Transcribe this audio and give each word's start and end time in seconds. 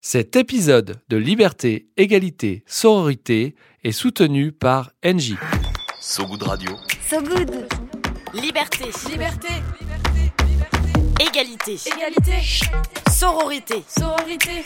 Cet 0.00 0.36
épisode 0.36 1.00
de 1.08 1.16
Liberté, 1.16 1.88
Égalité, 1.96 2.62
Sororité 2.66 3.56
est 3.82 3.90
soutenu 3.90 4.52
par 4.52 4.92
NJ. 5.04 5.34
So 6.00 6.24
Good 6.24 6.44
Radio. 6.44 6.70
So 7.10 7.20
good. 7.20 7.66
Liberté. 8.32 8.84
Liberté. 9.10 9.48
Égalité. 11.20 11.76
Égalité. 11.96 12.32
Sororité. 13.10 13.82
Sororité. 13.88 14.64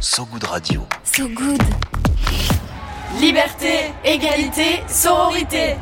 So 0.00 0.24
Good 0.24 0.44
Radio. 0.44 0.86
So 1.04 1.28
good. 1.28 1.60
Liberté. 3.20 3.92
Égalité. 4.02 4.80
Sororité. 4.88 5.76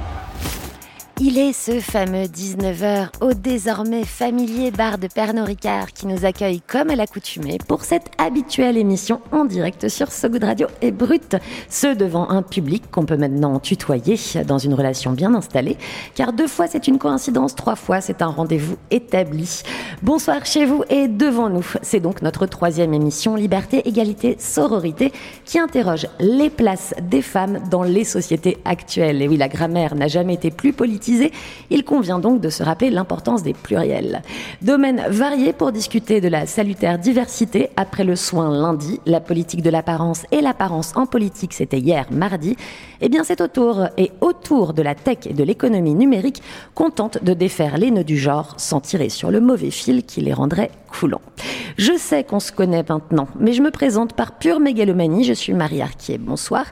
Il 1.21 1.37
est 1.37 1.53
ce 1.53 1.81
fameux 1.81 2.27
19h 2.27 3.09
au 3.23 3.33
désormais 3.35 4.05
familier 4.05 4.71
bar 4.71 4.99
de 4.99 5.09
Pernod 5.09 5.47
Ricard 5.47 5.89
qui 5.93 6.07
nous 6.07 6.25
accueille 6.25 6.61
comme 6.61 6.91
à 6.91 6.95
l'accoutumée 6.95 7.59
pour 7.67 7.83
cette 7.83 8.13
habituelle 8.19 8.77
émission 8.77 9.21
en 9.33 9.45
direct 9.45 9.89
sur 9.89 10.13
So 10.13 10.29
Good 10.29 10.45
Radio 10.45 10.69
et 10.81 10.93
Brut. 10.93 11.35
Ce 11.69 11.93
devant 11.93 12.31
un 12.31 12.43
public 12.43 12.85
qu'on 12.93 13.05
peut 13.05 13.17
maintenant 13.17 13.59
tutoyer 13.59 14.15
dans 14.47 14.59
une 14.59 14.75
relation 14.75 15.11
bien 15.11 15.35
installée. 15.35 15.77
Car 16.15 16.33
deux 16.33 16.47
fois 16.47 16.69
c'est 16.69 16.87
une 16.87 16.99
coïncidence, 16.99 17.57
trois 17.57 17.75
fois 17.75 18.01
c'est 18.01 18.23
un 18.23 18.29
rendez-vous 18.29 18.77
établi. 18.93 19.63
Bonsoir 20.05 20.47
chez 20.47 20.67
vous 20.67 20.85
et 20.89 21.09
devant 21.09 21.51
nous. 21.51 21.67
C'est 21.83 21.99
donc 21.99 22.23
notre 22.23 22.47
troisième 22.47 22.95
émission 22.95 23.35
Liberté, 23.35 23.89
Égalité, 23.89 24.37
Sororité 24.39 25.13
qui 25.45 25.59
interroge 25.59 26.07
les 26.21 26.49
places 26.49 26.95
des 27.03 27.23
femmes 27.23 27.59
dans 27.73 27.83
les 27.83 28.05
sociétés 28.05 28.59
actuelles. 28.65 29.21
Et 29.21 29.27
oui, 29.27 29.37
la 29.37 29.49
grammaire 29.49 29.97
n'a 29.97 30.07
jamais 30.07 30.35
été 30.35 30.53
plus 30.53 30.73
politique 30.73 31.08
il 31.71 31.85
convient 31.85 32.19
donc 32.19 32.41
de 32.41 32.49
se 32.49 32.63
rappeler 32.63 32.91
l'importance 32.91 33.43
des 33.43 33.53
pluriels. 33.53 34.23
Domaine 34.63 35.03
varié 35.09 35.53
pour 35.53 35.73
discuter 35.73 36.21
de 36.21 36.29
la 36.29 36.47
salutaire 36.47 36.99
diversité 36.99 37.71
après 37.77 38.05
le 38.05 38.17
soin 38.17 38.51
lundi, 38.51 39.01
la 39.07 39.21
politique 39.21 39.63
de 39.63 39.71
l'apparence 39.71 40.25
et 40.33 40.41
l'apparence 40.41 40.93
en 40.97 41.07
politique, 41.07 41.53
c'était 41.53 41.79
hier 41.79 42.07
mardi. 42.11 42.57
Eh 43.01 43.09
bien, 43.09 43.25
c'est 43.25 43.41
autour 43.41 43.87
et 43.97 44.11
autour 44.21 44.75
de 44.75 44.83
la 44.83 44.95
tech 44.95 45.19
et 45.27 45.35
de 45.35 45.45
l'économie 45.45 45.95
numérique 45.95 46.43
qu'on 46.75 46.91
tente 46.91 47.23
de 47.23 47.35
défaire 47.35 47.79
les 47.79 47.91
nœuds 47.91 48.05
du 48.05 48.19
genre 48.19 48.55
sans 48.57 48.81
tirer 48.81 49.09
sur 49.09 49.31
le 49.31 49.41
mauvais 49.41 49.71
fil 49.71 50.05
qui 50.05 50.21
les 50.21 50.33
rendrait 50.33 50.71
coulants. 50.89 51.21
Je 51.77 51.97
sais 51.97 52.25
qu'on 52.25 52.41
se 52.41 52.51
connaît 52.51 52.85
maintenant, 52.89 53.29
mais 53.39 53.53
je 53.53 53.63
me 53.63 53.71
présente 53.71 54.15
par 54.15 54.39
pure 54.39 54.59
mégalomanie. 54.59 55.25
Je 55.25 55.33
suis 55.33 55.53
Marie 55.53 55.81
Arquier. 55.81 56.19
Bonsoir. 56.19 56.65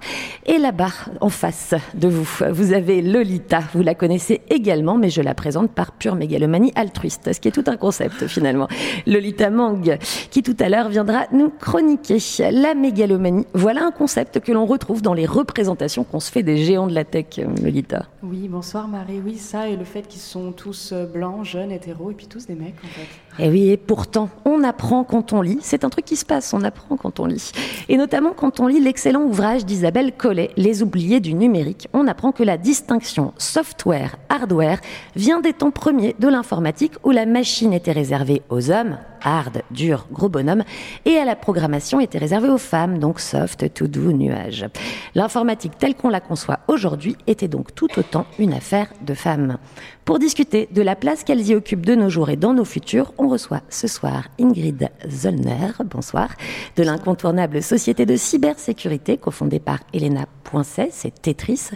Et 0.47 0.59
là-bas, 0.59 0.91
en 1.21 1.29
face 1.29 1.75
de 1.95 2.09
vous, 2.09 2.29
vous 2.51 2.73
avez 2.73 3.03
Lolita. 3.03 3.61
Vous 3.73 3.83
la 3.83 3.95
connaissez 3.95 4.43
également, 4.51 4.97
mais 4.97 5.11
je 5.11 5.23
la 5.23 5.35
présente 5.35 5.71
par 5.71 5.93
pure 5.93 6.17
mégalomanie 6.17 6.73
altruiste, 6.75 7.33
ce 7.33 7.41
qui 7.41 7.49
est 7.49 7.53
tout 7.53 7.65
un 7.69 7.77
concept 7.77 8.27
finalement. 8.27 8.69
Lolita 9.07 9.51
Mang, 9.51 9.99
qui 10.31 10.43
tout 10.43 10.57
à 10.59 10.69
l'heure 10.69 10.89
viendra 10.89 11.27
nous 11.33 11.51
chroniquer 11.51 12.19
la 12.51 12.75
mégalomanie. 12.75 13.47
Voilà 13.55 13.85
un 13.85 13.93
concept 13.93 14.41
que 14.41 14.53
l'on 14.53 14.67
retrouve 14.67 15.03
dans 15.03 15.15
les 15.15 15.27
représentations 15.27 16.05
qu'on 16.05 16.21
se 16.21 16.33
fait 16.33 16.43
des 16.43 16.57
géants 16.57 16.87
de 16.87 16.95
la 16.95 17.05
tech, 17.05 17.41
Lolita. 17.63 18.07
Oui, 18.23 18.49
bonsoir 18.49 18.89
Marie. 18.89 19.21
Oui, 19.25 19.37
ça 19.37 19.69
et 19.69 19.77
le 19.77 19.85
fait 19.85 20.03
qu'ils 20.03 20.21
sont 20.21 20.53
tous 20.53 20.91
euh, 20.93 21.07
blancs, 21.07 21.45
jeunes, 21.45 21.71
hétéros 21.71 22.11
et 22.11 22.15
puis 22.15 22.27
tous 22.27 22.47
des 22.47 22.55
mecs 22.55 22.75
en 22.85 22.89
fait. 22.89 23.45
Et 23.45 23.49
oui, 23.51 23.69
et 23.69 23.77
pourtant, 24.07 24.29
on 24.45 24.63
apprend 24.63 25.03
quand 25.03 25.33
on 25.33 25.43
lit. 25.43 25.59
C'est 25.63 25.83
un 25.83 25.91
truc 25.91 26.05
qui 26.05 26.15
se 26.15 26.25
passe, 26.25 26.55
on 26.55 26.63
apprend 26.63 26.97
quand 26.97 27.19
on 27.19 27.27
lit. 27.27 27.51
Et 27.89 27.97
notamment 27.97 28.35
quand 28.37 28.61
on 28.61 28.69
lit 28.69 28.79
l'excellent 28.79 29.23
ouvrage 29.23 29.65
d'Isabelle 29.65 30.13
Collet, 30.13 30.53
Les 30.57 30.85
oubliés 30.85 31.19
du 31.19 31.35
numérique, 31.35 31.89
on 31.93 32.07
apprend 32.07 32.31
que 32.31 32.45
la 32.45 32.57
distinction 32.57 33.33
software-hardware 33.37 34.79
vient 35.17 35.41
des 35.41 35.53
temps 35.53 35.73
premiers 35.73 36.15
de 36.21 36.29
l'informatique 36.29 36.93
où 37.03 37.11
la 37.11 37.27
machine 37.27 37.73
était 37.73 37.91
réservée 37.91 38.43
aux 38.49 38.71
hommes, 38.71 38.97
hard, 39.27 39.63
dur, 39.71 40.07
gros 40.11 40.31
bonhomme, 40.31 40.63
et 41.05 41.17
à 41.17 41.27
la 41.27 41.37
programmation 41.37 42.01
était 42.01 42.17
réservée 42.17 42.49
aux 42.49 42.59
femmes, 42.59 42.99
donc 42.99 43.21
soft, 43.21 43.75
to 43.75 43.89
do, 43.89 44.13
nuage. 44.13 44.67
L'informatique 45.15 45.77
telle 45.79 45.97
qu'on 45.97 46.09
la 46.09 46.21
conçoit 46.21 46.61
aujourd'hui 46.69 47.17
était 47.27 47.49
donc 47.49 47.75
tout 47.75 47.99
autant 47.99 48.27
une 48.39 48.55
affaire 48.55 48.89
de 49.05 49.13
femmes. 49.13 49.59
Pour 50.07 50.21
discuter 50.21 50.69
de 50.71 50.83
la 50.83 50.95
place 50.95 51.25
qu'elles 51.25 51.49
y 51.49 51.55
occupent 51.57 51.85
de 51.85 51.97
nos 51.97 52.09
jours 52.09 52.31
et 52.31 52.37
dans 52.37 52.55
nos 52.55 52.65
futurs, 52.65 53.13
on 53.19 53.27
reçoit 53.27 53.63
ce 53.69 53.89
soir 53.89 54.29
Ingrid 54.41 54.89
Zollner, 55.11 55.73
bonsoir, 55.85 56.29
de 56.77 56.85
l'incontournable 56.85 57.61
société 57.61 58.07
de 58.07 58.15
cybersécurité 58.15 59.17
cofondée 59.17 59.59
par 59.59 59.81
Elena 59.93 60.27
Poincet, 60.45 60.91
c'est 60.93 61.23
Tetris, 61.23 61.71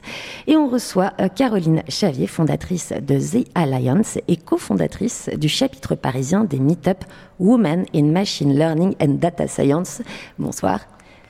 et 0.47 0.57
on 0.57 0.69
reçoit 0.69 1.13
euh, 1.21 1.27
Caroline 1.27 1.83
Chavier, 1.89 2.29
fondatrice 2.29 2.93
de 2.93 3.19
The 3.19 3.49
Alliance 3.57 4.19
et 4.29 4.37
cofondatrice 4.37 5.29
du 5.37 5.49
chapitre 5.49 5.97
parisien 5.97 6.45
des 6.45 6.61
Meetup 6.61 7.05
Women 7.41 7.87
in 7.95 8.13
Machine 8.13 8.55
Learning 8.57 8.95
and 9.01 9.15
Data 9.19 9.49
Science. 9.49 10.03
Bonsoir. 10.39 10.81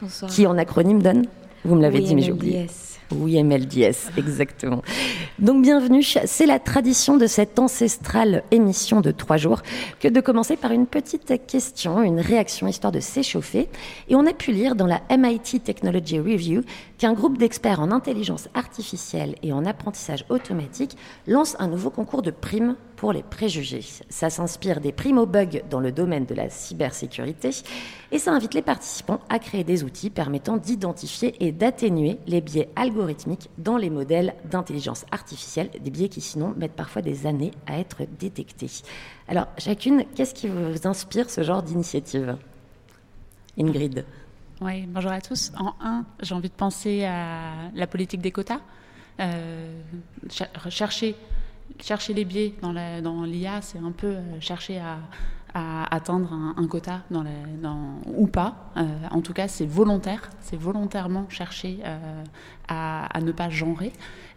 Bonsoir. 0.03 0.31
Qui 0.31 0.47
en 0.47 0.59
acronyme 0.59 1.01
donne 1.01 1.27
Vous 1.65 1.77
me 1.77 1.83
l'avez 1.83 2.01
Oui, 2.01 2.05
dit, 2.05 2.15
mais 2.17 2.23
j'ai 2.23 2.33
oublié. 2.33 2.59
MLDS. 2.63 2.91
Oui, 3.13 3.43
MLDS, 3.43 4.11
exactement. 4.17 4.83
Donc 5.39 5.63
bienvenue, 5.63 6.03
c'est 6.03 6.47
la 6.47 6.59
tradition 6.59 7.17
de 7.17 7.27
cette 7.27 7.59
ancestrale 7.59 8.45
émission 8.51 9.01
de 9.01 9.11
trois 9.11 9.37
jours 9.37 9.63
que 9.99 10.07
de 10.07 10.21
commencer 10.21 10.57
par 10.57 10.71
une 10.71 10.87
petite 10.87 11.47
question, 11.47 12.03
une 12.03 12.21
réaction 12.21 12.69
histoire 12.69 12.93
de 12.93 13.01
s'échauffer. 13.01 13.69
Et 14.09 14.15
on 14.15 14.27
a 14.27 14.33
pu 14.33 14.53
lire 14.53 14.77
dans 14.77 14.87
la 14.87 15.01
MIT 15.11 15.61
Technology 15.61 16.21
Review 16.21 16.63
qu'un 16.99 17.13
groupe 17.13 17.37
d'experts 17.39 17.81
en 17.81 17.91
intelligence 17.91 18.49
artificielle 18.55 19.35
et 19.43 19.53
en 19.53 19.65
apprentissage 19.65 20.25
automatique 20.29 20.97
lance 21.27 21.57
un 21.59 21.67
nouveau 21.67 21.91
concours 21.91 22.23
de 22.23 22.31
primes 22.31 22.77
pour 23.01 23.15
les 23.15 23.23
préjugés. 23.23 23.83
Ça 24.11 24.29
s'inspire 24.29 24.79
des 24.79 24.93
primes 24.93 25.17
aux 25.17 25.25
bugs 25.25 25.63
dans 25.71 25.81
le 25.81 25.91
domaine 25.91 26.27
de 26.27 26.35
la 26.35 26.51
cybersécurité 26.51 27.49
et 28.13 28.19
ça 28.19 28.31
invite 28.31 28.53
les 28.53 28.61
participants 28.61 29.21
à 29.31 29.39
créer 29.39 29.65
des 29.65 29.85
outils 29.85 30.11
permettant 30.11 30.59
d'identifier 30.59 31.35
et 31.43 31.51
d'atténuer 31.51 32.19
les 32.27 32.43
biais 32.43 32.69
algorithmiques 32.77 33.49
dans 33.57 33.79
les 33.79 33.89
modèles 33.89 34.35
d'intelligence 34.51 35.07
artificielle, 35.13 35.71
des 35.81 35.91
biais 35.91 36.11
qui 36.11 36.21
sinon 36.21 36.53
mettent 36.59 36.75
parfois 36.77 37.01
des 37.01 37.27
années 37.27 37.53
à 37.67 37.79
être 37.79 38.03
détectés. 38.19 38.71
Alors, 39.29 39.47
chacune, 39.57 40.05
qu'est-ce 40.15 40.35
qui 40.35 40.49
vous 40.49 40.87
inspire 40.87 41.31
ce 41.31 41.43
genre 41.43 41.63
d'initiative? 41.63 42.37
Ingrid. 43.59 44.05
Oui, 44.61 44.85
bonjour 44.87 45.11
à 45.13 45.23
tous. 45.23 45.53
En 45.59 45.73
un, 45.81 46.05
j'ai 46.21 46.35
envie 46.35 46.51
de 46.51 46.55
penser 46.55 47.05
à 47.05 47.71
la 47.75 47.87
politique 47.87 48.21
des 48.21 48.31
quotas. 48.31 48.61
Euh, 49.21 49.81
cher- 50.29 50.51
chercher, 50.69 51.15
chercher 51.81 52.15
les 52.15 52.25
biais 52.25 52.55
dans 52.63 52.73
la- 52.73 53.01
dans 53.01 53.23
l'IA, 53.25 53.61
c'est 53.63 53.79
un 53.79 53.93
peu 53.93 54.09
euh, 54.09 54.41
chercher 54.41 54.79
à, 54.79 54.99
atteindre 55.93 56.33
un, 56.33 56.55
un 56.57 56.67
quota 56.69 57.01
dans 57.11 57.25
la- 57.25 57.31
dans- 57.61 58.01
ou 58.07 58.29
pas. 58.29 58.71
Euh, 58.77 58.87
en 59.11 59.21
tout 59.21 59.33
cas, 59.33 59.49
c'est 59.49 59.67
volontaire. 59.67 60.31
C'est 60.41 60.57
volontairement 60.57 61.27
chercher 61.29 61.81
euh, 61.85 62.23
à, 62.71 63.21
ne 63.21 63.33
pas 63.33 63.51
genrer. 63.51 63.93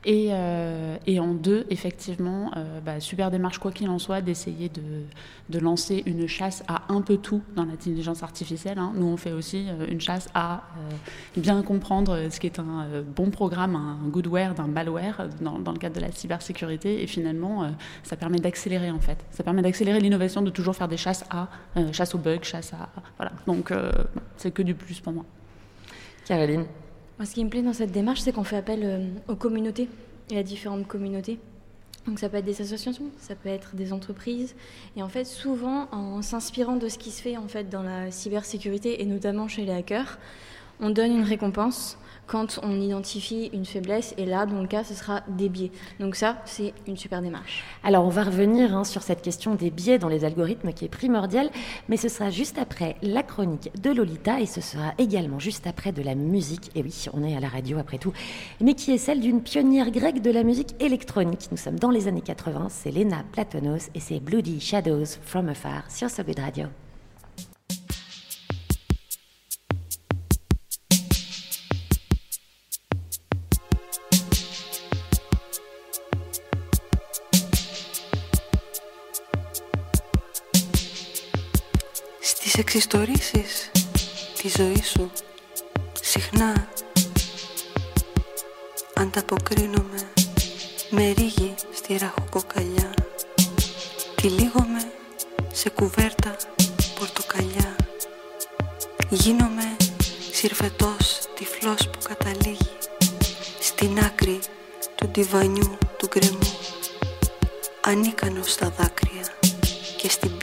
Et, 0.06 0.30
euh, 0.32 0.98
en 1.20 1.34
deux, 1.34 1.66
effectivement, 1.70 2.52
euh, 2.58 2.82
bah, 2.82 3.00
super 3.00 3.32
démarche, 3.32 3.60
quoi 3.60 3.72
qu'il 3.72 3.90
en 3.90 4.00
soit, 4.00 4.22
d'essayer 4.22 4.70
de, 4.70 5.60
lancer 5.60 6.04
une 6.08 6.28
chasse 6.28 6.64
à 6.68 6.82
un 6.90 7.02
peu 7.02 7.18
tout 7.18 7.42
dans 7.56 7.64
l'intelligence 7.64 8.24
artificielle. 8.24 8.80
hein. 8.80 8.92
Nous, 8.96 9.06
on 9.06 9.16
fait 9.16 9.32
aussi 9.32 9.68
euh, 9.70 9.86
une 9.90 10.02
chasse 10.02 10.28
à 10.34 10.64
bien 11.38 11.62
comprendre 11.62 12.28
ce 12.30 12.40
qui 12.40 12.48
est 12.48 12.60
un 12.60 13.04
bon 13.16 13.30
programme, 13.30 13.76
un 13.76 14.10
goodware 14.10 14.56
d'un 14.56 14.68
malware 14.68 15.30
dans, 15.40 15.60
dans 15.60 15.72
le 15.72 15.78
cadre 15.78 15.96
de 15.96 16.02
la 16.02 16.12
cybersécurité. 16.12 17.04
Et 17.04 17.08
finalement, 17.08 17.72
ça 18.02 18.18
permet 18.18 18.40
d'accélérer, 18.40 18.92
en 18.92 19.00
fait. 19.00 19.24
Ça 19.32 19.44
permet 19.44 19.62
d'accélérer 19.62 20.00
l'innovation, 20.00 20.42
de 20.42 20.50
toujours 20.50 20.76
faire 20.76 20.88
des 20.88 20.98
chasses 20.98 21.24
à, 21.30 21.48
chasse 21.94 22.16
aux 22.16 22.18
bugs, 22.18 22.40
chasse 22.42 22.74
à... 22.74 22.90
Voilà. 23.18 23.32
Donc, 23.48 23.72
c'est 24.38 24.52
que 24.52 24.64
du 24.64 24.74
plus 24.74 25.00
pour 25.00 25.14
moi. 25.14 25.24
Caroline? 26.26 26.66
Ce 27.22 27.34
qui 27.34 27.46
me 27.46 27.50
plaît 27.50 27.62
dans 27.62 27.74
cette 27.74 27.92
démarche, 27.92 28.22
c'est 28.22 28.32
qu'on 28.32 28.44
fait 28.44 28.58
appel 28.58 28.82
euh, 28.84 29.08
aux 29.28 29.36
communautés 29.36 29.88
et 30.30 30.38
à 30.38 30.44
différentes 30.44 30.88
communautés. 30.88 31.40
Donc 32.06 32.20
ça 32.20 32.28
peut 32.28 32.38
être 32.38 32.46
des 32.46 32.62
associations, 32.62 33.06
ça 33.18 33.34
peut 33.36 33.50
être 33.50 33.76
des 33.76 33.94
entreprises. 33.94 34.56
Et 34.98 35.04
en 35.04 35.08
fait, 35.08 35.24
souvent, 35.24 35.88
en 35.92 36.22
s'inspirant 36.22 36.76
de 36.76 36.90
ce 36.90 36.98
qui 36.98 37.12
se 37.12 37.22
fait 37.22 37.38
en 37.38 37.48
fait 37.48 37.70
dans 37.70 37.84
la 37.84 38.12
cybersécurité 38.12 39.02
et 39.02 39.06
notamment 39.06 39.48
chez 39.48 39.64
les 39.64 39.72
hackers, 39.72 40.18
on 40.82 40.90
donne 40.90 41.12
une 41.14 41.24
récompense 41.24 41.98
quand 42.28 42.60
on 42.64 42.80
identifie 42.82 43.50
une 43.54 43.66
faiblesse. 43.66 44.14
Et 44.18 44.26
là, 44.26 44.46
dans 44.46 44.62
le 44.62 44.68
cas, 44.68 44.84
ce 44.84 44.94
sera 44.94 45.22
des 45.28 45.50
biais. 45.50 45.72
Donc 46.00 46.16
ça, 46.16 46.38
c'est 46.46 46.74
une 46.88 46.98
super 46.98 47.22
démarche. 47.22 47.64
Alors, 47.84 48.06
on 48.06 48.10
va 48.10 48.24
revenir 48.24 48.76
hein, 48.76 48.84
sur 48.84 49.02
cette 49.02 49.22
question 49.22 49.56
des 49.56 49.72
biais 49.72 50.00
dans 50.00 50.08
les 50.08 50.26
algorithmes 50.26 50.74
qui 50.74 50.86
est 50.86 50.90
primordiale, 50.90 51.50
mais 51.90 51.98
ce 51.98 52.10
sera 52.10 52.30
juste 52.30 52.58
après 52.58 52.96
la 53.02 53.24
chronique 53.24 53.72
de 53.82 53.92
Lolita 53.92 54.40
et 54.40 54.46
ce 54.46 54.62
sera 54.62 54.94
également 54.98 55.40
juste 55.40 55.68
après 55.68 55.92
de 55.92 56.02
la 56.02 56.16
musique. 56.16 56.72
Et 56.76 56.82
oui, 56.82 57.06
on 57.14 57.24
est 57.24 57.36
à 57.36 57.40
la 57.40 57.50
radio 57.50 57.78
après 57.78 57.98
tout, 57.98 58.14
mais 58.62 58.74
qui 58.74 58.92
est 58.92 58.98
celle 58.98 59.20
d'une 59.20 59.42
pionnière 59.42 59.92
grecque 59.92 60.22
de 60.22 60.32
la 60.32 60.44
musique 60.44 60.76
électronique. 60.80 61.50
Nous 61.52 61.58
sommes 61.58 61.80
dans 61.80 61.92
les 61.92 62.08
années 62.08 62.22
80, 62.22 62.68
c'est 62.70 62.92
Lena 62.92 63.24
Platonos 63.32 63.90
et 63.96 64.00
c'est 64.00 64.20
Bloody 64.20 64.60
Shadows 64.60 65.18
from 65.22 65.50
Afar 65.50 65.90
sur 65.90 66.10
So 66.10 66.24
Good 66.24 66.40
Radio. 66.40 66.83
Στις 82.54 82.66
εξιστορήσεις 82.66 83.72
της 84.42 84.54
ζωής 84.54 84.90
σου 84.90 85.12
συχνά 86.02 86.68
ανταποκρίνομαι 88.94 90.12
με 90.90 91.12
ρίγη 91.12 91.54
στη 91.74 91.98
ραχοκοκαλιά 91.98 92.94
τυλίγομαι 94.16 94.92
σε 95.54 95.70
κουβέρτα 95.70 96.36
πορτοκαλιά. 97.00 97.76
Γίνομαι 99.10 99.76
συρφετός 100.32 101.20
τυφλός 101.36 101.90
που 101.90 102.00
καταλήγει 102.04 102.78
στην 103.60 104.00
άκρη 104.00 104.40
του 104.96 105.08
τιβανιού 105.08 105.78
του 105.98 106.08
γκρεμού 106.08 106.58
ανίκανος 107.82 108.52
στα 108.52 108.70
δάκρυα 108.78 109.28
και 109.98 110.10
στην 110.10 110.38
ποίηση 110.38 110.43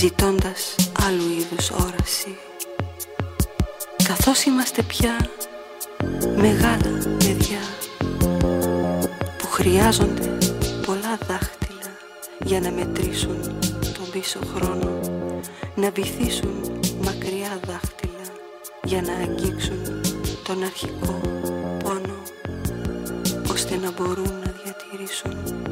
ζητώντας 0.00 0.74
άλλου 1.06 1.30
είδους 1.38 1.70
όραση. 1.70 2.36
Καθώς 4.04 4.44
είμαστε 4.44 4.82
πια 4.82 5.30
μεγάλα 6.36 7.16
παιδιά 7.18 7.60
που 9.38 9.46
χρειάζονται 9.46 10.38
πολλά 10.86 11.18
δάχτυλα 11.28 11.90
για 12.44 12.60
να 12.60 12.70
μετρήσουν 12.70 13.40
τον 13.80 14.10
πίσω 14.12 14.38
χρόνο 14.54 15.00
να 15.74 15.90
βυθίσουν 15.90 16.80
μακριά 17.02 17.60
δάχτυλα 17.66 18.26
για 18.84 19.02
να 19.02 19.12
αγγίξουν 19.12 20.00
τον 20.44 20.62
αρχικό 20.62 21.20
πόνο 21.84 22.22
ώστε 23.50 23.76
να 23.76 23.90
μπορούν 23.90 24.32
να 24.44 24.54
διατηρήσουν 24.64 25.67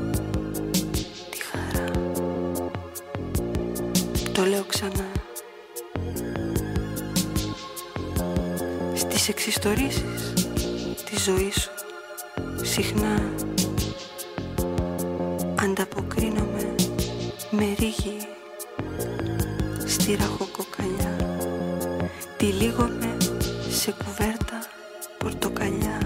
ξανά. 4.76 5.12
Στις 8.94 9.28
εξιστορήσεις 9.28 10.32
της 11.10 11.22
ζωής 11.22 11.54
σου 11.54 11.70
συχνά 12.62 13.32
ανταποκρίνομαι 15.54 16.74
με 17.50 17.74
ρίγη 17.78 18.16
στη 19.86 20.14
ραχοκοκαλιά. 20.14 21.40
Τυλίγομαι 22.36 23.16
σε 23.70 23.94
κουβέρτα 24.04 24.58
πορτοκαλιά. 25.18 25.98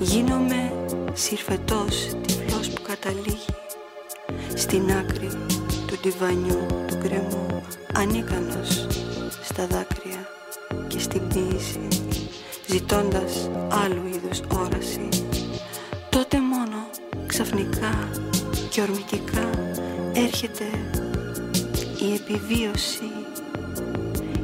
Γίνομαι 0.00 0.72
συρφετός 1.12 2.16
τυφλός 2.26 2.68
που 2.68 2.82
καταλήγει 2.82 3.54
στην 4.54 4.92
άκρη 4.92 5.28
του 5.86 5.96
τιβανιού 6.00 6.61
ορμητικά 19.32 19.50
έρχεται 20.12 20.64
η 21.98 22.14
επιβίωση 22.14 23.10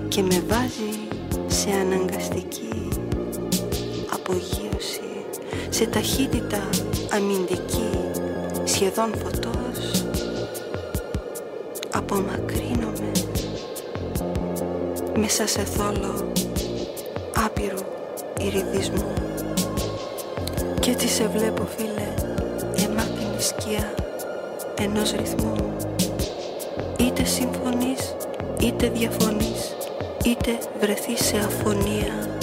και 0.08 0.22
με 0.22 0.42
βάζει 0.48 0.98
σε 1.46 1.70
αναγκαστική 1.70 2.88
απογείωση 4.12 5.00
σε 5.68 5.86
ταχύτητα 5.86 6.68
αμυντική 7.10 7.90
σχεδόν 8.64 9.14
φωτός. 9.22 10.04
Απομακρύνομαι 11.92 13.10
μέσα 15.18 15.46
σε 15.46 15.60
θόλο 15.64 16.32
άπειρου 17.44 17.84
ηριδισμού 18.40 19.12
και 20.80 20.90
έτσι 20.90 21.08
σε 21.08 21.28
βλέπω 21.28 21.66
φίλε 21.76 22.14
εμάτινη 22.84 23.40
σκιά 23.40 23.97
ενός 24.80 25.12
ρυθμού. 25.12 25.54
Είτε 26.98 27.24
συμφωνείς 27.24 28.14
είτε 28.60 28.88
διαφωνείς 28.88 29.76
είτε 30.24 30.58
βρεθείς 30.80 31.24
σε 31.24 31.36
αφωνία. 31.36 32.38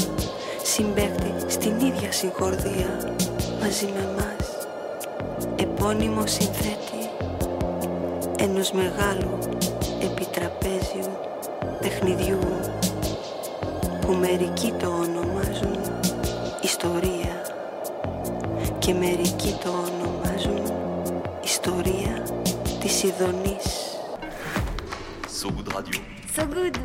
Συμπέχτη 0.63 1.33
στην 1.47 1.79
ίδια 1.79 2.11
συγχορδία 2.11 3.15
μαζί 3.61 3.85
με 3.85 4.07
μας 4.15 4.49
επώνυμο 5.55 6.27
συνθέτη 6.27 7.09
ενός 8.37 8.71
μεγάλου 8.71 9.37
επιτραπέζιου 10.03 11.11
παιχνιδιού 11.79 12.39
που 14.01 14.13
μερικοί 14.13 14.73
το 14.79 14.87
ονομάζουν 14.87 15.77
ιστορία 16.61 17.41
και 18.79 18.93
μερικοί 18.93 19.55
το 19.63 19.69
ονομάζουν 19.69 20.03
ιστορία 20.03 20.04
So 22.95 23.11
Good 25.51 25.67
Radio. 25.73 25.99
So 26.33 26.45
Good. 26.45 26.77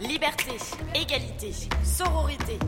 Liberté, 0.00 0.52
égalité, 0.94 1.52
sororité. 1.82 2.60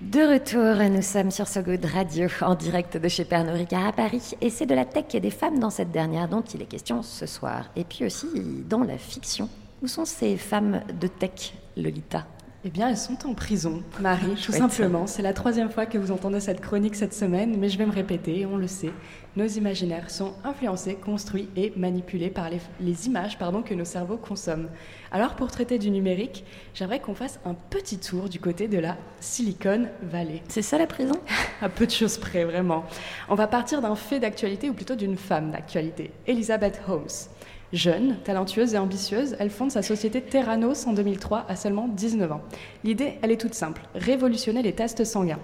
De 0.00 0.20
retour, 0.20 0.82
nous 0.90 1.02
sommes 1.02 1.30
sur 1.30 1.46
So 1.46 1.60
Good 1.60 1.84
Radio 1.84 2.28
en 2.40 2.54
direct 2.54 2.96
de 2.96 3.06
chez 3.06 3.26
Pernod 3.26 3.56
Ricard 3.56 3.88
à 3.88 3.92
Paris 3.92 4.32
et 4.40 4.48
c'est 4.48 4.64
de 4.64 4.74
la 4.74 4.86
tech 4.86 5.04
et 5.12 5.20
des 5.20 5.30
femmes 5.30 5.58
dans 5.58 5.68
cette 5.68 5.90
dernière 5.90 6.26
dont 6.26 6.40
il 6.40 6.62
est 6.62 6.66
question 6.66 7.02
ce 7.02 7.26
soir. 7.26 7.66
Et 7.76 7.84
puis 7.84 8.06
aussi 8.06 8.26
dans 8.66 8.82
la 8.82 8.96
fiction. 8.96 9.50
Où 9.82 9.88
sont 9.88 10.06
ces 10.06 10.38
femmes 10.38 10.80
de 10.98 11.06
tech, 11.06 11.52
Lolita? 11.76 12.24
Eh 12.64 12.70
bien, 12.70 12.88
elles 12.88 12.96
sont 12.96 13.24
en 13.24 13.34
prison, 13.34 13.84
Marie, 14.00 14.34
tout 14.34 14.50
simplement. 14.50 15.06
C'est 15.06 15.22
la 15.22 15.32
troisième 15.32 15.70
fois 15.70 15.86
que 15.86 15.96
vous 15.96 16.10
entendez 16.10 16.40
cette 16.40 16.60
chronique 16.60 16.96
cette 16.96 17.14
semaine, 17.14 17.56
mais 17.56 17.68
je 17.68 17.78
vais 17.78 17.86
me 17.86 17.92
répéter, 17.92 18.46
on 18.46 18.56
le 18.56 18.66
sait. 18.66 18.90
Nos 19.38 19.46
imaginaires 19.46 20.10
sont 20.10 20.32
influencés, 20.42 20.96
construits 20.96 21.48
et 21.54 21.72
manipulés 21.76 22.28
par 22.28 22.50
les, 22.50 22.58
les 22.80 23.06
images 23.06 23.38
pardon, 23.38 23.62
que 23.62 23.72
nos 23.72 23.84
cerveaux 23.84 24.16
consomment. 24.16 24.68
Alors, 25.12 25.36
pour 25.36 25.46
traiter 25.46 25.78
du 25.78 25.92
numérique, 25.92 26.44
j'aimerais 26.74 26.98
qu'on 26.98 27.14
fasse 27.14 27.38
un 27.44 27.54
petit 27.54 27.98
tour 27.98 28.28
du 28.28 28.40
côté 28.40 28.66
de 28.66 28.78
la 28.78 28.96
Silicon 29.20 29.86
Valley. 30.02 30.42
C'est 30.48 30.62
ça 30.62 30.76
la 30.76 30.88
prison? 30.88 31.14
À 31.62 31.68
peu 31.68 31.86
de 31.86 31.92
choses 31.92 32.18
près, 32.18 32.42
vraiment. 32.42 32.84
On 33.28 33.36
va 33.36 33.46
partir 33.46 33.80
d'un 33.80 33.94
fait 33.94 34.18
d'actualité, 34.18 34.70
ou 34.70 34.74
plutôt 34.74 34.96
d'une 34.96 35.16
femme 35.16 35.52
d'actualité, 35.52 36.10
Elizabeth 36.26 36.80
Holmes. 36.88 37.06
Jeune, 37.72 38.16
talentueuse 38.24 38.72
et 38.72 38.78
ambitieuse, 38.78 39.36
elle 39.38 39.50
fonde 39.50 39.70
sa 39.70 39.82
société 39.82 40.22
Terranos 40.22 40.86
en 40.86 40.94
2003 40.94 41.44
à 41.48 41.54
seulement 41.54 41.86
19 41.86 42.32
ans. 42.32 42.40
L'idée, 42.82 43.18
elle 43.20 43.30
est 43.30 43.40
toute 43.40 43.52
simple, 43.52 43.82
révolutionner 43.94 44.62
les 44.62 44.72
tests 44.72 45.04
sanguins. 45.04 45.38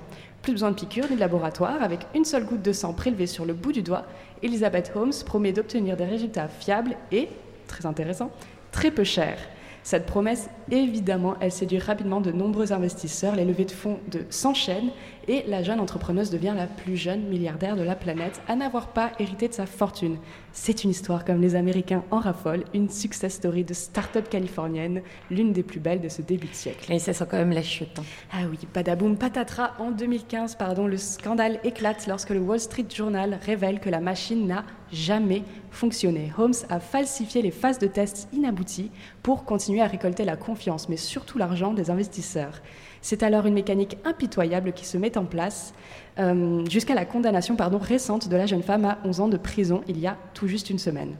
Plus 0.45 0.53
besoin 0.53 0.73
de 0.73 0.77
piqûres 0.77 1.09
ni 1.09 1.15
de 1.15 1.21
laboratoire, 1.21 1.83
avec 1.83 2.01
une 2.15 2.27
seule 2.27 2.45
goutte 2.45 2.61
de 2.61 2.73
sang 2.75 2.93
prélevée 2.93 3.27
sur 3.27 3.47
le 3.47 3.55
bout 3.55 3.73
du 3.73 3.81
doigt, 3.81 4.05
Elizabeth 4.43 4.93
Holmes 4.95 5.15
promet 5.25 5.53
d'obtenir 5.53 5.97
des 5.97 6.05
résultats 6.05 6.49
fiables 6.49 6.97
et, 7.11 7.31
très 7.67 7.87
intéressant, 7.87 8.31
très 8.71 8.91
peu 8.91 9.05
chers. 9.05 9.39
Cette 9.85 10.05
promesse, 10.05 10.51
évidemment, 10.71 11.37
elle 11.41 11.51
séduit 11.51 11.79
rapidement 11.79 12.21
de 12.21 12.31
nombreux 12.31 12.75
investisseurs, 12.75 13.37
les 13.37 13.47
levées 13.47 13.65
de 13.65 13.71
fonds 13.71 13.99
de 14.11 14.27
s'enchaînent 14.29 14.91
et 15.29 15.45
la 15.47 15.63
jeune 15.63 15.81
entrepreneuse 15.81 16.31
devient 16.31 16.55
la 16.57 16.67
plus 16.67 16.97
jeune 16.97 17.23
milliardaire 17.29 17.77
de 17.77 17.83
la 17.83 17.95
planète 17.95 18.41
à 18.49 18.57
n'avoir 18.57 18.89
pas 18.89 19.13
hérité 19.19 19.49
de 19.49 19.55
sa 19.55 19.67
fortune. 19.67 20.19
C'est 20.53 20.85
une 20.85 20.91
histoire 20.91 21.25
comme 21.25 21.41
les 21.41 21.57
Américains 21.57 22.05
en 22.11 22.21
raffolent, 22.21 22.65
une 22.75 22.89
success 22.89 23.35
story 23.35 23.65
de 23.65 23.75
start-up 23.75 24.29
californienne, 24.29 25.03
l'une 25.31 25.53
des 25.53 25.63
plus 25.63 25.81
belles 25.81 26.01
de 26.01 26.09
ce 26.09 26.23
début 26.23 26.47
de 26.47 26.55
siècle. 26.55 26.87
Mais 26.89 26.99
ça 26.99 27.13
sent 27.13 27.27
quand 27.31 27.39
même 27.39 27.53
la 27.53 27.63
chute. 27.63 27.99
hein. 27.99 28.05
Ah 28.33 28.43
oui, 28.51 28.59
padaboum 28.73 29.17
patatras, 29.17 29.73
en 29.79 29.91
2015, 29.91 30.55
pardon, 30.57 30.87
le 30.87 30.97
scandale 30.97 31.59
éclate 31.65 32.07
lorsque 32.07 32.31
le 32.31 32.41
Wall 32.41 32.61
Street 32.61 32.87
Journal 32.95 33.39
révèle 33.45 33.81
que 33.81 33.91
la 33.91 34.01
machine 34.01 34.47
n'a 34.47 34.65
jamais 34.93 35.43
fonctionné. 35.71 36.31
Holmes 36.39 36.55
a 36.69 36.79
falsifié 36.79 37.43
les 37.43 37.51
phases 37.51 37.79
de 37.79 37.87
tests 37.89 38.29
inabouties 38.33 38.91
pour 39.23 39.45
continuer 39.45 39.81
à 39.81 39.87
récolter 39.87 40.25
la 40.25 40.37
confiance, 40.37 40.89
mais 40.89 40.97
surtout 40.97 41.39
l'argent 41.39 41.73
des 41.73 41.91
investisseurs. 41.91 42.61
C'est 43.05 43.23
alors 43.23 43.45
une 43.45 43.53
mécanique 43.53 43.99
impitoyable 44.07 44.73
qui 44.73 44.87
se 44.87 44.97
met 44.97 45.19
en 45.19 45.27
place 45.27 45.75
euh, 46.19 46.65
jusqu'à 46.71 46.95
la 46.95 47.05
condamnation 47.05 47.55
récente 47.79 48.31
de 48.31 48.37
la 48.37 48.47
jeune 48.47 48.63
femme 48.63 48.87
à 48.87 48.97
11 49.05 49.21
ans 49.21 49.29
de 49.29 49.37
prison 49.37 49.83
il 49.87 50.01
y 50.01 50.07
a 50.07 50.17
tout 50.33 50.49
juste 50.49 50.71
une 50.71 50.79
semaine. 50.79 51.15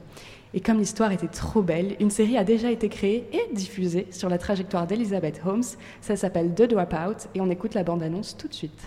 Et 0.55 0.61
comme 0.61 0.79
l'histoire 0.79 1.11
était 1.11 1.27
trop 1.27 1.61
belle, 1.61 1.95
une 1.99 2.09
série 2.09 2.39
a 2.39 2.43
déjà 2.43 2.71
été 2.71 2.89
créée 2.89 3.29
et 3.31 3.53
diffusée 3.53 4.07
sur 4.09 4.29
la 4.29 4.39
trajectoire 4.39 4.87
d'Elizabeth 4.87 5.41
Holmes. 5.45 5.61
Ça 6.01 6.15
s'appelle 6.15 6.55
The 6.55 6.63
Dropout 6.63 7.27
et 7.35 7.41
on 7.41 7.51
écoute 7.51 7.75
la 7.75 7.83
bande-annonce 7.83 8.35
tout 8.35 8.47
de 8.47 8.55
suite. 8.55 8.81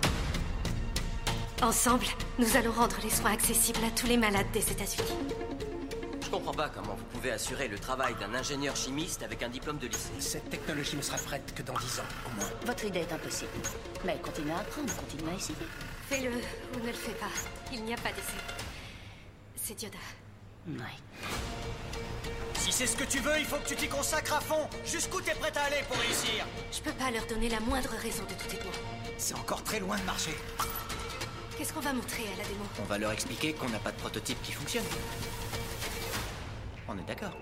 Ensemble, 1.63 2.07
nous 2.41 2.57
allons 2.57 2.73
rendre 2.73 2.97
les 3.05 3.11
soins 3.11 3.31
accessibles 3.31 3.79
à 3.87 3.97
tous 3.97 4.09
les 4.09 4.17
malades 4.17 4.51
des 4.53 4.73
États-Unis. 4.73 5.48
Je 6.29 6.33
comprends 6.37 6.53
pas 6.53 6.69
comment 6.69 6.95
vous 6.95 7.05
pouvez 7.07 7.31
assurer 7.31 7.69
le 7.69 7.79
travail 7.79 8.15
d'un 8.21 8.35
ingénieur 8.35 8.77
chimiste 8.77 9.23
avec 9.23 9.43
un 9.43 9.49
diplôme 9.49 9.79
de 9.79 9.87
lycée. 9.87 10.13
Cette 10.19 10.51
technologie 10.51 10.95
ne 10.95 11.01
sera 11.01 11.17
prête 11.17 11.55
que 11.55 11.63
dans 11.63 11.73
10 11.73 12.01
ans, 12.01 12.03
au 12.27 12.39
moins. 12.39 12.51
Votre 12.67 12.85
idée 12.85 12.99
est 12.99 13.11
impossible. 13.11 13.51
Mais 14.05 14.19
continuez 14.23 14.53
à 14.53 14.59
apprendre, 14.59 14.95
continuez 14.95 15.33
à 15.33 15.35
essayer. 15.37 15.57
Fais-le 16.07 16.29
ou 16.29 16.83
ne 16.83 16.89
le 16.89 16.93
fais 16.93 17.13
pas. 17.13 17.31
Il 17.73 17.83
n'y 17.83 17.95
a 17.95 17.97
pas 17.97 18.11
d'essai. 18.11 18.37
C'est 19.57 19.73
Dioda. 19.73 19.97
Ouais. 20.69 20.85
Si 22.59 22.73
c'est 22.73 22.87
ce 22.87 22.97
que 22.99 23.05
tu 23.05 23.21
veux, 23.21 23.39
il 23.39 23.47
faut 23.47 23.57
que 23.57 23.69
tu 23.69 23.77
t'y 23.77 23.89
consacres 23.89 24.35
à 24.35 24.41
fond. 24.41 24.69
Jusqu'où 24.85 25.23
t'es 25.23 25.35
prête 25.35 25.57
à 25.57 25.63
aller 25.63 25.83
pour 25.89 25.97
réussir? 25.97 26.45
Je 26.71 26.81
peux 26.81 26.93
pas 26.93 27.11
leur 27.11 27.25
donner 27.25 27.49
la 27.49 27.61
moindre 27.61 27.95
raison 28.03 28.25
de 28.25 28.35
douter 28.35 28.59
de 28.59 28.65
moi. 28.65 28.73
C'est 29.17 29.35
encore 29.35 29.65
très 29.65 29.81
loin 29.81 29.97
de 29.97 30.05
marcher. 30.05 30.37
Qu'est-ce 31.57 31.73
qu'on 31.73 31.81
va 31.81 31.95
montrer 31.95 32.25
à 32.25 32.37
la 32.37 32.45
démo? 32.45 32.65
On 32.83 32.85
va 32.85 32.99
leur 32.99 33.13
expliquer 33.13 33.55
qu'on 33.55 33.71
n'a 33.71 33.79
pas 33.79 33.93
de 33.93 33.97
prototype 33.97 34.43
qui 34.43 34.53
fonctionne. 34.53 34.85
On 36.89 36.95
est 36.95 37.07
d'accord. 37.07 37.37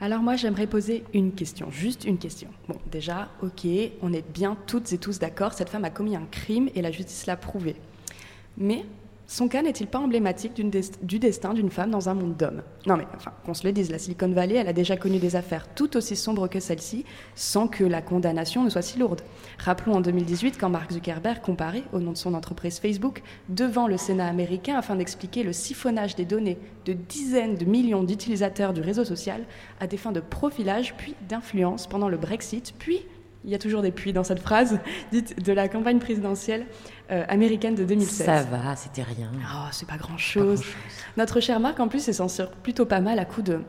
Alors 0.00 0.20
moi, 0.20 0.36
j'aimerais 0.36 0.66
poser 0.66 1.04
une 1.12 1.32
question, 1.32 1.70
juste 1.70 2.04
une 2.04 2.18
question. 2.18 2.48
Bon, 2.68 2.76
déjà, 2.86 3.30
ok, 3.42 3.66
on 4.00 4.12
est 4.12 4.28
bien 4.30 4.56
toutes 4.66 4.92
et 4.92 4.98
tous 4.98 5.18
d'accord, 5.18 5.52
cette 5.52 5.68
femme 5.68 5.84
a 5.84 5.90
commis 5.90 6.14
un 6.14 6.26
crime 6.30 6.70
et 6.74 6.82
la 6.82 6.92
justice 6.92 7.26
l'a 7.26 7.36
prouvé. 7.36 7.74
Mais 8.56 8.84
son 9.30 9.46
cas 9.46 9.60
n'est-il 9.60 9.86
pas 9.88 9.98
emblématique 9.98 10.54
du 10.54 11.18
destin 11.18 11.52
d'une 11.52 11.68
femme 11.68 11.90
dans 11.90 12.08
un 12.08 12.14
monde 12.14 12.34
d'hommes? 12.38 12.62
Non 12.86 12.96
mais, 12.96 13.06
enfin, 13.14 13.30
qu'on 13.44 13.52
se 13.52 13.66
le 13.66 13.72
dise, 13.72 13.90
la 13.90 13.98
Silicon 13.98 14.30
Valley, 14.30 14.54
elle 14.54 14.68
a 14.68 14.72
déjà 14.72 14.96
connu 14.96 15.18
des 15.18 15.36
affaires 15.36 15.68
tout 15.74 15.98
aussi 15.98 16.16
sombres 16.16 16.48
que 16.48 16.60
celle-ci, 16.60 17.04
sans 17.34 17.68
que 17.68 17.84
la 17.84 18.00
condamnation 18.00 18.64
ne 18.64 18.70
soit 18.70 18.80
si 18.80 18.98
lourde. 18.98 19.20
Rappelons 19.58 19.96
en 19.96 20.00
2018 20.00 20.56
quand 20.58 20.70
Mark 20.70 20.90
Zuckerberg 20.90 21.42
comparait, 21.42 21.84
au 21.92 21.98
nom 21.98 22.12
de 22.12 22.16
son 22.16 22.32
entreprise 22.32 22.78
Facebook, 22.78 23.22
devant 23.50 23.86
le 23.86 23.98
Sénat 23.98 24.28
américain 24.28 24.76
afin 24.78 24.96
d'expliquer 24.96 25.42
le 25.42 25.52
siphonnage 25.52 26.16
des 26.16 26.24
données 26.24 26.56
de 26.86 26.94
dizaines 26.94 27.56
de 27.56 27.66
millions 27.66 28.04
d'utilisateurs 28.04 28.72
du 28.72 28.80
réseau 28.80 29.04
social 29.04 29.44
à 29.78 29.86
des 29.86 29.98
fins 29.98 30.12
de 30.12 30.20
profilage 30.20 30.94
puis 30.96 31.14
d'influence 31.28 31.86
pendant 31.86 32.08
le 32.08 32.16
Brexit, 32.16 32.72
puis 32.78 33.02
il 33.44 33.50
y 33.50 33.54
a 33.54 33.58
toujours 33.58 33.82
des 33.82 33.92
puits 33.92 34.12
dans 34.12 34.24
cette 34.24 34.40
phrase, 34.40 34.78
dite 35.12 35.42
de 35.42 35.52
la 35.52 35.68
campagne 35.68 35.98
présidentielle 35.98 36.66
euh, 37.10 37.24
américaine 37.28 37.74
de 37.74 37.84
2016. 37.84 38.26
Ça 38.26 38.42
va, 38.42 38.76
c'était 38.76 39.02
rien. 39.02 39.30
Oh, 39.40 39.68
c'est 39.72 39.88
pas 39.88 39.96
grand-chose. 39.96 40.62
Notre 41.16 41.40
cher 41.40 41.58
Marc, 41.58 41.80
en 41.80 41.88
plus, 41.88 42.00
s'est 42.00 42.12
censure 42.12 42.50
plutôt 42.50 42.84
pas 42.84 43.00
mal 43.00 43.18
à 43.18 43.24
coup 43.24 43.40
de 43.40 43.56
hmm, 43.56 43.62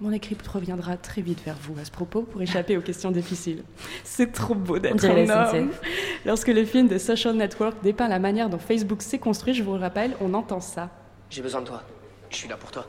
Mon 0.00 0.12
écrit 0.12 0.36
reviendra 0.50 0.96
très 0.96 1.20
vite 1.20 1.42
vers 1.44 1.56
vous 1.60 1.78
à 1.78 1.84
ce 1.84 1.90
propos 1.90 2.22
pour 2.22 2.40
échapper 2.40 2.78
aux 2.78 2.80
questions 2.80 3.10
difficiles. 3.10 3.64
C'est 4.02 4.32
trop 4.32 4.54
beau 4.54 4.78
d'être 4.78 5.04
un 5.04 5.28
homme. 5.28 5.70
Lorsque 6.24 6.48
le 6.48 6.64
film 6.64 6.88
de 6.88 6.96
Social 6.96 7.36
Network 7.36 7.82
dépeint 7.82 8.08
la 8.08 8.18
manière 8.18 8.48
dont 8.48 8.58
Facebook 8.58 9.02
s'est 9.02 9.18
construit, 9.18 9.52
je 9.52 9.62
vous 9.62 9.74
le 9.74 9.80
rappelle, 9.80 10.16
on 10.20 10.32
entend 10.32 10.60
ça. 10.60 10.88
J'ai 11.28 11.42
besoin 11.42 11.60
de 11.60 11.66
toi. 11.66 11.82
Je 12.30 12.36
suis 12.36 12.48
là 12.48 12.56
pour 12.56 12.70
toi. 12.70 12.86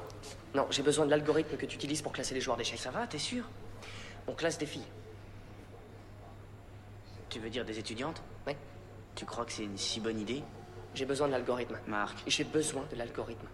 Non, 0.55 0.67
j'ai 0.69 0.83
besoin 0.83 1.05
de 1.05 1.11
l'algorithme 1.11 1.57
que 1.57 1.65
tu 1.65 1.75
utilises 1.75 2.01
pour 2.01 2.11
classer 2.11 2.33
les 2.33 2.41
joueurs 2.41 2.57
d'échecs. 2.57 2.79
Ça 2.79 2.91
va, 2.91 3.07
t'es 3.07 3.17
sûr? 3.17 3.43
On 4.27 4.33
classe 4.33 4.57
des 4.57 4.65
filles. 4.65 4.87
Tu 7.29 7.39
veux 7.39 7.49
dire 7.49 7.65
des 7.65 7.79
étudiantes? 7.79 8.21
Oui. 8.47 8.53
Tu 9.15 9.25
crois 9.25 9.45
que 9.45 9.51
c'est 9.51 9.63
une 9.63 9.77
si 9.77 9.99
bonne 9.99 10.19
idée? 10.19 10.43
J'ai 10.93 11.05
besoin 11.05 11.27
de 11.27 11.31
l'algorithme. 11.31 11.77
Marc. 11.87 12.17
J'ai 12.27 12.43
besoin 12.43 12.83
de 12.91 12.95
l'algorithme. 12.95 13.47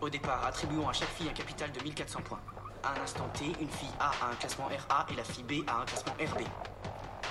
Au 0.00 0.08
départ, 0.08 0.44
attribuons 0.44 0.88
à 0.88 0.92
chaque 0.92 1.08
fille 1.08 1.28
un 1.28 1.32
capital 1.32 1.70
de 1.72 1.82
1400 1.82 2.20
points. 2.22 2.40
À 2.82 2.92
un 2.92 3.02
instant 3.02 3.28
T, 3.34 3.46
une 3.60 3.68
fille 3.68 3.88
A 4.00 4.10
a 4.10 4.30
un 4.30 4.34
classement 4.34 4.66
RA 4.88 5.06
et 5.10 5.14
la 5.14 5.24
fille 5.24 5.44
B 5.44 5.68
a 5.68 5.80
un 5.80 5.84
classement 5.84 6.12
RB. 6.14 6.42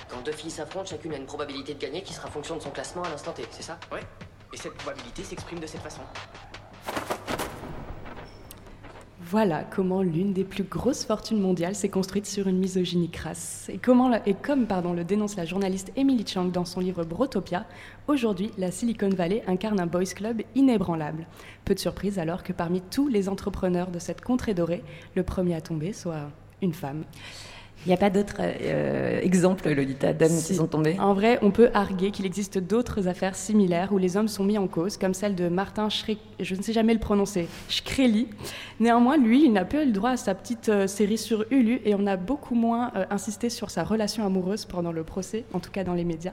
Quand 0.08 0.20
deux 0.22 0.32
filles 0.32 0.50
s'affrontent, 0.50 0.86
chacune 0.86 1.14
a 1.14 1.16
une 1.16 1.26
probabilité 1.26 1.74
de 1.74 1.78
gagner 1.78 2.02
qui 2.02 2.12
sera 2.12 2.28
fonction 2.28 2.56
de 2.56 2.60
son 2.62 2.70
classement 2.70 3.02
à 3.02 3.08
l'instant 3.08 3.32
T, 3.32 3.46
c'est 3.50 3.62
ça? 3.62 3.78
Ouais. 3.92 4.00
Et 4.52 4.56
cette 4.56 4.74
probabilité 4.74 5.22
s'exprime 5.24 5.60
de 5.60 5.66
cette 5.66 5.82
façon. 5.82 6.02
Voilà 9.30 9.64
comment 9.64 10.02
l'une 10.02 10.34
des 10.34 10.44
plus 10.44 10.64
grosses 10.64 11.06
fortunes 11.06 11.40
mondiales 11.40 11.74
s'est 11.74 11.88
construite 11.88 12.26
sur 12.26 12.46
une 12.46 12.58
misogynie 12.58 13.08
crasse. 13.08 13.70
Et, 13.72 13.78
comment 13.78 14.12
et 14.26 14.34
comme 14.34 14.66
pardon, 14.66 14.92
le 14.92 15.02
dénonce 15.02 15.36
la 15.36 15.46
journaliste 15.46 15.92
Emily 15.96 16.26
Chang 16.26 16.50
dans 16.50 16.66
son 16.66 16.80
livre 16.80 17.04
Brotopia, 17.04 17.64
aujourd'hui, 18.06 18.50
la 18.58 18.70
Silicon 18.70 19.08
Valley 19.08 19.42
incarne 19.46 19.80
un 19.80 19.86
boys 19.86 20.04
club 20.14 20.42
inébranlable. 20.54 21.26
Peu 21.64 21.72
de 21.74 21.78
surprise 21.78 22.18
alors 22.18 22.42
que 22.42 22.52
parmi 22.52 22.82
tous 22.82 23.08
les 23.08 23.30
entrepreneurs 23.30 23.90
de 23.90 23.98
cette 23.98 24.20
contrée 24.20 24.52
dorée, 24.52 24.84
le 25.14 25.22
premier 25.22 25.54
à 25.54 25.62
tomber 25.62 25.94
soit 25.94 26.30
une 26.60 26.74
femme. 26.74 27.04
Il 27.84 27.88
n'y 27.88 27.94
a 27.94 27.98
pas 27.98 28.08
d'autres 28.08 28.36
euh, 28.40 29.20
exemples, 29.20 29.68
Lolita, 29.70 30.14
d'hommes 30.14 30.40
qui 30.42 30.54
sont 30.54 30.66
tombés? 30.66 30.98
En 30.98 31.12
vrai, 31.12 31.38
on 31.42 31.50
peut 31.50 31.68
arguer 31.74 32.12
qu'il 32.12 32.24
existe 32.24 32.58
d'autres 32.58 33.08
affaires 33.08 33.36
similaires 33.36 33.92
où 33.92 33.98
les 33.98 34.16
hommes 34.16 34.28
sont 34.28 34.44
mis 34.44 34.56
en 34.56 34.66
cause, 34.68 34.96
comme 34.96 35.12
celle 35.12 35.34
de 35.34 35.48
Martin 35.48 35.90
Schre... 35.90 36.12
je 36.40 36.54
ne 36.54 36.62
sais 36.62 36.72
jamais 36.72 36.94
le 36.94 37.00
prononcer, 37.00 37.46
Shkreli. 37.68 38.28
Néanmoins, 38.80 39.18
lui, 39.18 39.44
il 39.44 39.52
n'a 39.52 39.66
pas 39.66 39.82
eu 39.82 39.86
le 39.86 39.92
droit 39.92 40.10
à 40.10 40.16
sa 40.16 40.34
petite 40.34 40.70
euh, 40.70 40.86
série 40.86 41.18
sur 41.18 41.44
Hulu 41.50 41.82
et 41.84 41.94
on 41.94 42.06
a 42.06 42.16
beaucoup 42.16 42.54
moins 42.54 42.90
euh, 42.96 43.04
insisté 43.10 43.50
sur 43.50 43.70
sa 43.70 43.84
relation 43.84 44.24
amoureuse 44.24 44.64
pendant 44.64 44.92
le 44.92 45.04
procès, 45.04 45.44
en 45.52 45.60
tout 45.60 45.70
cas 45.70 45.84
dans 45.84 45.94
les 45.94 46.04
médias. 46.04 46.32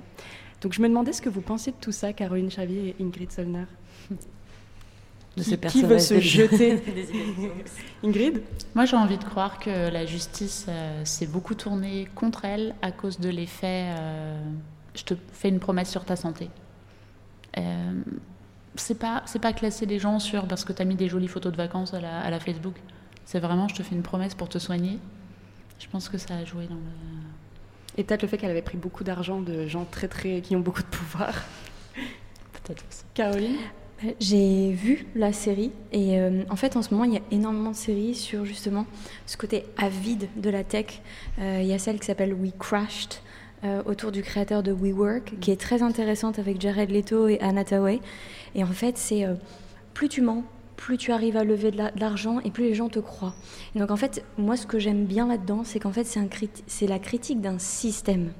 Donc 0.61 0.71
je 0.71 0.81
me 0.81 0.87
demandais 0.87 1.11
ce 1.11 1.21
que 1.21 1.29
vous 1.29 1.41
pensiez 1.41 1.73
de 1.73 1.77
tout 1.81 1.91
ça, 1.91 2.13
Caroline 2.13 2.47
Xavier 2.47 2.95
et 2.97 3.03
Ingrid 3.03 3.31
Solner 3.31 3.65
de 5.37 5.43
qui, 5.43 5.49
ce 5.49 5.55
qui 5.55 5.83
veut 5.83 5.99
se 5.99 6.19
jeter 6.19 6.81
Ingrid 8.03 8.41
Moi, 8.75 8.85
j'ai 8.85 8.97
envie 8.97 9.17
de 9.17 9.23
croire 9.23 9.59
que 9.59 9.89
la 9.89 10.05
justice 10.05 10.65
euh, 10.67 11.05
s'est 11.05 11.27
beaucoup 11.27 11.55
tournée 11.55 12.07
contre 12.15 12.43
elle 12.45 12.75
à 12.81 12.91
cause 12.91 13.19
de 13.19 13.29
l'effet 13.29 13.93
euh, 13.97 14.41
je 14.95 15.03
te 15.03 15.13
fais 15.31 15.49
une 15.49 15.59
promesse 15.59 15.89
sur 15.89 16.05
ta 16.05 16.15
santé. 16.15 16.49
Euh, 17.57 18.01
c'est 18.75 18.97
pas 18.97 19.21
c'est 19.25 19.39
pas 19.39 19.53
classer 19.53 19.85
les 19.85 19.99
gens 19.99 20.19
sur 20.19 20.47
parce 20.47 20.63
que 20.63 20.73
tu 20.73 20.81
as 20.81 20.85
mis 20.85 20.95
des 20.95 21.09
jolies 21.09 21.27
photos 21.27 21.51
de 21.51 21.57
vacances 21.57 21.93
à 21.93 22.01
la, 22.01 22.19
à 22.19 22.29
la 22.29 22.39
Facebook. 22.39 22.75
C'est 23.25 23.39
vraiment 23.39 23.67
je 23.67 23.75
te 23.75 23.83
fais 23.83 23.95
une 23.95 24.03
promesse 24.03 24.35
pour 24.35 24.49
te 24.49 24.59
soigner. 24.59 24.99
Je 25.79 25.87
pense 25.87 26.09
que 26.09 26.17
ça 26.17 26.35
a 26.35 26.45
joué 26.45 26.67
dans 26.67 26.75
le. 26.75 26.81
Et 27.97 28.03
peut-être 28.03 28.21
le 28.21 28.27
fait 28.27 28.37
qu'elle 28.37 28.51
avait 28.51 28.61
pris 28.61 28.77
beaucoup 28.77 29.03
d'argent 29.03 29.41
de 29.41 29.67
gens 29.67 29.85
très 29.85 30.07
très 30.07 30.41
qui 30.41 30.55
ont 30.55 30.61
beaucoup 30.61 30.81
de 30.81 30.87
pouvoir. 30.87 31.33
Peut-être 31.93 32.83
aussi. 32.89 33.03
Caroline? 33.13 33.57
J'ai 34.19 34.71
vu 34.71 35.05
la 35.15 35.33
série 35.33 35.71
et 35.91 36.19
euh, 36.19 36.43
en 36.49 36.55
fait 36.55 36.75
en 36.75 36.81
ce 36.81 36.93
moment 36.93 37.03
il 37.05 37.13
y 37.13 37.17
a 37.17 37.21
énormément 37.31 37.71
de 37.71 37.75
séries 37.75 38.15
sur 38.15 38.45
justement 38.45 38.85
ce 39.25 39.37
côté 39.37 39.65
avide 39.77 40.27
de 40.35 40.49
la 40.49 40.63
tech. 40.63 41.01
Euh, 41.39 41.59
il 41.61 41.67
y 41.67 41.73
a 41.73 41.79
celle 41.79 41.99
qui 41.99 42.07
s'appelle 42.07 42.33
We 42.33 42.51
Crashed 42.57 43.15
euh, 43.63 43.83
autour 43.85 44.11
du 44.11 44.23
créateur 44.23 44.63
de 44.63 44.71
WeWork 44.71 45.39
qui 45.39 45.51
est 45.51 45.59
très 45.59 45.83
intéressante 45.83 46.39
avec 46.39 46.59
Jared 46.59 46.89
Leto 46.89 47.27
et 47.27 47.39
Anna 47.41 47.63
Tawai. 47.63 47.99
Et 48.55 48.63
en 48.63 48.67
fait 48.67 48.97
c'est 48.97 49.25
plus 49.93 50.09
tu 50.09 50.21
mens, 50.21 50.43
plus 50.77 50.97
tu 50.97 51.11
arrives 51.11 51.37
à 51.37 51.43
lever 51.43 51.71
de 51.71 51.77
l'argent 51.99 52.39
et 52.39 52.49
plus 52.49 52.63
les 52.63 52.73
gens 52.73 52.89
te 52.89 52.99
croient. 52.99 53.35
Donc 53.75 53.91
en 53.91 53.97
fait 53.97 54.23
moi 54.37 54.57
ce 54.57 54.65
que 54.65 54.79
j'aime 54.79 55.05
bien 55.05 55.27
là-dedans 55.27 55.63
c'est 55.63 55.79
qu'en 55.79 55.91
fait 55.91 56.07
c'est 56.67 56.87
la 56.87 56.99
critique 56.99 57.41
d'un 57.41 57.59
système. 57.59 58.31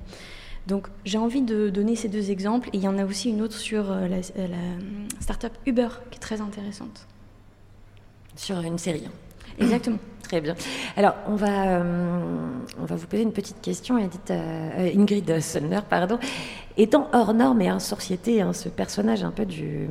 Donc 0.68 0.88
j'ai 1.06 1.18
envie 1.18 1.42
de 1.42 1.70
donner 1.70 1.96
ces 1.96 2.08
deux 2.08 2.32
exemples 2.32 2.70
et 2.74 2.78
il 2.78 2.84
y 2.84 2.88
en 2.88 2.98
a 2.98 3.06
aussi 3.06 3.30
une 3.30 3.42
autre 3.42 3.58
sur 3.58 3.92
euh, 3.92 4.08
la, 4.08 4.18
euh, 4.18 4.48
la 4.48 5.22
start-up 5.22 5.54
Uber 5.66 5.90
qui 6.12 6.18
est 6.18 6.22
très 6.22 6.42
intéressante. 6.42 7.08
Sur 8.36 8.60
une 8.62 8.78
série. 8.78 9.08
Exactement. 9.60 9.98
Très 10.24 10.40
bien. 10.40 10.56
Alors, 10.96 11.16
on 11.28 11.36
va, 11.36 11.68
euh, 11.68 12.48
on 12.80 12.86
va 12.86 12.96
vous 12.96 13.08
poser 13.08 13.24
une 13.24 13.34
petite 13.34 13.60
question, 13.62 13.98
Edith, 13.98 14.32
euh, 14.32 14.92
Ingrid 14.96 15.42
Solner, 15.42 15.82
pardon. 15.90 16.20
Étant 16.78 17.10
hors 17.12 17.34
norme 17.34 17.62
et 17.62 17.72
en 17.72 17.80
société, 17.80 18.42
hein, 18.42 18.54
ce 18.54 18.70
personnage 18.70 19.24
un 19.24 19.32
peu 19.32 19.46
du, 19.46 19.90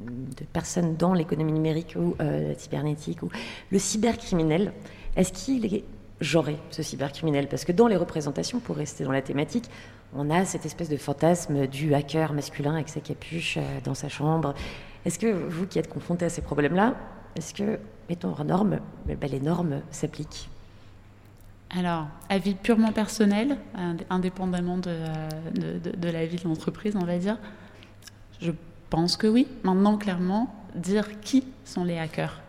de 0.00 0.44
personne 0.52 0.96
dans 0.96 1.12
l'économie 1.12 1.52
numérique 1.52 1.94
ou 1.98 2.14
euh, 2.20 2.54
cybernétique, 2.56 3.22
ou 3.22 3.28
le 3.70 3.78
cybercriminel, 3.78 4.72
est-ce 5.14 5.32
qu'il 5.32 5.66
est 5.74 5.84
genré, 6.20 6.58
ce 6.70 6.82
cybercriminel 6.82 7.48
Parce 7.48 7.64
que 7.64 7.72
dans 7.72 7.86
les 7.86 7.96
représentations, 7.96 8.60
pour 8.60 8.76
rester 8.76 9.04
dans 9.04 9.12
la 9.12 9.22
thématique, 9.22 9.64
on 10.14 10.30
a 10.30 10.44
cette 10.44 10.66
espèce 10.66 10.88
de 10.88 10.96
fantasme 10.96 11.66
du 11.66 11.94
hacker 11.94 12.32
masculin 12.32 12.74
avec 12.74 12.88
sa 12.88 13.00
capuche 13.00 13.56
euh, 13.58 13.80
dans 13.84 13.94
sa 13.94 14.08
chambre. 14.08 14.54
Est-ce 15.04 15.18
que 15.18 15.26
vous 15.26 15.66
qui 15.66 15.78
êtes 15.78 15.88
confronté 15.88 16.24
à 16.24 16.28
ces 16.28 16.42
problèmes-là, 16.42 16.94
est-ce 17.36 17.54
que, 17.54 17.78
mettons 18.08 18.30
hors 18.30 18.44
norme, 18.44 18.80
ben, 19.06 19.16
les 19.30 19.40
normes 19.40 19.80
s'appliquent? 19.90 20.48
Alors, 21.76 22.06
avis 22.30 22.54
purement 22.54 22.92
personnel, 22.92 23.58
ind- 23.76 24.00
indépendamment 24.08 24.78
de, 24.78 24.88
euh, 24.88 25.28
de, 25.54 25.90
de- 25.90 25.96
de 25.96 26.08
la 26.08 26.24
vie 26.24 26.36
de 26.36 26.44
l'entreprise, 26.48 26.96
on 26.96 27.04
va 27.04 27.18
dire, 27.18 27.36
je 28.40 28.52
pense 28.88 29.16
que 29.18 29.26
oui. 29.26 29.46
Maintenant, 29.64 29.98
clairement, 29.98 30.54
dire 30.74 31.20
qui 31.20 31.44
sont 31.66 31.84
les 31.84 31.98
hackers, 31.98 32.40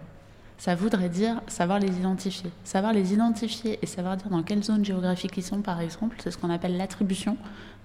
ça 0.60 0.75
voudrait 0.75 1.08
dire 1.08 1.42
savoir 1.48 1.80
les 1.80 1.98
identifier. 1.98 2.51
Savoir 2.66 2.92
les 2.92 3.13
identifier 3.13 3.80
et 3.82 3.86
savoir 3.86 4.18
dire 4.18 4.30
dans 4.30 4.44
quelle 4.44 4.62
zone 4.62 4.84
géographique 4.84 5.32
ils 5.38 5.44
sont, 5.44 5.62
par 5.62 5.80
exemple, 5.80 6.18
c'est 6.20 6.32
ce 6.32 6.38
qu'on 6.38 6.50
appelle 6.50 6.75
l'attribution. 6.75 7.38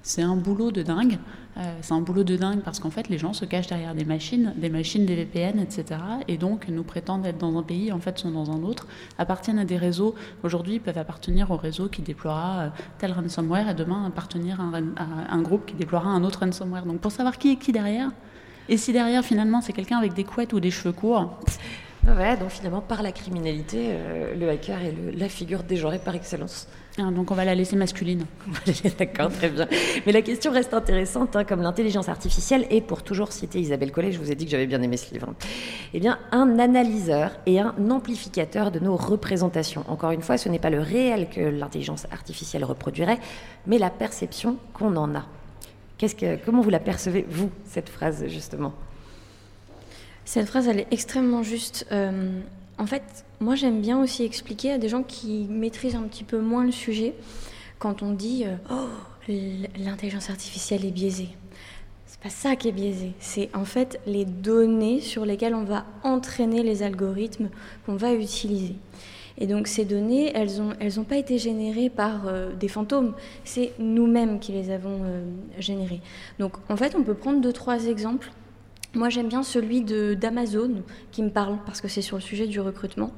C'est 0.03 0.23
un 0.23 0.35
boulot 0.35 0.73
de 0.73 0.83
dingue. 0.83 1.19
Euh, 1.57 1.79
c'est 1.83 1.95
un 1.95 2.01
boulot 2.01 2.25
de 2.25 2.37
dingue 2.37 2.61
parce 2.63 2.81
qu'en 2.81 2.91
fait, 2.91 3.09
les 3.09 3.17
gens 3.17 3.33
se 3.33 3.45
cachent 3.45 3.69
derrière 3.69 3.95
des 3.95 4.05
machines, 4.05 4.53
des 4.57 4.69
machines, 4.71 5.07
des 5.07 5.15
VPN, 5.15 5.61
etc. 5.61 6.01
Et 6.27 6.37
donc, 6.37 6.67
nous 6.69 6.83
prétendent 6.83 7.25
être 7.25 7.39
dans 7.39 7.57
un 7.57 7.63
pays, 7.63 7.93
en 7.93 8.01
fait, 8.01 8.19
sont 8.19 8.33
dans 8.33 8.51
un 8.51 8.63
autre, 8.65 8.89
appartiennent 9.19 9.61
à 9.61 9.65
des 9.65 9.79
réseaux. 9.79 10.17
Aujourd'hui, 10.43 10.75
ils 10.75 10.81
peuvent 10.81 10.99
appartenir 10.99 11.53
au 11.53 11.57
réseau 11.57 11.89
qui 11.89 12.03
déploiera 12.03 12.59
euh, 12.59 12.69
tel 12.99 13.13
ransomware 13.13 13.69
et 13.69 13.75
demain 13.75 14.05
appartenir 14.05 14.61
à 14.61 14.65
un, 14.65 14.75
à 14.97 15.33
un 15.33 15.43
groupe 15.43 15.65
qui 15.65 15.75
déploiera 15.75 16.11
un 16.11 16.25
autre 16.25 16.41
ransomware. 16.41 16.87
Donc, 16.87 17.01
pour 17.01 17.13
savoir 17.13 17.39
qui 17.39 17.53
est 17.53 17.57
qui 17.57 17.71
derrière, 17.71 18.11
et 18.69 18.77
si 18.79 18.93
derrière, 18.93 19.25
finalement, 19.25 19.61
c'est 19.61 19.73
quelqu'un 19.73 19.99
avec 19.99 20.15
des 20.15 20.25
couettes 20.25 20.53
ou 20.53 20.61
des 20.61 20.73
cheveux 20.73 20.93
courts, 20.93 21.39
Voilà, 22.07 22.37
donc 22.37 22.51
finalement, 22.51 22.83
par 22.83 23.03
la 23.03 23.13
criminalité, 23.13 23.89
euh, 23.91 24.35
le 24.35 24.51
hacker 24.51 24.83
est 24.83 24.93
le- 24.93 25.11
la 25.19 25.29
figure 25.29 25.63
dégenrée 25.63 25.99
par 25.99 26.15
excellence. 26.15 26.69
Ah, 26.99 27.11
donc 27.11 27.31
on 27.31 27.35
va 27.35 27.45
la 27.45 27.55
laisser 27.55 27.77
masculine. 27.77 28.25
D'accord, 28.99 29.31
très 29.33 29.49
bien. 29.49 29.67
Mais 30.07 30.13
la 30.13 30.21
question 30.23 30.53
reste 30.53 30.75
intéressante, 30.75 31.35
hein, 31.35 31.45
comme 31.45 31.63
l'intelligence 31.63 32.09
artificielle, 32.11 32.67
et 32.71 32.83
pour 32.83 33.03
toujours 33.03 33.33
citer 33.33 33.59
Isabelle 33.59 33.91
Collet, 33.91 34.13
je 34.13 34.19
vous 34.19 34.31
ai 34.31 34.35
dit 34.35 34.45
que 34.45 34.51
j'avais 34.51 34.67
bien 34.67 34.83
aimé 34.83 34.97
ce 34.99 35.13
livre. 35.15 35.33
Eh 35.95 35.99
bien, 35.99 36.19
un 36.31 36.59
analyseur 36.59 37.31
et 37.47 37.59
un 37.59 37.75
amplificateur 37.91 38.71
de 38.71 38.79
nos 38.81 38.97
représentations. 38.97 39.85
Encore 39.89 40.11
une 40.11 40.23
fois, 40.23 40.37
ce 40.37 40.49
n'est 40.51 40.59
pas 40.61 40.71
le 40.71 40.81
réel 40.81 41.29
que 41.31 41.41
l'intelligence 41.41 42.07
artificielle 42.13 42.65
reproduirait, 42.65 43.19
mais 43.67 43.79
la 43.79 43.91
perception 43.91 44.59
qu'on 44.75 44.95
en 44.97 45.15
a. 45.15 45.25
Que, 45.99 46.37
comment 46.45 46.61
vous 46.61 46.69
la 46.71 46.81
percevez, 46.81 47.25
vous, 47.31 47.51
cette 47.65 47.89
phrase, 47.89 48.27
justement? 48.29 48.75
Cette 50.25 50.47
phrase, 50.47 50.69
elle 50.69 50.81
est 50.81 50.87
extrêmement 50.91 51.43
juste. 51.43 51.87
Euh, 51.93 52.41
en 52.79 52.87
fait, 52.87 53.03
moi, 53.41 53.55
j'aime 53.55 53.81
bien 53.81 54.01
aussi 54.01 54.25
expliquer 54.25 54.73
à 54.73 54.79
des 54.79 54.89
gens 54.89 55.03
qui 55.03 55.47
maîtrisent 55.51 55.97
un 55.97 56.03
petit 56.03 56.25
peu 56.25 56.41
moins 56.41 56.65
le 56.65 56.73
sujet, 56.73 57.15
quand 57.79 58.03
on 58.03 58.13
dit 58.13 58.45
euh, 58.47 58.57
Oh, 58.71 59.33
l'intelligence 59.79 60.31
artificielle 60.31 60.85
est 60.85 60.91
biaisée. 60.91 61.29
C'est 62.07 62.21
pas 62.21 62.31
ça 62.31 62.57
qui 62.57 62.69
est 62.69 62.73
biaisé, 62.73 63.13
c'est 63.19 63.51
en 63.55 63.65
fait 63.67 64.01
les 64.07 64.25
données 64.25 65.01
sur 65.01 65.27
lesquelles 65.27 65.55
on 65.55 65.65
va 65.65 65.85
entraîner 66.05 66.63
les 66.63 66.83
algorithmes 66.83 67.51
qu'on 67.85 67.97
va 67.97 68.15
utiliser. 68.15 68.77
Et 69.37 69.47
donc 69.47 69.67
ces 69.67 69.85
données, 69.85 70.31
elles 70.35 70.59
n'ont 70.59 70.75
elles 70.81 71.01
ont 71.01 71.05
pas 71.05 71.17
été 71.17 71.39
générées 71.39 71.91
par 71.91 72.29
euh, 72.29 72.55
des 72.55 72.69
fantômes, 72.69 73.15
c'est 73.45 73.73
nous-mêmes 73.79 74.39
qui 74.39 74.53
les 74.53 74.71
avons 74.71 75.01
générées. 75.59 76.01
Donc 76.39 76.55
en 76.71 76.77
fait, 76.77 76.95
on 76.95 77.03
peut 77.03 77.15
prendre 77.15 77.41
deux, 77.41 77.53
trois 77.53 77.87
exemples. 77.87 78.31
Moi, 78.95 79.09
j'aime 79.09 79.29
bien 79.29 79.43
celui 79.43 79.83
d'Amazon 79.83 80.85
qui 81.11 81.25
me 81.25 81.31
parle 81.31 81.59
parce 81.67 81.81
que 81.81 81.89
c'est 81.89 82.01
sur 82.01 82.17
le 82.17 82.23
sujet 82.23 82.47
du 82.47 82.61
recrutement. 82.61 83.11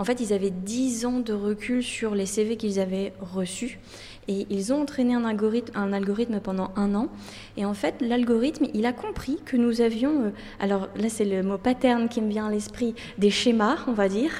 En 0.00 0.04
fait, 0.04 0.20
ils 0.20 0.32
avaient 0.32 0.50
10 0.50 1.06
ans 1.06 1.20
de 1.20 1.32
recul 1.32 1.84
sur 1.84 2.16
les 2.16 2.26
CV 2.26 2.56
qu'ils 2.56 2.80
avaient 2.80 3.12
reçus 3.20 3.78
et 4.26 4.46
ils 4.50 4.72
ont 4.72 4.82
entraîné 4.82 5.14
un 5.14 5.24
algorithme, 5.24 6.40
pendant 6.42 6.72
un 6.74 6.96
an. 6.96 7.08
Et 7.56 7.64
en 7.64 7.74
fait, 7.74 7.94
l'algorithme, 8.00 8.66
il 8.74 8.86
a 8.86 8.92
compris 8.92 9.38
que 9.44 9.56
nous 9.56 9.80
avions, 9.80 10.24
euh, 10.24 10.30
alors 10.58 10.88
là, 10.96 11.08
c'est 11.08 11.24
le 11.24 11.42
mot 11.42 11.58
pattern 11.58 12.08
qui 12.08 12.20
me 12.20 12.28
vient 12.28 12.46
à 12.46 12.50
l'esprit, 12.50 12.94
des 13.18 13.30
schémas, 13.30 13.78
on 13.86 13.92
va 13.92 14.08
dire, 14.08 14.30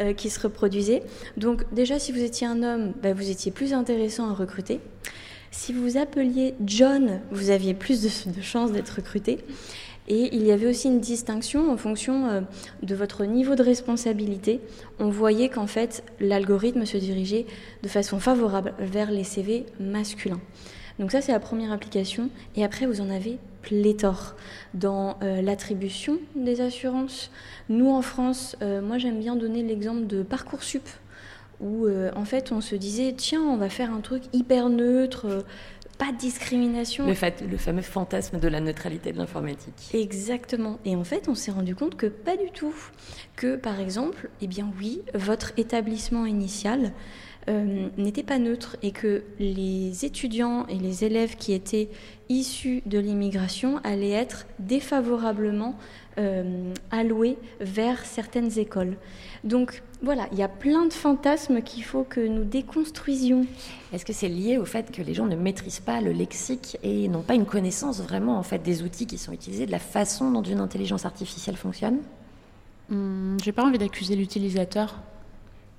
euh, 0.00 0.14
qui 0.14 0.30
se 0.30 0.40
reproduisaient. 0.40 1.02
Donc, 1.36 1.64
déjà, 1.72 1.98
si 1.98 2.10
vous 2.10 2.22
étiez 2.22 2.46
un 2.46 2.62
homme, 2.62 2.92
bah, 3.02 3.12
vous 3.12 3.30
étiez 3.30 3.52
plus 3.52 3.74
intéressant 3.74 4.30
à 4.30 4.34
recruter. 4.34 4.80
Si 5.50 5.72
vous 5.72 5.82
vous 5.82 5.96
appeliez 5.96 6.54
John, 6.64 7.20
vous 7.30 7.50
aviez 7.50 7.72
plus 7.72 8.02
de 8.02 8.42
chances 8.42 8.70
d'être 8.70 8.96
recruté. 8.96 9.38
Et 10.08 10.34
il 10.34 10.44
y 10.44 10.52
avait 10.52 10.66
aussi 10.66 10.88
une 10.88 11.00
distinction 11.00 11.70
en 11.70 11.76
fonction 11.76 12.28
euh, 12.28 12.40
de 12.82 12.94
votre 12.94 13.26
niveau 13.26 13.54
de 13.54 13.62
responsabilité. 13.62 14.60
On 14.98 15.10
voyait 15.10 15.50
qu'en 15.50 15.66
fait, 15.66 16.02
l'algorithme 16.18 16.86
se 16.86 16.96
dirigeait 16.96 17.46
de 17.82 17.88
façon 17.88 18.18
favorable 18.18 18.72
vers 18.78 19.10
les 19.10 19.22
CV 19.22 19.66
masculins. 19.78 20.40
Donc 20.98 21.12
ça, 21.12 21.20
c'est 21.20 21.32
la 21.32 21.40
première 21.40 21.72
application. 21.72 22.30
Et 22.56 22.64
après, 22.64 22.86
vous 22.86 23.02
en 23.02 23.10
avez 23.10 23.38
pléthore 23.60 24.34
dans 24.72 25.18
euh, 25.22 25.42
l'attribution 25.42 26.18
des 26.34 26.62
assurances. 26.62 27.30
Nous, 27.68 27.90
en 27.90 28.00
France, 28.00 28.56
euh, 28.62 28.80
moi, 28.80 28.96
j'aime 28.96 29.20
bien 29.20 29.36
donner 29.36 29.62
l'exemple 29.62 30.06
de 30.06 30.22
Parcoursup 30.22 30.88
où 31.60 31.88
en 32.14 32.24
fait 32.24 32.52
on 32.52 32.60
se 32.60 32.76
disait 32.76 33.12
tiens 33.16 33.42
on 33.42 33.56
va 33.56 33.68
faire 33.68 33.92
un 33.92 33.98
truc 33.98 34.22
hyper 34.32 34.68
neutre, 34.68 35.44
pas 35.98 36.12
de 36.12 36.16
discrimination. 36.18 37.06
le, 37.06 37.14
fa- 37.14 37.30
le 37.50 37.56
fameux 37.56 37.82
fantasme 37.82 38.38
de 38.38 38.48
la 38.48 38.60
neutralité 38.60 39.12
de 39.12 39.18
l'informatique. 39.18 39.90
Exactement. 39.92 40.78
Et 40.84 40.94
en 40.96 41.04
fait, 41.04 41.28
on 41.28 41.34
s'est 41.34 41.50
rendu 41.50 41.74
compte 41.74 41.96
que 41.96 42.06
pas 42.06 42.36
du 42.36 42.50
tout. 42.52 42.74
Que 43.36 43.56
par 43.56 43.80
exemple, 43.80 44.30
eh 44.40 44.46
bien 44.46 44.70
oui, 44.78 45.02
votre 45.14 45.52
établissement 45.56 46.24
initial 46.26 46.92
euh, 47.48 47.88
n'était 47.96 48.22
pas 48.22 48.38
neutre 48.38 48.76
et 48.82 48.90
que 48.92 49.22
les 49.38 50.04
étudiants 50.04 50.66
et 50.68 50.74
les 50.76 51.04
élèves 51.04 51.36
qui 51.36 51.52
étaient 51.52 51.88
issus 52.28 52.82
de 52.86 52.98
l'immigration 52.98 53.78
allaient 53.84 54.10
être 54.10 54.46
défavorablement 54.58 55.76
euh, 56.18 56.72
alloués 56.90 57.38
vers 57.60 58.04
certaines 58.04 58.58
écoles. 58.58 58.96
Donc 59.44 59.82
voilà, 60.02 60.26
il 60.32 60.38
y 60.38 60.42
a 60.42 60.48
plein 60.48 60.86
de 60.86 60.92
fantasmes 60.92 61.62
qu'il 61.62 61.84
faut 61.84 62.04
que 62.04 62.20
nous 62.20 62.44
déconstruisions. 62.44 63.46
Est-ce 63.92 64.04
que 64.04 64.12
c'est 64.12 64.28
lié 64.28 64.58
au 64.58 64.64
fait 64.64 64.90
que 64.90 65.02
les 65.02 65.14
gens 65.14 65.26
ne 65.26 65.36
maîtrisent 65.36 65.80
pas 65.80 66.00
le 66.00 66.12
lexique 66.12 66.76
et 66.82 67.08
n'ont 67.08 67.22
pas 67.22 67.34
une 67.34 67.46
connaissance 67.46 68.00
vraiment 68.00 68.38
en 68.38 68.42
fait 68.42 68.58
des 68.58 68.82
outils 68.82 69.06
qui 69.06 69.18
sont 69.18 69.32
utilisés, 69.32 69.66
de 69.66 69.72
la 69.72 69.78
façon 69.78 70.30
dont 70.30 70.42
une 70.42 70.60
intelligence 70.60 71.04
artificielle 71.04 71.56
fonctionne? 71.56 71.98
Hum, 72.90 73.36
J'ai 73.42 73.52
pas 73.52 73.64
envie 73.64 73.78
d'accuser 73.78 74.16
l'utilisateur. 74.16 74.96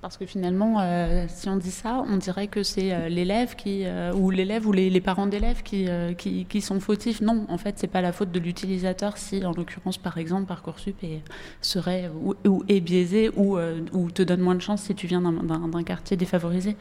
Parce 0.00 0.16
que 0.16 0.24
finalement, 0.24 0.80
euh, 0.80 1.26
si 1.28 1.50
on 1.50 1.56
dit 1.56 1.70
ça, 1.70 2.02
on 2.08 2.16
dirait 2.16 2.46
que 2.46 2.62
c'est 2.62 2.94
euh, 2.94 3.10
l'élève 3.10 3.54
qui, 3.54 3.82
euh, 3.84 4.14
ou 4.14 4.30
l'élève 4.30 4.66
ou 4.66 4.72
les, 4.72 5.00
parents 5.02 5.26
d'élèves 5.26 5.62
qui, 5.62 5.86
qui, 6.16 6.60
sont 6.62 6.80
fautifs. 6.80 7.20
Non, 7.20 7.44
en 7.48 7.58
fait, 7.58 7.74
c'est 7.78 7.86
pas 7.86 8.00
la 8.00 8.12
faute 8.12 8.32
de 8.32 8.40
l'utilisateur 8.40 9.18
si, 9.18 9.44
en 9.44 9.52
l'occurrence, 9.52 9.98
par 9.98 10.16
exemple, 10.16 10.46
Parcoursup 10.46 10.96
est, 11.02 11.20
serait 11.60 12.10
ou, 12.22 12.34
ou 12.46 12.64
est 12.68 12.80
biaisé 12.80 13.30
ou, 13.36 13.58
ou 13.92 14.10
te 14.10 14.22
donne 14.22 14.40
moins 14.40 14.54
de 14.54 14.62
chance 14.62 14.82
si 14.82 14.94
tu 14.94 15.06
viens 15.06 15.20
d'un- 15.20 15.82
quartier 15.82 16.16
défavorisé. 16.16 16.76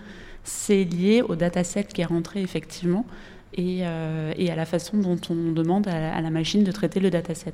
C'est 0.45 0.85
lié 0.85 1.21
au 1.21 1.35
dataset 1.35 1.85
qui 1.85 2.01
est 2.01 2.05
rentré 2.05 2.41
effectivement 2.41 3.05
et, 3.53 3.79
et 3.79 4.51
à 4.51 4.55
la 4.55 4.65
façon 4.65 4.97
dont 4.97 5.19
on 5.29 5.51
demande 5.51 5.87
à 5.87 6.15
à 6.15 6.21
la 6.21 6.29
machine 6.29 6.63
de 6.63 6.71
traiter 6.71 6.99
le 6.99 7.09
dataset. 7.09 7.53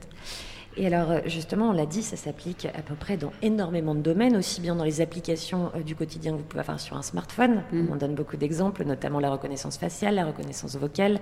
Et 0.78 0.88
alors, 0.88 1.10
euh, 1.10 1.20
justement, 1.26 1.70
on 1.70 1.72
l'a 1.72 1.86
dit, 1.86 2.04
ça 2.04 2.18
s'applique 2.18 2.66
à 2.66 2.82
peu 2.82 2.96
près 2.96 3.16
dans 3.16 3.32
énormément 3.42 3.96
de 3.96 4.02
domaines, 4.02 4.36
aussi 4.36 4.60
bien 4.60 4.76
dans 4.76 4.84
les 4.84 5.00
applications 5.00 5.72
euh, 5.74 5.82
du 5.82 5.96
quotidien 5.96 6.34
que 6.34 6.38
vous 6.38 6.44
pouvez 6.44 6.62
avoir 6.62 6.80
sur 6.80 6.98
un 6.98 7.02
smartphone. 7.02 7.64
On 7.72 7.94
en 7.94 7.96
donne 7.96 8.14
beaucoup 8.14 8.36
d'exemples, 8.36 8.84
notamment 8.84 9.20
la 9.20 9.32
reconnaissance 9.32 9.78
faciale, 9.78 10.16
la 10.16 10.26
reconnaissance 10.26 10.76
vocale. 10.76 11.20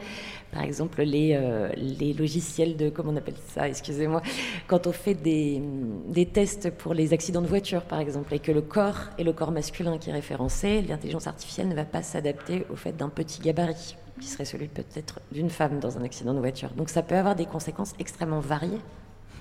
Par 0.52 0.64
exemple, 0.64 1.04
les, 1.04 1.36
euh, 1.36 1.70
les 1.76 2.14
logiciels 2.14 2.76
de, 2.78 2.90
comment 2.90 3.12
on 3.12 3.16
appelle 3.16 3.36
ça, 3.48 3.68
excusez-moi, 3.68 4.24
quand 4.68 4.88
on 4.88 4.92
fait 4.92 5.14
des, 5.14 5.62
des 6.08 6.26
tests 6.26 6.72
pour 6.72 6.96
les 6.96 7.14
accidents 7.14 7.42
de 7.42 7.48
voiture, 7.48 7.84
par 7.84 8.00
exemple, 8.00 8.34
et 8.34 8.40
que 8.40 8.52
le 8.52 8.62
corps 8.62 9.10
est 9.20 9.24
le 9.24 9.34
corps 9.34 9.52
masculin 9.52 10.00
qui 10.00 10.10
est 10.10 10.14
référencé, 10.14 10.82
l'intelligence 10.82 11.28
artificielle 11.28 11.68
ne 11.68 11.76
va 11.76 11.86
pas 11.86 12.02
s'adapter 12.02 12.66
au 12.72 12.76
fait 12.76 12.98
d'un 12.98 13.10
petit 13.10 13.40
gabarit 13.40 13.98
qui 14.20 14.28
serait 14.28 14.46
celui 14.46 14.68
peut-être 14.68 15.20
d'une 15.32 15.50
femme 15.50 15.80
dans 15.80 15.98
un 15.98 16.04
accident 16.04 16.34
de 16.34 16.40
voiture. 16.40 16.70
Donc 16.76 16.90
ça 16.90 17.02
peut 17.02 17.16
avoir 17.16 17.36
des 17.36 17.46
conséquences 17.46 17.94
extrêmement 18.00 18.40
variées 18.40 18.80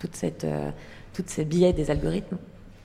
toute 0.03 0.45
euh, 0.45 0.71
ces 1.27 1.45
biais 1.45 1.73
des 1.73 1.91
algorithmes. 1.91 2.39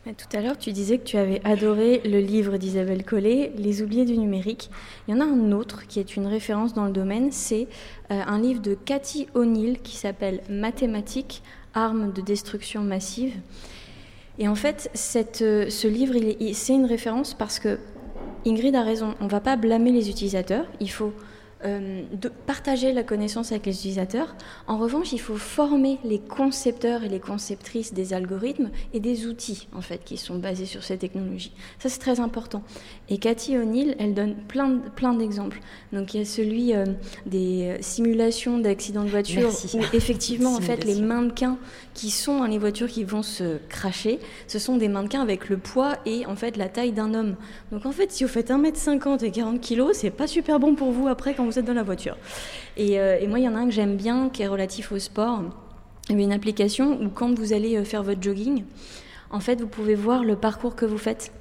Tout 0.05 0.37
à 0.37 0.41
l'heure, 0.41 0.57
tu 0.57 0.71
disais 0.71 0.99
que 0.99 1.03
tu 1.03 1.17
avais 1.17 1.41
adoré 1.43 2.01
le 2.05 2.19
livre 2.19 2.55
d'Isabelle 2.55 3.03
Collet, 3.03 3.51
Les 3.57 3.81
oubliés 3.81 4.05
du 4.05 4.17
numérique. 4.17 4.69
Il 5.07 5.13
y 5.13 5.17
en 5.17 5.19
a 5.19 5.25
un 5.25 5.51
autre 5.51 5.85
qui 5.85 5.99
est 5.99 6.15
une 6.15 6.27
référence 6.27 6.73
dans 6.73 6.85
le 6.85 6.93
domaine, 6.93 7.33
c'est 7.33 7.67
euh, 8.11 8.21
un 8.25 8.39
livre 8.39 8.61
de 8.61 8.73
Cathy 8.73 9.27
O'Neill 9.33 9.81
qui 9.81 9.97
s'appelle 9.97 10.41
Mathématiques, 10.49 11.43
armes 11.73 12.13
de 12.13 12.21
destruction 12.21 12.83
massive. 12.83 13.33
Et 14.39 14.47
en 14.47 14.55
fait, 14.55 14.89
euh, 15.41 15.69
ce 15.69 15.87
livre, 15.87 16.15
c'est 16.53 16.73
une 16.73 16.85
référence 16.85 17.33
parce 17.33 17.59
que 17.59 17.77
Ingrid 18.45 18.75
a 18.75 18.83
raison, 18.83 19.15
on 19.19 19.25
ne 19.25 19.29
va 19.29 19.41
pas 19.41 19.57
blâmer 19.57 19.91
les 19.91 20.09
utilisateurs, 20.09 20.65
il 20.79 20.89
faut 20.89 21.11
euh, 21.65 22.03
de 22.13 22.29
partager 22.29 22.93
la 22.93 23.03
connaissance 23.03 23.51
avec 23.51 23.65
les 23.65 23.73
utilisateurs. 23.73 24.35
En 24.67 24.77
revanche, 24.77 25.11
il 25.13 25.19
faut 25.19 25.37
former 25.37 25.97
les 26.03 26.19
concepteurs 26.19 27.03
et 27.03 27.09
les 27.09 27.19
conceptrices 27.19 27.93
des 27.93 28.13
algorithmes 28.13 28.69
et 28.93 28.99
des 28.99 29.25
outils 29.25 29.67
en 29.73 29.81
fait 29.81 30.03
qui 30.03 30.17
sont 30.17 30.37
basés 30.37 30.65
sur 30.65 30.83
ces 30.83 30.97
technologies. 30.97 31.51
Ça 31.79 31.89
c'est 31.89 31.99
très 31.99 32.19
important. 32.19 32.63
Et 33.09 33.17
Cathy 33.17 33.57
O'Neill, 33.57 33.95
elle 33.99 34.13
donne 34.13 34.35
plein 34.47 34.69
de- 34.69 34.89
plein 34.89 35.13
d'exemples. 35.13 35.59
Donc 35.93 36.13
il 36.13 36.19
y 36.19 36.21
a 36.21 36.25
celui 36.25 36.75
euh, 36.75 36.85
des 37.25 37.75
euh, 37.75 37.77
simulations 37.81 38.57
d'accidents 38.59 39.03
de 39.03 39.09
voiture 39.09 39.41
Merci. 39.43 39.77
où 39.77 39.81
effectivement 39.93 40.53
en 40.55 40.61
fait 40.61 40.83
les 40.85 41.01
mannequins 41.01 41.57
qui 41.93 42.11
sont 42.11 42.39
dans 42.39 42.45
les 42.45 42.59
voitures 42.59 42.87
qui 42.87 43.03
vont 43.03 43.23
se 43.23 43.57
cracher, 43.69 44.19
ce 44.47 44.59
sont 44.59 44.77
des 44.77 44.87
mannequins 44.87 45.21
avec 45.21 45.49
le 45.49 45.57
poids 45.57 45.93
et 46.05 46.25
en 46.27 46.35
fait 46.35 46.55
la 46.57 46.69
taille 46.69 46.91
d'un 46.91 47.13
homme. 47.15 47.35
Donc 47.71 47.85
en 47.85 47.91
fait, 47.91 48.11
si 48.11 48.23
vous 48.23 48.29
faites 48.29 48.51
1m50 48.51 49.23
et 49.25 49.31
40 49.31 49.59
kg, 49.61 49.93
c'est 49.93 50.11
pas 50.11 50.27
super 50.27 50.59
bon 50.59 50.75
pour 50.75 50.91
vous 50.91 51.07
après 51.07 51.33
quand 51.33 51.46
vous 51.47 51.59
êtes 51.59 51.65
dans 51.65 51.73
la 51.73 51.83
voiture. 51.83 52.17
Et, 52.75 52.99
euh, 52.99 53.17
et 53.19 53.27
moi, 53.27 53.39
il 53.39 53.45
y 53.45 53.49
en 53.49 53.55
a 53.55 53.59
un 53.59 53.65
que 53.65 53.71
j'aime 53.71 53.95
bien 53.95 54.29
qui 54.29 54.43
est 54.43 54.47
relatif 54.47 54.91
au 54.91 54.99
sport. 54.99 55.43
Il 56.09 56.17
y 56.17 56.21
a 56.21 56.23
une 56.23 56.31
application 56.31 57.01
où 57.01 57.09
quand 57.09 57.33
vous 57.37 57.53
allez 57.53 57.75
euh, 57.75 57.83
faire 57.83 58.03
votre 58.03 58.21
jogging, 58.21 58.63
en 59.29 59.39
fait, 59.39 59.59
vous 59.59 59.67
pouvez 59.67 59.95
voir 59.95 60.23
le 60.23 60.35
parcours 60.35 60.75
que 60.75 60.85
vous 60.85 60.97
faites. 60.97 61.33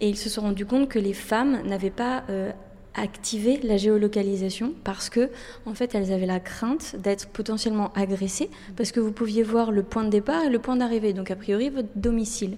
Et 0.00 0.08
ils 0.08 0.16
se 0.16 0.28
sont 0.28 0.42
rendus 0.42 0.66
compte 0.66 0.88
que 0.88 0.98
les 0.98 1.14
femmes 1.14 1.62
n'avaient 1.66 1.90
pas 1.90 2.24
euh, 2.28 2.50
activé 2.94 3.60
la 3.62 3.76
géolocalisation 3.76 4.72
parce 4.84 5.08
que, 5.08 5.30
en 5.66 5.74
fait, 5.74 5.94
elles 5.94 6.12
avaient 6.12 6.26
la 6.26 6.40
crainte 6.40 6.96
d'être 6.96 7.28
potentiellement 7.28 7.92
agressées 7.94 8.50
parce 8.76 8.92
que 8.92 9.00
vous 9.00 9.12
pouviez 9.12 9.42
voir 9.42 9.72
le 9.72 9.82
point 9.82 10.04
de 10.04 10.10
départ 10.10 10.44
et 10.44 10.50
le 10.50 10.58
point 10.58 10.76
d'arrivée, 10.76 11.12
donc 11.12 11.30
a 11.30 11.36
priori 11.36 11.70
votre 11.70 11.88
domicile. 11.96 12.56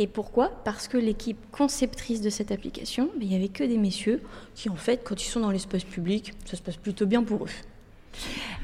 Et 0.00 0.06
pourquoi? 0.06 0.50
Parce 0.64 0.88
que 0.88 0.96
l'équipe 0.96 1.38
conceptrice 1.52 2.22
de 2.22 2.30
cette 2.30 2.50
application, 2.50 3.10
ben, 3.16 3.22
il 3.22 3.28
n'y 3.28 3.36
avait 3.36 3.48
que 3.48 3.62
des 3.62 3.76
messieurs 3.76 4.22
qui, 4.54 4.70
en 4.70 4.74
fait, 4.74 5.02
quand 5.04 5.22
ils 5.22 5.28
sont 5.28 5.40
dans 5.40 5.50
l'espace 5.50 5.84
public, 5.84 6.32
ça 6.46 6.56
se 6.56 6.62
passe 6.62 6.78
plutôt 6.78 7.04
bien 7.04 7.22
pour 7.22 7.44
eux. 7.44 7.50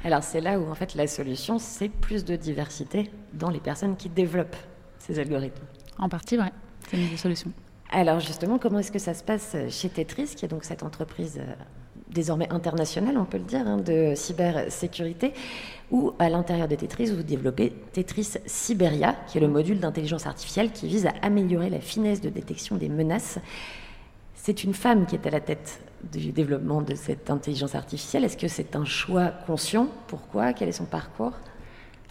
Alors 0.03 0.25
c'est 0.25 0.40
là 0.40 0.59
où 0.59 0.68
en 0.68 0.75
fait 0.75 0.94
la 0.94 1.07
solution, 1.07 1.59
c'est 1.59 1.88
plus 1.88 2.25
de 2.25 2.35
diversité 2.35 3.11
dans 3.33 3.51
les 3.51 3.61
personnes 3.61 3.96
qui 3.96 4.09
développent 4.09 4.57
ces 4.99 5.18
algorithmes. 5.20 5.62
En 5.99 6.09
partie, 6.09 6.38
ouais. 6.38 6.53
C'est 6.88 6.96
une 6.96 7.09
des 7.09 7.16
solutions. 7.16 7.53
Alors 7.90 8.18
justement, 8.18 8.59
comment 8.59 8.81
est-ce 8.81 8.90
que 8.90 8.99
ça 8.99 9.14
se 9.14 9.22
passe 9.22 9.55
chez 9.68 9.88
Tetris, 9.88 10.35
qui 10.37 10.44
est 10.44 10.49
donc 10.49 10.64
cette 10.64 10.83
entreprise 10.83 11.38
euh, 11.38 11.55
désormais 12.11 12.53
internationale, 12.53 13.16
on 13.18 13.25
peut 13.25 13.38
le 13.38 13.44
dire, 13.44 13.66
hein, 13.66 13.77
de 13.77 14.14
cybersécurité, 14.14 15.33
ou 15.90 16.12
à 16.18 16.29
l'intérieur 16.29 16.68
de 16.68 16.75
Tetris, 16.75 17.07
vous 17.07 17.22
développez 17.22 17.72
Tetris 17.92 18.35
Siberia, 18.46 19.16
qui 19.29 19.38
est 19.38 19.40
le 19.40 19.49
module 19.49 19.79
d'intelligence 19.79 20.27
artificielle 20.27 20.72
qui 20.72 20.88
vise 20.88 21.07
à 21.07 21.12
améliorer 21.22 21.70
la 21.70 21.81
finesse 21.81 22.20
de 22.20 22.29
détection 22.29 22.77
des 22.77 22.88
menaces. 22.88 23.38
C'est 24.35 24.64
une 24.64 24.75
femme 24.75 25.07
qui 25.07 25.14
est 25.14 25.27
à 25.27 25.31
la 25.31 25.40
tête 25.40 25.81
du 26.12 26.33
développement 26.33 26.83
de 26.83 26.94
cette 26.94 27.31
intelligence 27.31 27.75
artificielle. 27.75 28.25
Est-ce 28.25 28.37
que 28.37 28.49
c'est 28.49 28.77
un 28.77 28.85
choix 28.85 29.29
conscient? 29.46 29.88
Pourquoi? 30.09 30.53
Quel 30.53 30.68
est 30.68 30.72
son 30.72 30.85
parcours? 30.85 31.33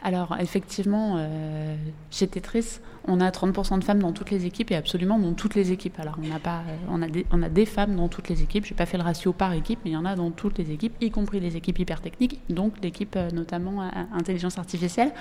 Alors 0.06 0.38
effectivement, 0.40 1.16
euh, 1.18 1.76
chez 2.12 2.28
Tetris, 2.28 2.78
on 3.08 3.20
a 3.20 3.32
30% 3.32 3.80
de 3.80 3.84
femmes 3.84 3.98
dans 3.98 4.12
toutes 4.12 4.30
les 4.30 4.46
équipes 4.46 4.70
et 4.70 4.76
absolument 4.76 5.18
dans 5.18 5.34
toutes 5.34 5.56
les 5.56 5.72
équipes. 5.72 6.00
Alors 6.00 6.16
on 6.22 6.32
a, 6.32 6.38
pas, 6.38 6.62
on 6.92 7.02
a, 7.02 7.50
des, 7.50 7.66
femmes 7.66 7.96
dans 7.96 8.08
toutes 8.08 8.30
les 8.30 8.44
équipes. 8.44 8.66
Je 8.66 8.74
n'ai 8.74 8.78
pas 8.78 8.86
fait 8.86 8.98
le 8.98 9.04
ratio 9.04 9.34
par 9.34 9.54
équipe, 9.54 9.80
mais 9.84 9.90
il 9.90 9.94
y 9.96 9.98
en 9.98 10.06
a 10.06 10.16
dans 10.16 10.30
toutes 10.30 10.60
les 10.60 10.72
équipes, 10.72 10.94
y 11.02 11.10
compris 11.10 11.40
les 11.40 11.58
équipes 11.58 11.80
hyper 11.80 12.02
techniques, 12.02 12.40
donc 12.52 12.74
l'équipe 12.84 13.16
euh, 13.16 13.32
notamment 13.32 13.82
euh, 13.82 13.88
intelligence 14.14 14.60
artificielle. 14.60 15.12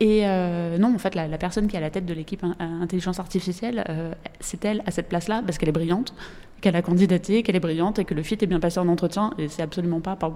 Et 0.00 0.26
non, 0.78 0.94
en 0.94 0.98
fait, 0.98 1.14
la, 1.14 1.38
personne 1.38 1.66
qui 1.66 1.76
est 1.76 1.78
à 1.78 1.82
la 1.82 1.90
tête 1.90 2.04
de 2.04 2.12
l'équipe 2.12 2.44
intelligence 2.60 3.20
artificielle, 3.20 3.82
c'est 4.40 4.62
elle 4.66 4.82
à 4.84 4.90
cette 4.90 5.08
place-là 5.08 5.42
parce 5.46 5.56
qu'elle 5.56 5.70
est 5.70 5.72
brillante, 5.72 6.14
qu'elle 6.60 6.76
a 6.76 6.82
candidaté, 6.82 7.42
qu'elle 7.42 7.56
est 7.56 7.60
brillante 7.60 7.98
et 7.98 8.04
que 8.04 8.12
le 8.12 8.22
fit 8.22 8.36
est 8.38 8.46
bien 8.46 8.60
passé 8.60 8.78
en 8.78 8.88
entretien. 8.88 9.32
Et 9.38 9.48
c'est 9.48 9.62
absolument 9.62 10.00
pas 10.00 10.16
par, 10.16 10.32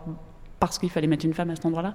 parce 0.60 0.78
qu'il 0.78 0.90
fallait 0.90 1.06
mettre 1.06 1.24
une 1.24 1.34
femme 1.34 1.50
à 1.50 1.56
cet 1.56 1.66
endroit-là. 1.66 1.94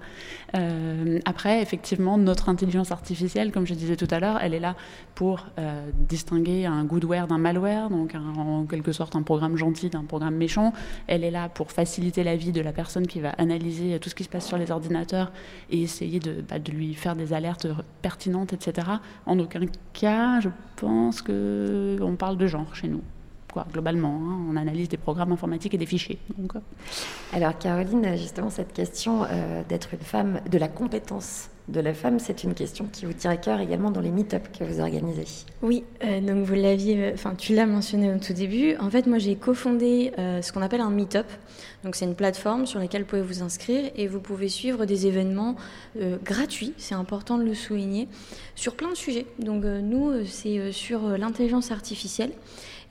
Euh, 0.55 1.19
après, 1.25 1.61
effectivement, 1.61 2.17
notre 2.17 2.49
intelligence 2.49 2.91
artificielle, 2.91 3.51
comme 3.51 3.65
je 3.65 3.73
disais 3.73 3.95
tout 3.95 4.07
à 4.09 4.19
l'heure, 4.19 4.39
elle 4.41 4.53
est 4.53 4.59
là 4.59 4.75
pour 5.15 5.47
euh, 5.59 5.89
distinguer 5.93 6.65
un 6.65 6.83
goodware 6.85 7.27
d'un 7.27 7.37
malware, 7.37 7.89
donc 7.89 8.15
en 8.15 8.65
quelque 8.65 8.91
sorte 8.91 9.15
un 9.15 9.21
programme 9.21 9.57
gentil 9.57 9.89
d'un 9.89 10.03
programme 10.03 10.35
méchant. 10.35 10.73
Elle 11.07 11.23
est 11.23 11.31
là 11.31 11.49
pour 11.49 11.71
faciliter 11.71 12.23
la 12.23 12.35
vie 12.35 12.51
de 12.51 12.61
la 12.61 12.71
personne 12.71 13.07
qui 13.07 13.19
va 13.19 13.29
analyser 13.31 13.99
tout 13.99 14.09
ce 14.09 14.15
qui 14.15 14.23
se 14.23 14.29
passe 14.29 14.47
sur 14.47 14.57
les 14.57 14.71
ordinateurs 14.71 15.31
et 15.69 15.81
essayer 15.81 16.19
de, 16.19 16.43
bah, 16.47 16.59
de 16.59 16.71
lui 16.71 16.93
faire 16.93 17.15
des 17.15 17.33
alertes 17.33 17.67
pertinentes, 18.01 18.53
etc. 18.53 18.87
En 19.25 19.39
aucun 19.39 19.65
cas, 19.93 20.39
je 20.39 20.49
pense 20.75 21.21
qu'on 21.21 22.15
parle 22.17 22.37
de 22.37 22.47
genre 22.47 22.75
chez 22.75 22.87
nous 22.87 23.01
globalement. 23.71 24.19
Hein. 24.23 24.45
On 24.49 24.55
analyse 24.55 24.89
des 24.89 24.97
programmes 24.97 25.31
informatiques 25.31 25.73
et 25.73 25.77
des 25.77 25.85
fichiers. 25.85 26.19
Donc, 26.37 26.55
euh. 26.55 26.59
Alors, 27.31 27.57
Caroline, 27.57 28.15
justement, 28.17 28.49
cette 28.49 28.73
question 28.73 29.23
euh, 29.23 29.63
d'être 29.67 29.93
une 29.93 29.99
femme, 29.99 30.39
de 30.49 30.57
la 30.57 30.67
compétence 30.67 31.49
de 31.69 31.79
la 31.79 31.93
femme, 31.93 32.19
c'est 32.19 32.43
une 32.43 32.53
question 32.53 32.87
qui 32.91 33.05
vous 33.05 33.13
tient 33.13 33.31
à 33.31 33.37
cœur 33.37 33.61
également 33.61 33.89
dans 33.89 34.01
les 34.01 34.11
meet-up 34.11 34.49
que 34.51 34.65
vous 34.65 34.81
organisez. 34.81 35.23
Oui, 35.61 35.85
euh, 36.03 36.19
donc 36.19 36.43
vous 36.43 36.55
l'aviez, 36.55 37.11
enfin 37.13 37.35
tu 37.37 37.55
l'as 37.55 37.65
mentionné 37.65 38.13
au 38.13 38.17
tout 38.17 38.33
début. 38.33 38.75
En 38.81 38.89
fait, 38.89 39.07
moi 39.07 39.17
j'ai 39.17 39.37
cofondé 39.37 40.11
ce 40.17 40.51
qu'on 40.51 40.61
appelle 40.61 40.81
un 40.81 40.89
meet-up. 40.89 41.25
Donc 41.85 41.95
c'est 41.95 42.03
une 42.03 42.15
plateforme 42.15 42.65
sur 42.65 42.81
laquelle 42.81 43.03
vous 43.03 43.07
pouvez 43.07 43.21
vous 43.21 43.43
inscrire 43.43 43.89
et 43.95 44.07
vous 44.07 44.19
pouvez 44.19 44.49
suivre 44.49 44.83
des 44.83 45.07
événements 45.07 45.55
gratuits, 46.25 46.73
c'est 46.75 46.95
important 46.95 47.37
de 47.37 47.43
le 47.43 47.53
souligner, 47.53 48.09
sur 48.55 48.75
plein 48.75 48.89
de 48.89 48.95
sujets. 48.95 49.25
Donc 49.39 49.63
nous, 49.63 50.25
c'est 50.25 50.73
sur 50.73 51.17
l'intelligence 51.17 51.71
artificielle. 51.71 52.33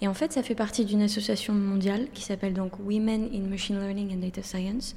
Et 0.02 0.08
en 0.08 0.14
fait, 0.14 0.32
ça 0.32 0.42
fait 0.42 0.56
partie 0.56 0.84
d'une 0.84 1.00
association 1.00 1.54
mondiale 1.54 2.08
qui 2.12 2.22
s'appelle 2.22 2.54
donc 2.54 2.72
Women 2.80 3.30
in 3.32 3.48
Machine 3.48 3.78
Learning 3.78 4.12
and 4.12 4.18
Data 4.18 4.42
Science. 4.42 4.96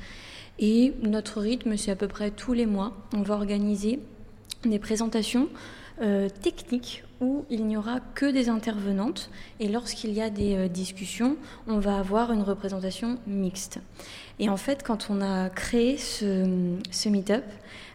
Et 0.58 0.94
notre 1.04 1.42
rythme, 1.42 1.78
c'est 1.78 1.92
à 1.92 1.96
peu 1.96 2.08
près 2.08 2.32
tous 2.32 2.54
les 2.54 2.66
mois. 2.66 2.98
On 3.14 3.22
va 3.22 3.36
organiser 3.36 4.00
des 4.64 4.80
présentations 4.80 5.48
euh, 6.02 6.28
techniques 6.42 7.04
où 7.22 7.46
il 7.52 7.68
n'y 7.68 7.78
aura 7.78 8.00
que 8.16 8.26
des 8.26 8.50
intervenantes. 8.50 9.30
Et 9.60 9.68
lorsqu'il 9.68 10.12
y 10.12 10.22
a 10.22 10.32
des 10.32 10.56
euh, 10.56 10.68
discussions, 10.68 11.38
on 11.68 11.78
va 11.78 12.00
avoir 12.00 12.32
une 12.32 12.42
représentation 12.42 13.20
mixte. 13.28 13.80
Et 14.40 14.50
en 14.50 14.58
fait, 14.58 14.82
quand 14.84 15.12
on 15.12 15.22
a 15.22 15.50
créé 15.50 15.98
ce, 15.98 17.08
meet-up, 17.08 17.46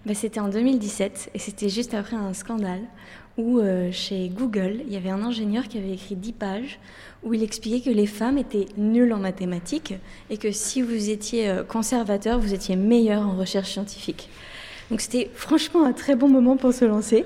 bah, 0.06 0.14
c'était 0.14 0.40
en 0.40 0.48
2017 0.48 1.32
et 1.34 1.38
c'était 1.40 1.68
juste 1.68 1.92
après 1.92 2.16
un 2.16 2.32
scandale 2.34 2.82
où 3.40 3.58
euh, 3.58 3.90
chez 3.90 4.28
Google, 4.28 4.82
il 4.86 4.92
y 4.92 4.96
avait 4.96 5.10
un 5.10 5.22
ingénieur 5.22 5.66
qui 5.68 5.78
avait 5.78 5.92
écrit 5.92 6.16
10 6.16 6.32
pages 6.32 6.78
où 7.22 7.34
il 7.34 7.42
expliquait 7.42 7.80
que 7.80 7.94
les 7.94 8.06
femmes 8.06 8.38
étaient 8.38 8.66
nulles 8.76 9.12
en 9.12 9.18
mathématiques 9.18 9.94
et 10.30 10.36
que 10.36 10.52
si 10.52 10.82
vous 10.82 11.10
étiez 11.10 11.48
euh, 11.48 11.64
conservateur, 11.64 12.38
vous 12.38 12.54
étiez 12.54 12.76
meilleur 12.76 13.26
en 13.26 13.36
recherche 13.36 13.72
scientifique. 13.72 14.28
Donc 14.90 15.00
c'était 15.00 15.30
franchement 15.34 15.84
un 15.84 15.92
très 15.92 16.16
bon 16.16 16.28
moment 16.28 16.56
pour 16.56 16.72
se 16.72 16.84
lancer. 16.84 17.24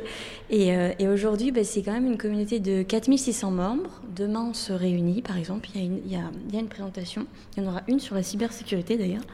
Et, 0.51 0.77
euh, 0.77 0.93
aujourd'hui, 1.13 1.51
bah, 1.51 1.65
c'est 1.65 1.83
quand 1.83 1.93
même 1.93 2.07
une 2.07 2.19
communauté 2.19 2.61
de 2.61 2.83
4600 2.83 3.51
membres. 3.51 4.03
Demain, 4.15 4.49
on 4.51 4.55
se 4.55 4.73
réunit, 4.73 5.23
par 5.23 5.39
exemple, 5.39 5.69
il 5.75 5.81
y, 5.81 5.83
a 5.83 5.87
une, 5.87 6.01
il, 6.05 6.13
y 6.13 6.17
a, 6.17 6.31
il 6.49 6.55
y 6.55 6.59
a 6.59 6.61
une 6.61 6.69
présentation. 6.69 7.27
Il 7.57 7.63
y 7.63 7.67
en 7.67 7.71
aura 7.71 7.83
une 7.89 8.01
sur 8.01 8.15
la 8.15 8.23
cybersécurité 8.23 8.99
d'ailleurs. 8.99 9.25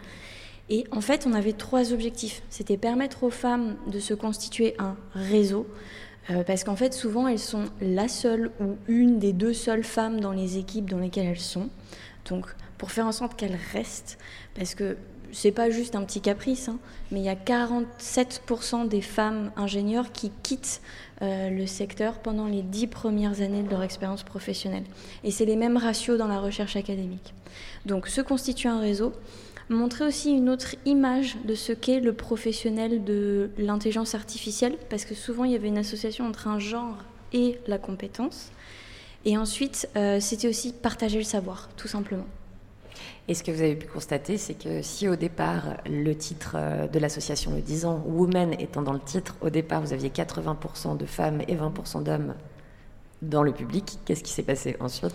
Et 0.69 0.85
en 0.93 1.01
fait, 1.01 1.27
on 1.27 1.33
avait 1.33 1.53
trois 1.53 1.93
objectifs. 1.93 2.43
C'était 2.49 2.77
permettre 2.77 3.25
aux 3.25 3.31
femmes 3.31 3.75
de 3.89 3.99
se 3.99 4.15
constituer 4.15 4.77
un 4.79 4.95
réseau 5.13 5.67
euh, 6.31 6.45
parce 6.45 6.65
qu'en 6.65 6.77
fait, 6.77 6.95
souvent, 6.95 7.27
elles 7.27 7.39
sont 7.39 7.65
la 7.81 8.09
seule 8.09 8.51
ou 8.61 8.77
une 8.89 9.19
des 9.19 9.33
deux 9.33 9.53
seules 9.53 9.85
femmes 9.85 10.21
dans 10.21 10.33
les 10.33 10.59
équipes 10.59 10.89
dans 10.89 10.99
lesquelles 10.99 11.27
elles 11.27 11.41
sont. 11.41 11.69
Donc, 12.29 12.47
pour 12.79 12.93
faire 12.93 13.07
en 13.07 13.13
sorte 13.13 13.37
qu'elles 13.37 13.59
restent, 13.73 14.19
parce 14.55 14.75
que 14.75 14.97
c'est 15.33 15.53
pas 15.53 15.71
juste 15.71 15.95
un 15.95 16.05
petit 16.05 16.21
caprice, 16.21 16.69
hein, 16.69 16.79
mais 17.11 17.21
il 17.21 17.25
y 17.25 17.29
a 17.29 17.35
47% 17.35 18.89
des 18.89 19.01
femmes 19.01 19.53
ingénieurs 19.57 20.13
qui 20.13 20.31
quittent 20.43 20.83
euh, 21.23 21.51
le 21.51 21.67
secteur 21.67 22.19
pendant 22.19 22.47
les 22.47 22.63
dix 22.63 22.87
premières 22.87 23.41
années 23.41 23.63
de 23.63 23.71
leur 23.71 23.83
expérience 23.83 24.23
professionnelle. 24.23 24.85
Et 25.25 25.31
c'est 25.31 25.45
les 25.45 25.57
mêmes 25.57 25.77
ratios 25.77 26.19
dans 26.19 26.29
la 26.29 26.41
recherche 26.41 26.77
académique. 26.77 27.35
Donc, 27.87 28.09
se 28.09 28.21
constituer 28.21 28.69
un 28.69 28.81
réseau, 28.81 29.13
montrer 29.71 30.05
aussi 30.05 30.33
une 30.33 30.49
autre 30.49 30.75
image 30.85 31.37
de 31.45 31.55
ce 31.55 31.73
qu'est 31.73 32.01
le 32.01 32.13
professionnel 32.13 33.05
de 33.05 33.51
l'intelligence 33.57 34.15
artificielle, 34.15 34.77
parce 34.91 35.05
que 35.05 35.15
souvent 35.15 35.45
il 35.45 35.53
y 35.53 35.55
avait 35.55 35.69
une 35.69 35.79
association 35.79 36.27
entre 36.27 36.49
un 36.49 36.59
genre 36.59 36.97
et 37.33 37.59
la 37.67 37.79
compétence. 37.79 38.51
Et 39.25 39.37
ensuite, 39.37 39.89
euh, 39.97 40.19
c'était 40.19 40.49
aussi 40.49 40.73
partager 40.73 41.19
le 41.19 41.25
savoir, 41.25 41.69
tout 41.77 41.89
simplement. 41.89 42.27
Et 43.29 43.35
ce 43.35 43.45
que 43.45 43.51
vous 43.53 43.61
avez 43.61 43.77
pu 43.77 43.87
constater, 43.87 44.39
c'est 44.39 44.55
que 44.55 44.83
si 44.83 45.07
au 45.09 45.15
départ, 45.15 45.77
le 45.87 46.15
titre 46.15 46.57
euh, 46.57 46.89
de 46.89 46.99
l'association 46.99 47.55
le 47.55 47.61
disant, 47.61 48.03
Women 48.07 48.55
étant 48.59 48.83
dans 48.83 48.93
le 48.93 49.01
titre, 49.01 49.37
au 49.41 49.51
départ, 49.51 49.83
vous 49.83 49.93
aviez 49.93 50.09
80% 50.09 50.97
de 50.97 51.07
femmes 51.07 51.43
et 51.47 51.55
20% 51.55 52.03
d'hommes 52.03 52.35
dans 53.23 53.43
le 53.43 53.53
public, 53.53 53.99
qu'est-ce 54.05 54.25
qui 54.25 54.33
s'est 54.33 54.43
passé 54.43 54.77
ensuite? 54.81 55.15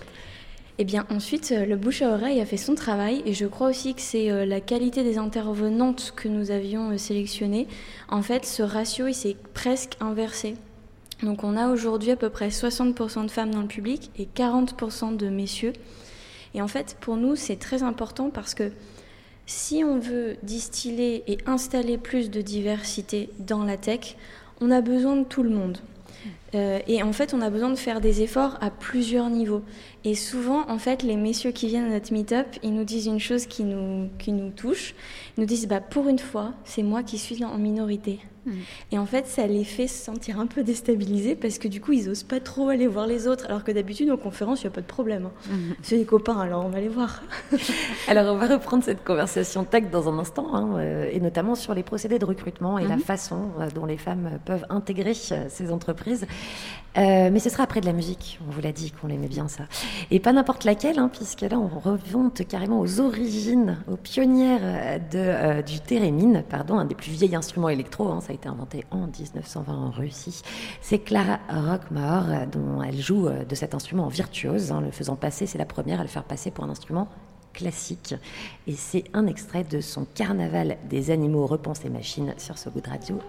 Et 0.78 0.82
eh 0.82 0.84
bien 0.84 1.06
ensuite, 1.10 1.54
euh, 1.54 1.66
le 1.66 1.78
bouche 1.78 2.02
à 2.02 2.10
oreille 2.10 2.42
a 2.42 2.46
fait 2.46 2.58
son 2.58 2.76
travail 2.76 3.24
et 3.26 3.34
je 3.34 3.46
crois 3.46 3.70
aussi 3.70 3.96
que 3.96 4.02
c'est 4.02 4.30
euh, 4.30 4.46
la 4.46 4.60
qualité 4.60 5.04
des 5.04 5.18
intervenantes 5.18 6.12
que 6.18 6.28
nous 6.28 6.52
avions 6.52 6.90
euh, 6.90 6.98
sélectionnées. 6.98 7.66
En 8.10 8.22
fait, 8.22 8.46
ce 8.46 8.62
ratio, 8.62 9.08
il 9.08 9.14
s'est 9.14 9.38
presque 9.54 9.94
inversé. 10.02 10.56
Donc 11.24 11.46
on 11.46 11.56
a 11.56 11.70
aujourd'hui 11.70 12.12
à 12.12 12.18
peu 12.18 12.30
près 12.30 12.50
60% 12.50 13.24
de 13.24 13.32
femmes 13.32 13.52
dans 13.52 13.62
le 13.62 13.70
public 13.70 14.12
et 14.20 14.28
40% 14.36 15.16
de 15.16 15.30
messieurs. 15.30 15.72
Et 16.54 16.62
en 16.62 16.68
fait, 16.68 16.98
pour 17.00 17.16
nous, 17.16 17.38
c'est 17.38 17.56
très 17.56 17.82
important 17.82 18.30
parce 18.30 18.54
que 18.54 18.74
si 19.46 19.82
on 19.86 19.98
veut 19.98 20.36
distiller 20.44 21.24
et 21.32 21.38
installer 21.46 21.98
plus 21.98 22.30
de 22.30 22.42
diversité 22.42 23.30
dans 23.40 23.64
la 23.64 23.78
tech, 23.78 24.18
on 24.60 24.72
a 24.72 24.82
besoin 24.82 25.16
de 25.16 25.24
tout 25.24 25.44
le 25.44 25.52
monde. 25.52 25.78
Et 26.56 27.04
en 27.04 27.12
fait, 27.12 27.34
on 27.34 27.42
a 27.42 27.50
besoin 27.50 27.70
de 27.70 27.76
faire 27.76 28.00
des 28.00 28.22
efforts 28.22 28.58
à 28.62 28.70
plusieurs 28.70 29.30
niveaux. 29.30 29.62
Et 30.06 30.14
souvent, 30.14 30.70
en 30.70 30.78
fait, 30.78 31.02
les 31.02 31.16
messieurs 31.16 31.52
qui 31.52 31.68
viennent 31.68 31.86
à 31.86 31.90
notre 31.90 32.14
meet-up, 32.14 32.48
ils 32.64 32.74
nous 32.74 32.84
disent 32.84 33.08
une 33.08 33.20
chose 33.20 33.48
qui 33.48 33.64
nous, 33.64 34.10
qui 34.20 34.32
nous 34.32 34.52
touche. 34.52 34.94
Ils 35.36 35.42
nous 35.42 35.48
disent, 35.48 35.68
bah, 35.68 35.82
pour 35.82 36.08
une 36.08 36.20
fois, 36.20 36.54
c'est 36.64 36.84
moi 36.84 37.04
qui 37.04 37.18
suis 37.18 37.44
en 37.44 37.58
minorité. 37.58 38.20
Mm. 38.46 38.52
Et 38.92 39.00
en 39.00 39.06
fait, 39.06 39.28
ça 39.28 39.48
les 39.48 39.64
fait 39.64 39.88
se 39.88 40.04
sentir 40.04 40.40
un 40.40 40.46
peu 40.46 40.64
déstabilisés 40.64 41.36
parce 41.36 41.58
que 41.58 41.68
du 41.68 41.82
coup, 41.82 41.94
ils 41.94 42.10
osent 42.10 42.24
pas 42.24 42.40
trop 42.40 42.70
aller 42.70 42.88
voir 42.88 43.08
les 43.08 43.28
autres. 43.28 43.46
Alors 43.48 43.64
que 43.64 43.72
d'habitude, 43.72 44.10
aux 44.10 44.18
conférences, 44.18 44.62
il 44.62 44.68
n'y 44.68 44.74
a 44.74 44.76
pas 44.76 44.82
de 44.82 44.86
problème. 44.86 45.26
Hein. 45.26 45.54
Mm. 45.54 45.74
C'est 45.82 45.98
des 45.98 46.06
copains, 46.06 46.40
alors 46.40 46.66
on 46.66 46.70
va 46.70 46.80
les 46.80 46.88
voir. 46.88 47.22
alors, 48.08 48.34
on 48.34 48.38
va 48.38 48.48
reprendre 48.48 48.84
cette 48.84 49.04
conversation 49.04 49.64
tech 49.64 49.86
dans 49.92 50.10
un 50.10 50.20
instant, 50.20 50.54
hein, 50.54 50.78
euh, 50.78 51.10
et 51.12 51.20
notamment 51.20 51.56
sur 51.56 51.74
les 51.74 51.84
procédés 51.84 52.20
de 52.20 52.26
recrutement 52.26 52.78
et 52.78 52.88
la 52.88 52.98
mm-hmm. 52.98 53.00
façon 53.00 53.50
euh, 53.60 53.70
dont 53.74 53.86
les 53.86 53.98
femmes 53.98 54.40
peuvent 54.46 54.66
intégrer 54.70 55.14
euh, 55.32 55.46
ces 55.50 55.72
entreprises. 55.72 56.26
Mais 56.96 57.40
ce 57.40 57.50
sera 57.50 57.64
après 57.64 57.82
de 57.82 57.86
la 57.86 57.94
musique. 57.94 58.40
On 58.48 58.52
vous 58.52 58.62
l'a 58.62 58.72
dit 58.72 58.92
qu'on 58.92 59.10
aimait 59.10 59.28
bien 59.28 59.50
ça. 59.50 59.64
Et 60.12 60.22
pas 60.22 60.32
n'importe 60.32 60.64
laquelle, 60.64 60.98
hein, 60.98 61.10
puisque 61.12 61.42
là, 61.42 61.58
on 61.60 61.68
remonte 61.68 62.48
carrément 62.48 62.80
aux 62.80 63.02
origines, 63.02 63.78
aux 63.92 63.98
pionnières 63.98 65.02
de, 65.12 65.62
du 65.62 65.82
thérémine, 65.82 66.44
pardon, 66.50 66.80
un 66.80 66.86
des 66.86 66.96
plus 66.96 67.12
vieils 67.12 67.36
instruments 67.36 67.68
électro. 67.68 68.20
ça 68.22 68.34
été 68.34 68.48
inventé 68.48 68.86
en 68.92 69.08
1920 69.08 69.74
en 69.74 69.92
Russie. 69.92 70.42
C'est 70.82 71.00
Clara 71.00 71.40
Rockmore, 71.50 72.30
euh, 72.30 72.46
dont 72.46 72.82
elle 72.82 73.00
joue 73.00 73.28
euh, 73.28 73.44
de 73.44 73.56
cet 73.56 73.74
instrument 73.74 74.06
en 74.06 74.10
virtuose, 74.10 74.72
en 74.72 74.82
le 74.82 74.92
faisant 74.92 75.16
passer, 75.16 75.46
c'est 75.46 75.58
la 75.58 75.66
première 75.66 76.00
à 76.00 76.04
le 76.04 76.10
faire 76.10 76.24
passer 76.24 76.52
pour 76.52 76.64
un 76.64 76.70
instrument 76.70 77.08
classique. 77.54 78.16
Et 78.68 78.74
c'est 78.74 79.06
un 79.14 79.28
extrait 79.28 79.64
de 79.64 79.80
son 79.80 80.06
Carnaval 80.06 80.78
des 80.90 81.12
animaux 81.12 81.46
repensés 81.46 81.90
machines 81.90 82.34
sur 82.38 82.58
ce 82.58 82.70
goût 82.70 82.82
de 82.82 82.90
radio 82.90 83.20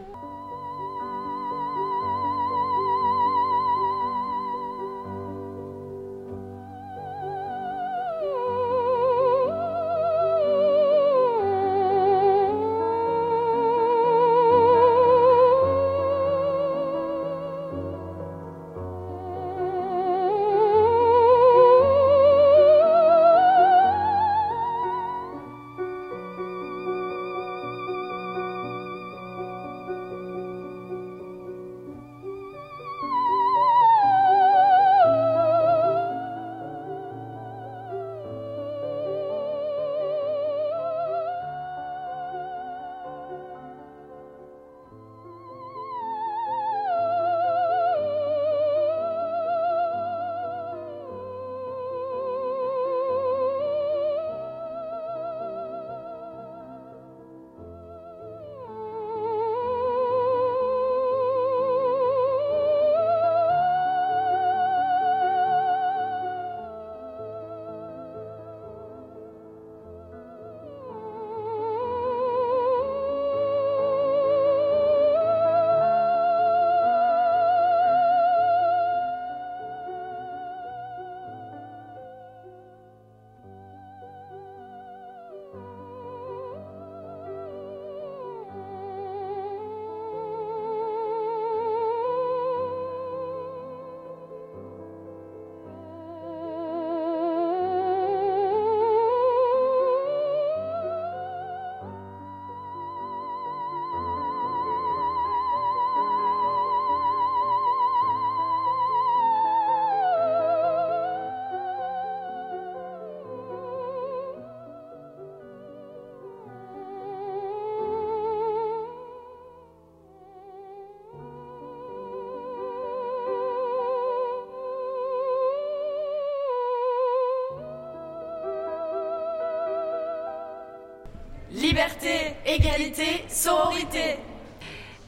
liberté, 131.76 132.34
égalité, 132.46 133.24
sororité. 133.28 134.16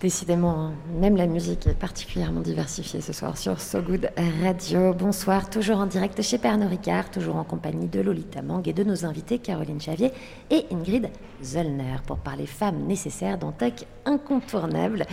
Décidément, 0.00 0.72
même 1.00 1.16
la 1.16 1.26
musique 1.26 1.66
est 1.66 1.72
particulièrement 1.72 2.42
diversifiée 2.42 3.00
ce 3.00 3.14
soir 3.14 3.38
sur 3.38 3.58
So 3.58 3.80
Good 3.80 4.10
Radio. 4.42 4.92
Bonsoir, 4.92 5.48
toujours 5.48 5.78
en 5.78 5.86
direct 5.86 6.20
chez 6.20 6.36
Pernod 6.36 6.68
Ricard, 6.68 7.10
toujours 7.10 7.36
en 7.36 7.44
compagnie 7.44 7.88
de 7.88 8.00
Lolita 8.00 8.42
Mang 8.42 8.60
et 8.68 8.74
de 8.74 8.84
nos 8.84 9.06
invités 9.06 9.38
Caroline 9.38 9.80
Chavier 9.80 10.12
et 10.50 10.66
Ingrid 10.70 11.08
Zollner 11.42 11.96
pour 12.06 12.18
parler 12.18 12.44
femmes 12.44 12.86
nécessaires 12.86 13.38
dans 13.38 13.52
Tech 13.52 13.86
incontournable. 14.04 15.06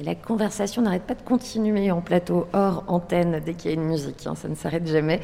Et 0.00 0.02
la 0.02 0.16
conversation 0.16 0.82
n'arrête 0.82 1.04
pas 1.04 1.14
de 1.14 1.22
continuer 1.22 1.92
en 1.92 2.00
plateau, 2.00 2.48
hors 2.52 2.82
antenne, 2.88 3.40
dès 3.44 3.54
qu'il 3.54 3.70
y 3.70 3.74
a 3.74 3.76
une 3.76 3.86
musique. 3.86 4.26
hein, 4.26 4.34
ça 4.34 4.48
ne 4.48 4.56
s'arrête 4.56 4.88
jamais. 4.88 5.20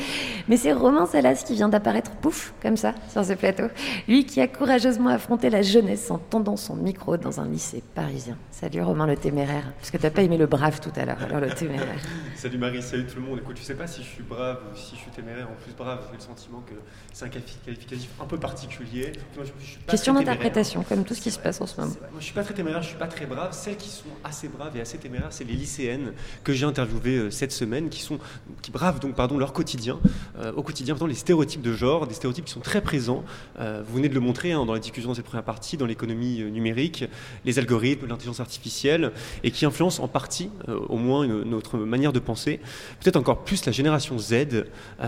Mais 0.49 0.57
c'est 0.57 0.73
Romain 0.73 1.07
Salas 1.07 1.43
qui 1.45 1.55
vient 1.55 1.69
d'apparaître, 1.69 2.13
pouf, 2.13 2.55
comme 2.63 2.77
ça, 2.77 2.95
sur 3.11 3.25
ce 3.25 3.33
plateau. 3.33 3.65
Lui 4.07 4.27
qui 4.27 4.41
a 4.41 4.47
courageusement 4.47 5.11
affronté 5.11 5.51
la 5.51 5.63
jeunesse 5.63 6.09
en 6.13 6.19
tendant 6.19 6.57
son 6.57 6.77
micro 6.77 7.17
dans 7.17 7.41
un 7.41 7.49
lycée 7.49 7.83
parisien. 7.97 8.37
Salut 8.53 8.83
Romain 8.83 9.09
le 9.09 9.17
téméraire. 9.17 9.73
Parce 9.79 9.91
que 9.91 9.97
t'as 9.97 10.11
pas 10.11 10.23
aimé 10.23 10.39
le 10.39 10.47
brave 10.47 10.79
tout 10.81 10.93
à 10.95 11.05
l'heure, 11.05 11.19
alors 11.21 11.41
le 11.41 11.51
téméraire. 11.51 11.89
Salut 12.37 12.57
Marie, 12.57 12.81
salut 12.83 13.05
tout 13.07 13.17
le 13.17 13.23
monde. 13.27 13.39
Écoute, 13.41 13.57
je 13.59 13.63
sais 13.63 13.75
pas 13.75 13.87
si 13.87 14.03
je 14.03 14.09
suis 14.09 14.23
brave 14.23 14.59
ou 14.73 14.77
si 14.77 14.95
je 14.95 15.01
suis 15.01 15.11
téméraire. 15.11 15.47
En 15.51 15.63
plus, 15.63 15.73
brave, 15.77 15.99
j'ai 16.11 16.17
le 16.17 16.23
sentiment 16.23 16.61
que 16.67 16.73
c'est 17.13 17.27
un 17.27 17.29
quali- 17.29 17.43
qualificatif 17.67 18.09
un 18.19 18.25
peu 18.25 18.39
particulier. 18.39 19.13
Moi, 19.37 19.45
je- 19.45 19.51
je 19.63 19.71
suis 19.73 19.79
pas 19.81 19.91
Question 19.91 20.15
d'interprétation, 20.15 20.83
comme 20.89 21.05
tout 21.05 21.13
ce 21.15 21.21
qui 21.21 21.31
se 21.33 21.39
passe 21.39 21.61
en 21.61 21.67
ce 21.67 21.79
moment. 21.81 21.93
Moi, 22.01 22.21
je 22.21 22.25
suis 22.25 22.33
pas 22.35 22.43
très 22.45 22.55
téméraire, 22.55 22.81
je 22.83 22.89
suis 22.89 22.97
pas 22.99 23.09
très 23.09 23.27
brave. 23.27 23.53
Celles 23.53 23.77
qui 23.77 23.91
sont 23.91 24.05
assez 24.25 24.49
braves 24.49 24.60
et 24.75 24.81
assez 24.81 24.99
téméraires, 24.99 25.33
c'est 25.33 25.45
les 25.45 25.55
lycéennes 25.55 26.13
que 26.45 26.53
j'ai 26.53 26.67
interviewées 26.67 27.17
euh, 27.17 27.31
cette 27.31 27.53
semaine, 27.53 27.89
qui 27.89 28.03
sont, 28.03 28.19
qui 28.63 28.71
bravent 28.71 29.01
donc 29.01 29.15
pardon 29.15 29.39
leur 29.39 29.53
quotidien, 29.53 29.99
euh, 30.39 30.53
au 30.53 30.63
quotidien, 30.63 30.95
pardon, 30.95 31.07
les 31.07 31.15
stéréotypes 31.15 31.63
de 31.63 31.73
genre, 31.73 32.07
des 32.07 32.15
stéréotypes 32.15 32.45
qui 32.45 32.53
sont 32.53 32.61
très 32.61 32.83
présents. 32.83 33.25
Euh, 33.59 33.83
vous 33.87 33.97
venez 33.97 34.09
de 34.09 34.15
le 34.15 34.21
montrer 34.21 34.53
hein, 34.53 34.67
dans 34.67 34.75
la 34.75 34.79
discussion 34.79 35.11
dans 35.11 35.15
cette 35.15 35.25
première 35.25 35.45
partie, 35.45 35.77
dans 35.77 35.87
l'économie 35.87 36.43
numérique, 36.45 37.05
les 37.45 37.59
algorithmes, 37.59 38.07
l'intelligence 38.07 38.41
artificielle, 38.41 39.13
et 39.45 39.51
qui 39.51 39.65
influencent 39.65 40.03
en 40.03 40.09
partie, 40.09 40.51
au 40.69 40.97
moins, 40.97 41.27
notre 41.27 41.79
manière 41.79 42.13
de 42.13 42.19
penser. 42.19 42.61
Peut-être 43.01 43.17
encore 43.17 43.45
plus 43.45 43.65
la 43.67 43.73
génération 43.73 44.19
Z, 44.19 44.67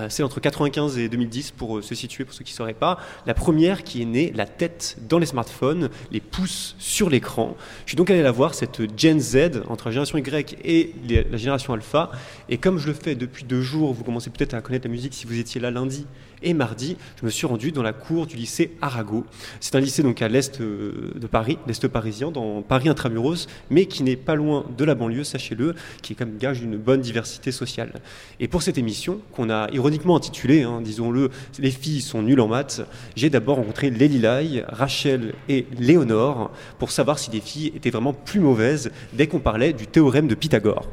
c'est 0.08 0.22
entre 0.22 0.40
95 0.40 0.98
et 0.98 1.08
2010 1.08 1.52
pour 1.52 1.82
se 1.82 1.94
situer, 1.94 2.24
pour 2.24 2.34
ceux 2.34 2.44
qui 2.44 2.52
ne 2.52 2.56
sauraient 2.56 2.74
pas. 2.74 2.98
La 3.26 3.34
première 3.34 3.84
qui 3.84 4.02
est 4.02 4.06
née, 4.06 4.32
la 4.34 4.46
tête 4.46 4.96
dans 5.08 5.18
les 5.18 5.26
smartphones, 5.26 5.90
les 6.10 6.20
pouces 6.20 6.74
sur 6.78 7.10
l'écran. 7.10 7.56
Je 7.84 7.90
suis 7.90 7.96
donc 7.96 8.10
allé 8.10 8.22
la 8.22 8.32
voir, 8.32 8.54
cette 8.54 8.82
Gen 8.98 9.20
Z, 9.20 9.41
entre 9.68 9.86
la 9.86 9.92
génération 9.92 10.18
Y 10.18 10.56
et 10.64 10.92
la 11.08 11.36
génération 11.36 11.72
Alpha. 11.72 12.10
Et 12.48 12.58
comme 12.58 12.78
je 12.78 12.86
le 12.86 12.92
fais 12.94 13.14
depuis 13.14 13.44
deux 13.44 13.62
jours, 13.62 13.92
vous 13.92 14.04
commencez 14.04 14.30
peut-être 14.30 14.54
à 14.54 14.60
connaître 14.60 14.86
la 14.86 14.90
musique 14.90 15.14
si 15.14 15.26
vous 15.26 15.38
étiez 15.38 15.60
là 15.60 15.70
lundi 15.70 16.06
et 16.42 16.54
mardi, 16.54 16.96
je 17.20 17.26
me 17.26 17.30
suis 17.30 17.46
rendu 17.46 17.72
dans 17.72 17.82
la 17.82 17.92
cour 17.92 18.26
du 18.26 18.36
lycée 18.36 18.72
Arago. 18.80 19.24
C'est 19.60 19.74
un 19.74 19.80
lycée 19.80 20.02
donc 20.02 20.22
à 20.22 20.28
l'est 20.28 20.60
euh, 20.60 21.12
de 21.14 21.26
Paris, 21.26 21.58
l'est 21.66 21.88
parisien, 21.88 22.30
dans 22.30 22.62
Paris 22.62 22.88
intramuros, 22.88 23.46
mais 23.70 23.86
qui 23.86 24.02
n'est 24.02 24.16
pas 24.16 24.34
loin 24.34 24.64
de 24.76 24.84
la 24.84 24.94
banlieue, 24.94 25.24
sachez-le, 25.24 25.74
qui 26.02 26.12
est 26.12 26.16
comme 26.16 26.36
gage 26.36 26.60
d'une 26.60 26.76
bonne 26.76 27.00
diversité 27.00 27.52
sociale. 27.52 27.92
Et 28.40 28.48
pour 28.48 28.62
cette 28.62 28.78
émission, 28.78 29.20
qu'on 29.32 29.50
a 29.50 29.68
ironiquement 29.72 30.16
intitulée, 30.16 30.62
hein, 30.62 30.80
disons-le, 30.80 31.30
Les 31.58 31.70
filles 31.70 32.00
sont 32.00 32.22
nulles 32.22 32.40
en 32.40 32.48
maths, 32.48 32.82
j'ai 33.16 33.30
d'abord 33.30 33.56
rencontré 33.56 33.90
Lélie 33.90 34.18
Lai, 34.18 34.64
Rachel 34.68 35.34
et 35.48 35.66
Léonore 35.78 36.50
pour 36.78 36.90
savoir 36.90 37.18
si 37.18 37.30
les 37.30 37.40
filles 37.40 37.72
étaient 37.74 37.90
vraiment 37.90 38.12
plus 38.12 38.40
mauvaises 38.40 38.90
dès 39.12 39.26
qu'on 39.26 39.40
parlait 39.40 39.72
du 39.72 39.86
théorème 39.86 40.26
de 40.26 40.34
Pythagore. 40.34 40.86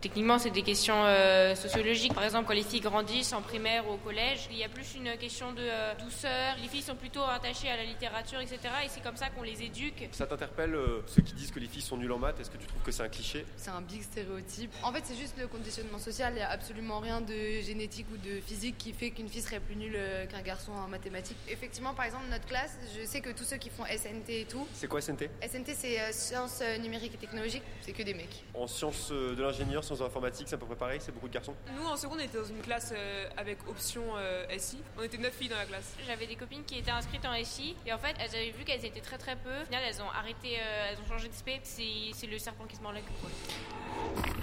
Techniquement, 0.00 0.38
c'est 0.38 0.50
des 0.50 0.62
questions 0.62 1.04
euh, 1.04 1.54
sociologiques. 1.54 2.14
Par 2.14 2.24
exemple, 2.24 2.46
quand 2.46 2.54
les 2.54 2.62
filles 2.62 2.80
grandissent 2.80 3.32
en 3.32 3.42
primaire 3.42 3.88
ou 3.88 3.94
au 3.94 3.96
collège, 3.96 4.48
il 4.50 4.58
y 4.58 4.64
a 4.64 4.68
plus 4.68 4.94
une 4.94 5.16
question 5.16 5.52
de 5.52 5.62
euh, 5.62 5.94
douceur. 5.94 6.56
Les 6.62 6.68
filles 6.68 6.82
sont 6.82 6.96
plutôt 6.96 7.22
attachées 7.22 7.68
à 7.68 7.76
la 7.76 7.84
littérature, 7.84 8.40
etc. 8.40 8.58
Et 8.84 8.88
c'est 8.88 9.02
comme 9.02 9.16
ça 9.16 9.30
qu'on 9.30 9.42
les 9.42 9.62
éduque. 9.62 10.08
Ça 10.12 10.26
t'interpelle 10.26 10.74
euh, 10.74 11.02
ceux 11.06 11.22
qui 11.22 11.32
disent 11.34 11.50
que 11.50 11.60
les 11.60 11.66
filles 11.66 11.82
sont 11.82 11.96
nulles 11.96 12.12
en 12.12 12.18
maths? 12.18 12.38
Est-ce 12.40 12.50
que 12.50 12.58
tu 12.58 12.66
trouves 12.66 12.82
que 12.82 12.92
c'est 12.92 13.02
un 13.02 13.08
cliché? 13.08 13.44
C'est 13.56 13.70
un 13.70 13.80
big 13.80 14.02
stéréotype. 14.02 14.72
En 14.82 14.92
fait, 14.92 15.02
c'est 15.04 15.16
juste 15.16 15.36
le 15.38 15.46
conditionnement 15.46 15.98
social. 15.98 16.32
Il 16.34 16.36
n'y 16.36 16.42
a 16.42 16.50
absolument 16.50 17.00
rien 17.00 17.20
de 17.20 17.60
génétique 17.62 18.06
ou 18.12 18.16
de 18.18 18.40
physique 18.40 18.76
qui 18.78 18.92
fait 18.92 19.10
qu'une 19.10 19.28
fille 19.28 19.42
serait 19.42 19.60
plus 19.60 19.76
nulle 19.76 19.98
qu'un 20.30 20.42
garçon 20.42 20.72
en 20.72 20.88
mathématiques. 20.88 21.38
Effectivement, 21.48 21.94
par 21.94 22.04
exemple, 22.04 22.24
notre 22.30 22.46
classe, 22.46 22.78
je 22.98 23.06
sais 23.06 23.20
que 23.20 23.30
tous 23.30 23.44
ceux 23.44 23.56
qui 23.56 23.70
font 23.70 23.84
SNT 23.84 24.40
et 24.40 24.44
tout, 24.44 24.66
C'est 24.74 24.88
quoi 24.88 25.00
SNT 25.00 25.30
SNT 25.42 25.74
c'est 25.74 26.00
euh, 26.00 26.12
sciences 26.12 26.62
numériques 26.80 27.14
et 27.14 27.18
technologiques, 27.18 27.62
c'est 27.80 27.92
que 27.92 28.02
des 28.02 28.14
mecs. 28.14 28.44
En 28.54 28.66
sciences 28.66 29.10
de 29.10 29.40
l'ingénieur, 29.40 29.84
sciences 29.86 29.98
de 30.00 30.04
l'informatique, 30.04 30.46
c'est 30.48 30.54
à 30.54 30.58
peu 30.58 30.66
près 30.66 30.76
pareil, 30.76 30.98
c'est 31.00 31.12
beaucoup 31.12 31.28
de 31.28 31.32
garçons 31.34 31.54
Nous, 31.74 31.86
en 31.86 31.96
seconde, 31.96 32.18
on 32.20 32.24
était 32.24 32.38
dans 32.38 32.44
une 32.44 32.60
classe 32.60 32.92
euh, 32.96 33.26
avec 33.36 33.58
option 33.68 34.02
euh, 34.16 34.44
SI. 34.58 34.78
On 34.98 35.02
était 35.02 35.18
9 35.18 35.32
filles 35.32 35.48
dans 35.48 35.56
la 35.56 35.64
classe. 35.64 35.94
J'avais 36.06 36.26
des 36.26 36.34
copines 36.36 36.64
qui 36.66 36.78
étaient 36.78 36.90
inscrites 36.90 37.24
en 37.24 37.32
SI 37.44 37.76
et 37.86 37.92
en 37.92 37.98
fait, 37.98 38.14
elles 38.18 38.34
avaient 38.34 38.54
vu 38.56 38.64
qu'elles 38.64 38.84
étaient 38.84 39.00
très 39.00 39.18
très 39.18 39.36
peu. 39.36 39.50
Au 39.62 39.64
final, 39.66 39.82
elles 39.88 40.00
ont 40.02 40.10
arrêté, 40.18 40.58
euh, 40.58 40.90
elles 40.90 40.98
ont 40.98 41.08
changé 41.08 41.28
de 41.28 41.34
spé. 41.34 41.60
C'est 41.62 42.26
le 42.26 42.38
serpent 42.38 42.64
qui 42.68 42.76
se 42.76 42.82
mord 42.82 42.92
la 42.92 43.00
queue. 43.00 43.06
quoi. 43.20 43.30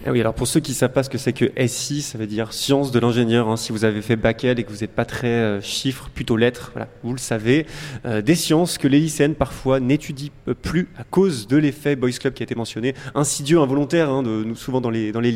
Ah 0.06 0.12
oui, 0.12 0.20
alors 0.20 0.34
pour 0.34 0.48
ceux 0.48 0.60
qui 0.60 0.72
ne 0.72 0.76
savent 0.76 0.92
pas 0.92 1.04
ce 1.04 1.10
que 1.10 1.18
c'est 1.18 1.32
que 1.32 1.52
SI, 1.68 2.02
ça 2.02 2.18
veut 2.18 2.28
dire 2.28 2.52
sciences 2.52 2.92
de 2.92 3.00
l'ingénieur. 3.00 3.48
hein. 3.48 3.56
Si 3.56 3.72
vous 3.72 3.86
avez 3.86 4.02
fait 4.02 4.18
bac 4.18 4.44
L 4.44 4.60
et 4.60 4.64
que 4.64 4.70
vous 4.70 4.80
n'êtes 4.80 4.92
pas 4.94 5.06
très 5.06 5.28
euh, 5.28 5.62
chiffres, 5.62 6.10
plutôt 6.14 6.36
lettres, 6.36 6.72
voilà, 6.74 6.90
vous 7.04 7.14
le 7.14 7.20
savez. 7.20 7.66
Euh, 8.06 8.22
des 8.22 8.36
sciences 8.36 8.78
que 8.78 8.88
les 8.90 9.00
lycéennes 9.00 9.36
parfois 9.36 9.80
n'étudient 9.80 10.30
plus 10.62 10.90
à 10.98 11.04
cause 11.06 11.48
de 11.48 11.56
l'effet 11.56 11.96
Boys 11.96 12.12
Club 12.20 12.34
qui 12.34 12.44
a 12.44 12.46
été 12.46 12.56
mentionné, 12.56 12.96
insidieux, 13.16 13.60
involontaire, 13.60 14.10
hein, 14.10 14.24
de, 14.24 14.54
souvent 14.56 14.82
dans 14.82 14.90
les, 14.90 15.12
dans 15.14 15.22
les 15.22 15.32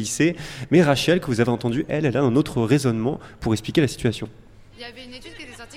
Mais 0.71 0.81
Rachel, 0.81 1.19
que 1.19 1.27
vous 1.27 1.41
avez 1.41 1.51
entendu, 1.51 1.85
elle, 1.89 2.05
a 2.15 2.21
un 2.21 2.35
autre 2.35 2.61
raisonnement 2.61 3.19
pour 3.39 3.53
expliquer 3.53 3.81
la 3.81 3.87
situation. 3.87 4.29
Il 4.75 4.81
y 4.81 4.85
avait 4.85 5.05
une 5.05 5.13
étude 5.13 5.33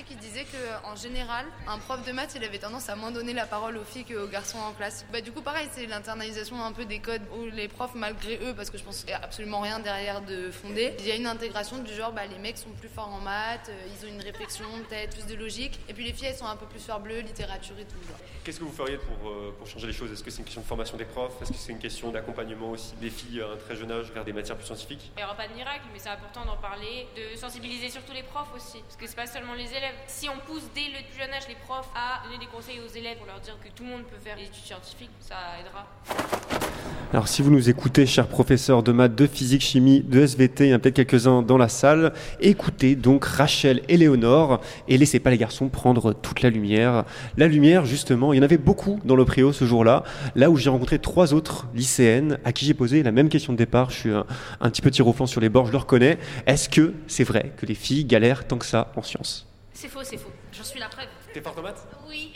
qui 0.07 0.15
disait 0.15 0.43
que 0.43 0.89
en 0.91 0.95
général, 0.95 1.45
un 1.71 1.77
prof 1.77 2.05
de 2.05 2.11
maths, 2.11 2.33
il 2.35 2.43
avait 2.43 2.57
tendance 2.57 2.89
à 2.89 2.95
moins 2.95 3.11
donner 3.11 3.33
la 3.33 3.45
parole 3.45 3.77
aux 3.77 3.83
filles 3.83 4.03
qu'aux 4.03 4.27
garçons 4.27 4.57
en 4.57 4.73
classe. 4.73 5.05
Bah, 5.11 5.21
du 5.21 5.31
coup, 5.31 5.41
pareil, 5.41 5.69
c'est 5.71 5.85
l'internalisation 5.85 6.61
un 6.63 6.73
peu 6.73 6.85
des 6.85 6.99
codes 6.99 7.21
où 7.33 7.45
les 7.45 7.69
profs, 7.69 7.95
malgré 7.95 8.39
eux, 8.43 8.53
parce 8.53 8.69
que 8.69 8.77
je 8.77 8.83
pense 8.83 8.99
qu'il 8.99 9.07
n'y 9.07 9.13
a 9.13 9.23
absolument 9.23 9.61
rien 9.61 9.79
derrière 9.79 10.21
de 10.21 10.51
fondé, 10.51 10.93
il 10.99 11.07
y 11.07 11.11
a 11.11 11.15
une 11.15 11.27
intégration 11.27 11.77
du 11.77 11.93
genre, 11.93 12.11
bah, 12.11 12.25
les 12.25 12.39
mecs 12.39 12.57
sont 12.57 12.71
plus 12.71 12.89
forts 12.89 13.07
en 13.07 13.21
maths, 13.21 13.69
euh, 13.69 13.87
ils 13.87 14.05
ont 14.05 14.09
une 14.09 14.21
réflexion, 14.21 14.65
peut-être 14.89 15.15
plus 15.15 15.33
de 15.33 15.39
logique, 15.39 15.79
et 15.87 15.93
puis 15.93 16.03
les 16.03 16.13
filles, 16.13 16.27
elles 16.27 16.35
sont 16.35 16.45
un 16.45 16.57
peu 16.57 16.65
plus 16.65 16.79
fleur 16.79 16.99
bleue, 16.99 17.19
littérature 17.19 17.77
et 17.79 17.85
tout. 17.85 17.95
Qu'est-ce 18.43 18.59
que 18.59 18.65
vous 18.65 18.71
feriez 18.71 18.97
pour, 18.97 19.29
euh, 19.29 19.55
pour 19.57 19.67
changer 19.67 19.87
les 19.87 19.93
choses? 19.93 20.11
Est-ce 20.11 20.23
que 20.23 20.31
c'est 20.31 20.39
une 20.39 20.45
question 20.45 20.61
de 20.61 20.67
formation 20.67 20.97
des 20.97 21.05
profs? 21.05 21.41
Est-ce 21.41 21.51
que 21.51 21.57
c'est 21.57 21.71
une 21.71 21.79
question 21.79 22.11
d'accompagnement 22.11 22.71
aussi 22.71 22.95
des 22.95 23.09
filles 23.09 23.41
à 23.41 23.51
un 23.51 23.57
très 23.57 23.75
jeune 23.75 23.91
âge 23.91 24.11
vers 24.11 24.25
des 24.25 24.33
matières 24.33 24.57
plus 24.57 24.65
scientifiques? 24.65 25.11
Il 25.15 25.19
n'y 25.19 25.23
aura 25.23 25.35
pas 25.35 25.47
de 25.47 25.53
miracle, 25.53 25.85
mais 25.93 25.99
c'est 25.99 26.09
important 26.09 26.43
d'en 26.45 26.57
parler, 26.57 27.07
de 27.15 27.37
sensibiliser 27.37 27.89
surtout 27.89 28.13
les 28.13 28.23
profs 28.23 28.53
aussi. 28.55 28.81
Parce 28.81 28.97
que 28.97 29.07
c'est 29.07 29.15
pas 29.15 29.27
seulement 29.27 29.53
les 29.53 29.69
élèves. 29.69 29.95
Si 30.07 30.27
on 30.27 30.37
pousse 30.39 30.63
dès 30.73 30.87
le 30.89 31.05
plus 31.07 31.19
jeune 31.19 31.31
âge 31.31 31.47
les 31.47 31.55
profs 31.65 31.89
à 31.95 32.23
donner 32.25 32.37
des 32.37 32.45
conseils 32.45 32.79
aux 32.79 32.97
élèves 32.97 33.17
pour 33.17 33.27
leur 33.27 33.39
dire 33.39 33.57
que 33.63 33.69
tout 33.75 33.83
le 33.83 33.89
monde 33.89 34.03
peut 34.03 34.19
faire 34.23 34.35
des 34.35 34.43
études 34.43 34.63
scientifiques, 34.63 35.09
ça 35.19 35.35
aidera. 35.59 35.87
Alors 37.13 37.27
si 37.27 37.41
vous 37.41 37.51
nous 37.51 37.69
écoutez, 37.69 38.05
chers 38.05 38.27
professeurs 38.27 38.83
de 38.83 38.91
maths, 38.93 39.15
de 39.15 39.27
physique, 39.27 39.61
chimie, 39.61 40.01
de 40.01 40.21
SVT, 40.21 40.67
il 40.67 40.69
y 40.69 40.73
en 40.73 40.77
a 40.77 40.79
peut-être 40.79 40.95
quelques-uns 40.95 41.41
dans 41.41 41.57
la 41.57 41.67
salle, 41.67 42.13
écoutez 42.39 42.95
donc 42.95 43.25
Rachel 43.25 43.81
et 43.89 43.97
Léonore 43.97 44.61
et 44.87 44.97
laissez 44.97 45.19
pas 45.19 45.29
les 45.29 45.37
garçons 45.37 45.67
prendre 45.67 46.13
toute 46.13 46.41
la 46.41 46.49
lumière. 46.49 47.03
La 47.35 47.47
lumière, 47.47 47.85
justement, 47.85 48.31
il 48.31 48.37
y 48.37 48.39
en 48.39 48.43
avait 48.43 48.57
beaucoup 48.57 48.99
dans 49.03 49.17
le 49.17 49.25
préau 49.25 49.51
ce 49.51 49.65
jour-là, 49.65 50.03
là 50.35 50.49
où 50.49 50.55
j'ai 50.55 50.69
rencontré 50.69 50.99
trois 50.99 51.33
autres 51.33 51.67
lycéennes 51.73 52.39
à 52.45 52.53
qui 52.53 52.65
j'ai 52.65 52.73
posé 52.73 53.03
la 53.03 53.11
même 53.11 53.27
question 53.27 53.51
de 53.51 53.57
départ. 53.57 53.89
Je 53.89 53.97
suis 53.97 54.11
un, 54.11 54.25
un 54.61 54.69
petit 54.69 54.81
peu 54.81 54.89
tir 54.89 55.05
au 55.05 55.13
flanc 55.13 55.25
sur 55.25 55.41
les 55.41 55.49
bords, 55.49 55.65
je 55.65 55.73
le 55.73 55.79
reconnais. 55.79 56.17
Est-ce 56.45 56.69
que 56.69 56.93
c'est 57.07 57.25
vrai 57.25 57.51
que 57.57 57.65
les 57.65 57.75
filles 57.75 58.05
galèrent 58.05 58.47
tant 58.47 58.57
que 58.57 58.65
ça 58.65 58.91
en 58.95 59.03
sciences? 59.03 59.47
C'est 59.73 59.89
faux, 59.89 60.03
c'est 60.03 60.17
faux. 60.17 60.31
J'en 60.53 60.63
suis 60.63 60.79
la 60.79 60.87
preuve. 60.87 61.07
T'es 61.33 61.41
forte 61.41 61.57
en 61.59 61.61
maths 61.61 61.87
Oui. 62.07 62.33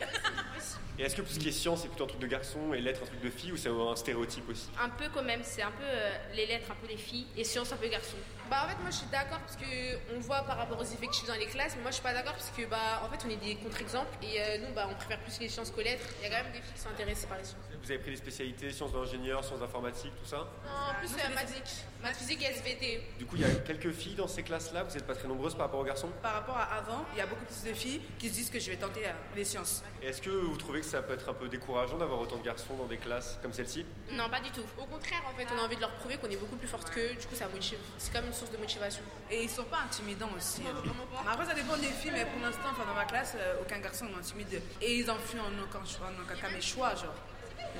Et 0.98 1.04
est-ce 1.04 1.16
que 1.16 1.22
tout 1.22 1.32
ce 1.32 1.38
qui 1.38 1.48
est 1.48 1.52
science, 1.52 1.82
c'est 1.82 1.88
plutôt 1.88 2.04
un 2.04 2.08
truc 2.08 2.20
de 2.20 2.26
garçon 2.26 2.74
et 2.74 2.80
lettres 2.80 3.00
un 3.02 3.06
truc 3.06 3.20
de 3.22 3.30
fille 3.30 3.52
ou 3.52 3.56
c'est 3.56 3.70
un 3.70 3.96
stéréotype 3.96 4.46
aussi? 4.50 4.68
Un 4.78 4.90
peu 4.90 5.04
quand 5.12 5.22
même, 5.22 5.40
c'est 5.42 5.62
un 5.62 5.70
peu 5.70 5.84
euh, 5.84 6.10
les 6.34 6.44
lettres, 6.46 6.70
un 6.70 6.74
peu 6.74 6.86
les 6.86 6.98
filles, 6.98 7.26
et 7.36 7.44
sciences, 7.44 7.72
un 7.72 7.76
peu 7.76 7.88
garçons. 7.88 8.18
Bah 8.50 8.64
en 8.66 8.68
fait 8.68 8.78
moi 8.82 8.90
je 8.90 8.96
suis 8.96 9.06
d'accord 9.06 9.38
parce 9.40 9.56
que 9.56 10.14
on 10.14 10.20
voit 10.20 10.42
par 10.42 10.58
rapport 10.58 10.78
aux 10.78 10.84
effectifs 10.84 11.26
dans 11.26 11.36
les 11.36 11.46
classes 11.46 11.74
mais 11.74 11.82
moi 11.82 11.90
je 11.90 11.94
suis 11.94 12.02
pas 12.02 12.12
d'accord 12.12 12.34
parce 12.34 12.50
que 12.50 12.66
bah 12.66 13.00
en 13.02 13.08
fait 13.08 13.24
on 13.26 13.30
est 13.30 13.36
des 13.36 13.54
contre-exemples 13.54 14.12
et 14.22 14.42
euh, 14.42 14.58
nous 14.58 14.74
bah 14.74 14.86
on 14.90 14.94
préfère 14.94 15.20
plus 15.20 15.40
les 15.40 15.48
sciences 15.48 15.70
qu'aux 15.70 15.80
lettres. 15.80 16.04
Il 16.20 16.24
y 16.24 16.26
a 16.26 16.36
quand 16.36 16.44
même 16.44 16.52
des 16.52 16.60
filles 16.60 16.74
qui 16.74 16.80
sont 16.80 16.90
intéressées 16.90 17.26
par 17.26 17.38
les 17.38 17.44
sciences. 17.44 17.71
Vous 17.82 17.90
avez 17.90 17.98
pris 17.98 18.12
des 18.12 18.16
spécialités, 18.16 18.70
sciences 18.70 18.92
de 18.92 18.98
l'ingénieur, 18.98 19.42
sciences 19.42 19.58
d'informatique, 19.58 20.12
tout 20.22 20.28
ça? 20.28 20.36
Non, 20.36 20.94
plus 21.00 21.10
euh, 21.14 21.34
maths 21.34 21.48
physique, 21.48 21.84
maths 22.00 22.16
physique 22.16 22.42
et 22.42 22.44
SVT. 22.52 23.02
Du 23.18 23.26
coup, 23.26 23.34
il 23.34 23.42
y 23.42 23.44
a 23.44 23.50
quelques 23.56 23.90
filles 23.90 24.14
dans 24.14 24.28
ces 24.28 24.44
classes-là, 24.44 24.84
vous 24.84 24.94
n'êtes 24.94 25.04
pas 25.04 25.16
très 25.16 25.26
nombreuses 25.26 25.54
par 25.56 25.66
rapport 25.66 25.80
aux 25.80 25.84
garçons? 25.84 26.08
Par 26.22 26.34
rapport 26.34 26.56
à 26.56 26.62
avant, 26.76 27.04
il 27.12 27.18
y 27.18 27.20
a 27.20 27.26
beaucoup 27.26 27.44
plus 27.44 27.68
de 27.68 27.74
filles 27.74 28.00
qui 28.20 28.28
se 28.28 28.34
disent 28.34 28.50
que 28.50 28.60
je 28.60 28.70
vais 28.70 28.76
tenter 28.76 29.04
euh, 29.04 29.10
les 29.34 29.44
sciences. 29.44 29.82
Est-ce 30.00 30.22
que 30.22 30.30
vous 30.30 30.56
trouvez 30.56 30.78
que 30.78 30.86
ça 30.86 31.02
peut 31.02 31.14
être 31.14 31.28
un 31.28 31.34
peu 31.34 31.48
décourageant 31.48 31.98
d'avoir 31.98 32.20
autant 32.20 32.36
de 32.36 32.44
garçons 32.44 32.76
dans 32.76 32.86
des 32.86 32.98
classes 32.98 33.36
comme 33.42 33.52
celle-ci? 33.52 33.84
Non, 34.12 34.28
pas 34.30 34.38
du 34.38 34.52
tout. 34.52 34.62
Au 34.78 34.84
contraire, 34.84 35.22
en 35.28 35.36
fait, 35.36 35.48
on 35.52 35.58
a 35.60 35.64
envie 35.64 35.74
de 35.76 35.80
leur 35.80 35.90
prouver 35.96 36.18
qu'on 36.18 36.30
est 36.30 36.36
beaucoup 36.36 36.56
plus 36.56 36.68
forte 36.68 36.88
qu'eux, 36.90 37.14
du 37.20 37.26
coup 37.26 37.34
ça 37.34 37.48
motive. 37.48 37.78
C'est 37.98 38.12
comme 38.12 38.26
une 38.26 38.32
source 38.32 38.52
de 38.52 38.58
motivation. 38.58 39.02
Et 39.28 39.42
ils 39.42 39.50
sont 39.50 39.64
pas 39.64 39.80
intimidants 39.86 40.30
aussi. 40.36 40.62
hein. 40.68 40.80
Après, 41.28 41.46
ça 41.46 41.54
dépend 41.54 41.76
des 41.76 41.86
filles, 41.88 42.12
mais 42.14 42.26
pour 42.26 42.40
l'instant, 42.42 42.68
enfin, 42.70 42.84
dans 42.86 42.94
ma 42.94 43.06
classe, 43.06 43.34
euh, 43.36 43.56
aucun 43.60 43.80
garçon 43.80 44.04
ne 44.04 44.12
m'intimide. 44.14 44.62
Et 44.80 44.98
ils 44.98 45.10
en 45.10 45.18
fuient 45.18 45.40
en 45.40 45.62
aucun 45.64 45.84
choix, 45.84 46.06
en 46.06 46.22
aucun 46.22 46.36
cas 46.40 46.48
mes 46.50 46.60
choix, 46.60 46.94
genre. 46.94 47.14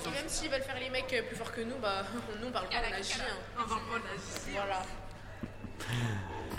En 0.06 0.10
même 0.10 0.24
s'ils 0.26 0.50
veulent 0.50 0.62
faire 0.62 0.78
les 0.80 0.90
mecs 0.90 1.24
plus 1.28 1.36
forts 1.36 1.52
que 1.52 1.60
nous, 1.60 1.76
bah 1.80 2.02
nous 2.40 2.48
on 2.48 2.50
parle 2.50 2.68
pas, 2.68 2.76
on 2.76 2.94
agit. 2.94 3.12
hein. 3.20 3.66
Voilà. 4.54 4.82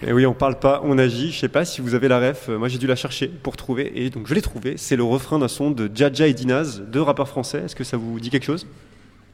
Et 0.06 0.12
oui, 0.12 0.26
on 0.26 0.34
parle 0.34 0.60
pas, 0.60 0.82
on 0.84 0.98
agit. 0.98 1.32
Je 1.32 1.39
sais 1.39 1.48
pas 1.48 1.65
si 1.65 1.82
vous 1.82 1.96
avez 1.96 2.08
la 2.08 2.19
ref. 2.19 2.50
Moi, 2.50 2.67
j'ai 2.67 2.78
dû 2.78 2.88
la 2.88 2.96
chercher 2.96 3.28
pour 3.28 3.56
trouver. 3.56 4.04
Et 4.04 4.10
donc, 4.10 4.28
je 4.28 4.34
l'ai 4.34 4.41
trouvé. 4.41 4.76
C'est 4.78 4.96
le 4.96 5.04
refrain 5.04 5.39
d'un 5.39 5.48
son 5.48 5.72
de 5.72 5.89
Jaja 5.93 6.28
et 6.28 6.34
Dinaz, 6.34 6.82
deux 6.82 7.02
rappeurs 7.02 7.28
français. 7.30 7.63
Est-ce 7.65 7.76
que 7.76 7.84
ça 7.84 7.96
vous 7.98 8.19
dit 8.19 8.30
quelque 8.30 8.46
chose? 8.46 8.67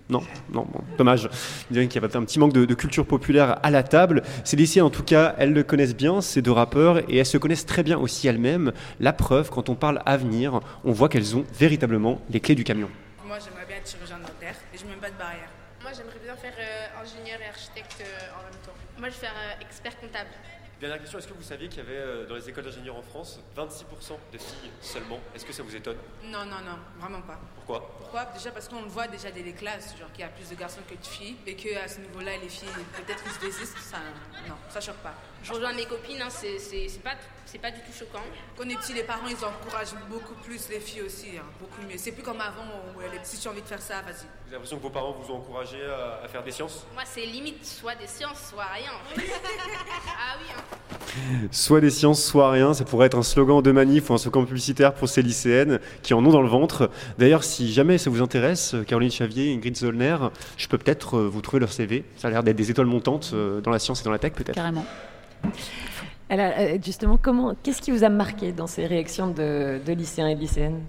Non, 0.10 0.22
non, 0.52 0.66
bon, 0.72 0.82
dommage. 0.98 1.30
Qu'il 1.72 1.78
y 1.78 2.00
a 2.00 2.04
un 2.04 2.24
petit 2.24 2.40
manque 2.40 2.54
de, 2.54 2.66
de, 2.66 2.74
culture 2.74 3.06
populaire 3.06 3.60
à 3.62 3.70
la 3.70 3.84
table. 3.84 4.24
Ces 4.44 4.82
en 4.82 4.90
tout 4.90 5.04
cas, 5.04 5.36
elles 5.38 5.54
le 5.54 5.62
connaissent 5.62 5.96
bien, 5.96 6.22
ces 6.22 6.42
deux 6.42 6.52
rappeurs, 6.52 7.00
et 7.12 7.18
elles 7.18 7.28
se 7.28 7.38
connaissent 7.38 7.68
très 7.68 7.84
bien 7.84 8.00
aussi 8.00 8.28
elles-mêmes. 8.28 8.72
La 9.00 9.14
preuve, 9.14 9.52
quand 9.52 9.70
on 9.70 9.76
parle 9.76 10.02
avenir, 10.08 10.62
on 10.84 10.92
voit 10.92 11.10
qu'elles 11.10 11.36
ont 11.36 11.46
véritablement 11.60 12.22
les 12.32 12.40
clés 12.40 12.56
du 12.56 12.64
camion. 12.64 12.90
Comptable. 20.10 20.30
Dernière 20.80 21.00
question, 21.00 21.20
est-ce 21.20 21.28
que 21.28 21.34
vous 21.34 21.44
saviez 21.44 21.68
qu'il 21.68 21.80
y 21.80 21.82
avait 21.82 21.98
euh, 21.98 22.26
dans 22.26 22.36
les 22.36 22.48
écoles 22.48 22.64
d'ingénieurs 22.64 22.96
en 22.96 23.02
France 23.02 23.42
26% 23.58 24.14
de 24.32 24.38
filles 24.38 24.72
seulement? 24.80 25.20
Est-ce 25.36 25.46
que 25.46 25.52
ça 25.52 25.62
vous 25.62 25.76
étonne? 25.76 25.98
Non, 26.24 26.46
non, 26.46 26.62
non, 26.64 26.80
vraiment 26.98 27.22
pas. 27.22 27.38
Pourquoi? 27.56 27.86
Pourquoi? 28.00 28.26
Déjà 28.34 28.52
parce 28.52 28.70
qu'on 28.70 28.84
le 28.84 28.88
voit 28.88 29.08
déjà 29.08 29.30
dès 29.30 29.44
les 29.44 29.52
classes, 29.52 29.98
genre 30.00 30.10
qu'il 30.14 30.22
y 30.22 30.24
a 30.24 30.30
plus 30.30 30.50
de 30.50 30.56
garçons 30.56 30.80
que 30.90 30.96
de 30.96 31.06
filles, 31.06 31.36
et 31.46 31.56
qu'à 31.56 31.86
ce 31.86 32.00
niveau-là, 32.00 32.38
les 32.38 32.48
filles, 32.48 32.70
peut-être 32.96 33.22
ils 33.26 33.32
se 33.32 33.40
désistent, 33.42 33.78
ça, 33.80 33.98
non, 34.48 34.56
ça 34.70 34.80
choque 34.80 34.96
pas. 35.04 35.16
Je 35.44 35.54
rejoins 35.54 35.74
mes 35.74 35.86
copines, 35.86 36.22
hein, 36.22 36.30
c'est 36.30 37.02
pas, 37.04 37.12
pas 37.62 37.72
du 37.72 37.80
tout 37.80 37.98
choquant. 37.98 38.20
Quand 38.58 38.64
on 38.66 38.70
est 38.70 38.76
petit, 38.76 38.94
les 38.94 39.04
parents, 39.04 39.28
ils 39.28 39.36
encouragent 39.36 39.96
beaucoup 40.10 40.34
plus 40.44 40.70
les 40.70 40.80
filles 40.80 41.04
aussi, 41.04 41.30
hein, 41.38 41.44
beaucoup 41.60 41.82
mieux. 41.88 41.98
C'est 41.98 42.12
plus 42.12 42.24
comme 42.24 42.42
avant 42.42 42.64
où 42.96 43.00
les 43.00 43.20
petits, 43.20 43.48
ont 43.48 43.52
envie 43.52 43.62
de 43.62 43.68
faire 43.68 43.82
ça, 43.82 44.02
vas-y. 44.02 44.14
Vous 44.14 44.48
avez 44.48 44.54
l'impression 44.54 44.78
que 44.78 44.84
vos 44.84 44.90
parents 44.90 45.16
vous 45.20 45.34
ont 45.34 45.38
encouragé 45.38 45.78
à, 45.86 46.26
à 46.26 46.28
faire 46.28 46.44
des 46.44 46.52
sciences? 46.52 46.86
Moi, 46.94 47.04
c'est 47.06 47.26
limite 47.26 47.66
soit 47.66 47.96
des 47.96 48.08
sciences, 48.08 48.50
soit 48.50 48.66
rien. 48.66 48.92
En 49.02 49.16
fait. 49.16 49.32
ah 50.08 50.36
oui, 50.40 50.48
hein. 50.56 51.48
Soit 51.52 51.82
des 51.82 51.90
sciences, 51.90 52.24
soit 52.24 52.52
rien. 52.52 52.74
Ça 52.74 52.84
pourrait 52.86 53.08
être 53.08 53.18
un 53.18 53.24
slogan 53.24 53.62
de 53.62 53.72
manif 53.72 54.10
ou 54.10 54.14
un 54.14 54.18
slogan 54.18 54.46
publicitaire 54.46 54.94
pour 54.94 55.10
ces 55.10 55.22
lycéennes 55.22 55.80
qui 56.04 56.14
en 56.14 56.24
ont 56.26 56.32
dans 56.32 56.42
le 56.42 56.50
ventre. 56.50 56.90
D'ailleurs, 57.18 57.44
si 57.44 57.72
jamais 57.74 57.98
ça 57.98 58.10
vous 58.10 58.22
intéresse, 58.22 58.76
Caroline 58.88 59.12
Chavier, 59.12 59.54
Ingrid 59.54 59.76
Zollner, 59.76 60.18
je 60.58 60.68
peux 60.68 60.78
peut-être 60.78 61.20
vous 61.20 61.42
trouver 61.42 61.62
leur 61.62 61.72
CV. 61.72 62.04
Ça 62.18 62.28
a 62.28 62.32
l'air 62.32 62.44
d'être 62.44 62.56
des 62.58 62.70
étoiles 62.70 62.88
montantes 62.88 63.34
dans 63.34 63.72
la 63.72 63.80
science 63.80 64.02
et 64.02 64.04
dans 64.04 64.12
la 64.12 64.20
tech, 64.20 64.34
peut-être. 64.34 64.56
Carrément. 64.56 64.86
Alors, 66.30 66.52
justement, 66.84 67.18
comment, 67.22 67.56
qu'est-ce 67.64 67.82
qui 67.82 67.92
vous 67.92 68.04
a 68.04 68.10
marqué 68.10 68.52
dans 68.52 68.68
ces 68.68 68.86
réactions 68.86 69.28
de, 69.28 69.80
de 69.84 69.94
lycéens 69.94 70.28
et 70.28 70.36
de 70.36 70.40
lycéennes? 70.40 70.82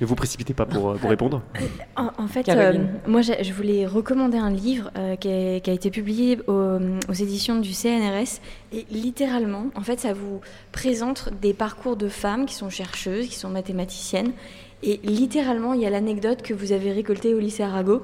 Ne 0.00 0.06
vous 0.06 0.14
précipitez 0.14 0.54
pas 0.54 0.66
pour, 0.66 0.94
pour 0.94 1.10
répondre. 1.10 1.42
En, 1.96 2.10
en 2.16 2.26
fait, 2.26 2.48
euh, 2.48 2.86
moi, 3.06 3.20
je 3.20 3.52
voulais 3.52 3.86
recommander 3.86 4.38
un 4.38 4.50
livre 4.50 4.90
euh, 4.96 5.14
qui, 5.16 5.28
a, 5.28 5.60
qui, 5.60 5.68
a, 5.68 5.72
été 5.74 5.90
publié 5.90 6.38
au, 6.46 6.78
aux 7.08 7.12
éditions 7.12 7.58
du 7.58 7.72
CNRS. 7.72 8.40
Et 8.72 8.86
littéralement, 8.90 9.66
en 9.74 9.82
fait, 9.82 10.00
ça 10.00 10.14
vous 10.14 10.40
présente 10.72 11.28
des 11.42 11.52
parcours 11.52 11.96
de 11.96 12.08
femmes 12.08 12.46
qui 12.46 12.54
sont 12.54 12.70
chercheuses, 12.70 13.26
qui 13.26 13.34
sont 13.34 13.50
mathématiciennes. 13.50 14.32
Et 14.82 15.00
littéralement, 15.04 15.74
il 15.74 15.80
y 15.80 15.86
a 15.86 15.90
l'anecdote 15.90 16.42
que 16.42 16.54
vous 16.54 16.72
avez 16.72 16.92
récoltée 16.92 17.34
au 17.34 17.38
lycée 17.38 17.62
Arago. 17.62 18.02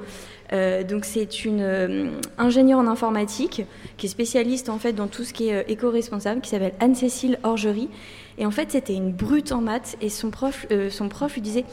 Euh, 0.52 0.82
donc 0.82 1.04
c'est 1.04 1.44
une 1.44 1.60
euh, 1.60 2.10
ingénieure 2.38 2.78
en 2.78 2.86
informatique 2.86 3.64
qui 3.98 4.06
est 4.06 4.08
spécialiste 4.08 4.70
en 4.70 4.78
fait 4.78 4.94
dans 4.94 5.06
tout 5.06 5.24
ce 5.24 5.34
qui 5.34 5.48
est 5.48 5.54
euh, 5.54 5.62
éco-responsable, 5.68 6.40
qui 6.40 6.50
s'appelle 6.50 6.74
Anne-Cécile 6.80 7.38
Orgerie. 7.42 7.90
Et 8.38 8.46
en 8.46 8.50
fait, 8.50 8.70
c'était 8.70 8.94
une 8.94 9.12
brute 9.12 9.52
en 9.52 9.60
maths 9.60 9.96
et 10.00 10.08
son 10.08 10.30
prof, 10.30 10.66
son 10.90 11.08
prof 11.08 11.34
lui 11.34 11.40
disait 11.40 11.64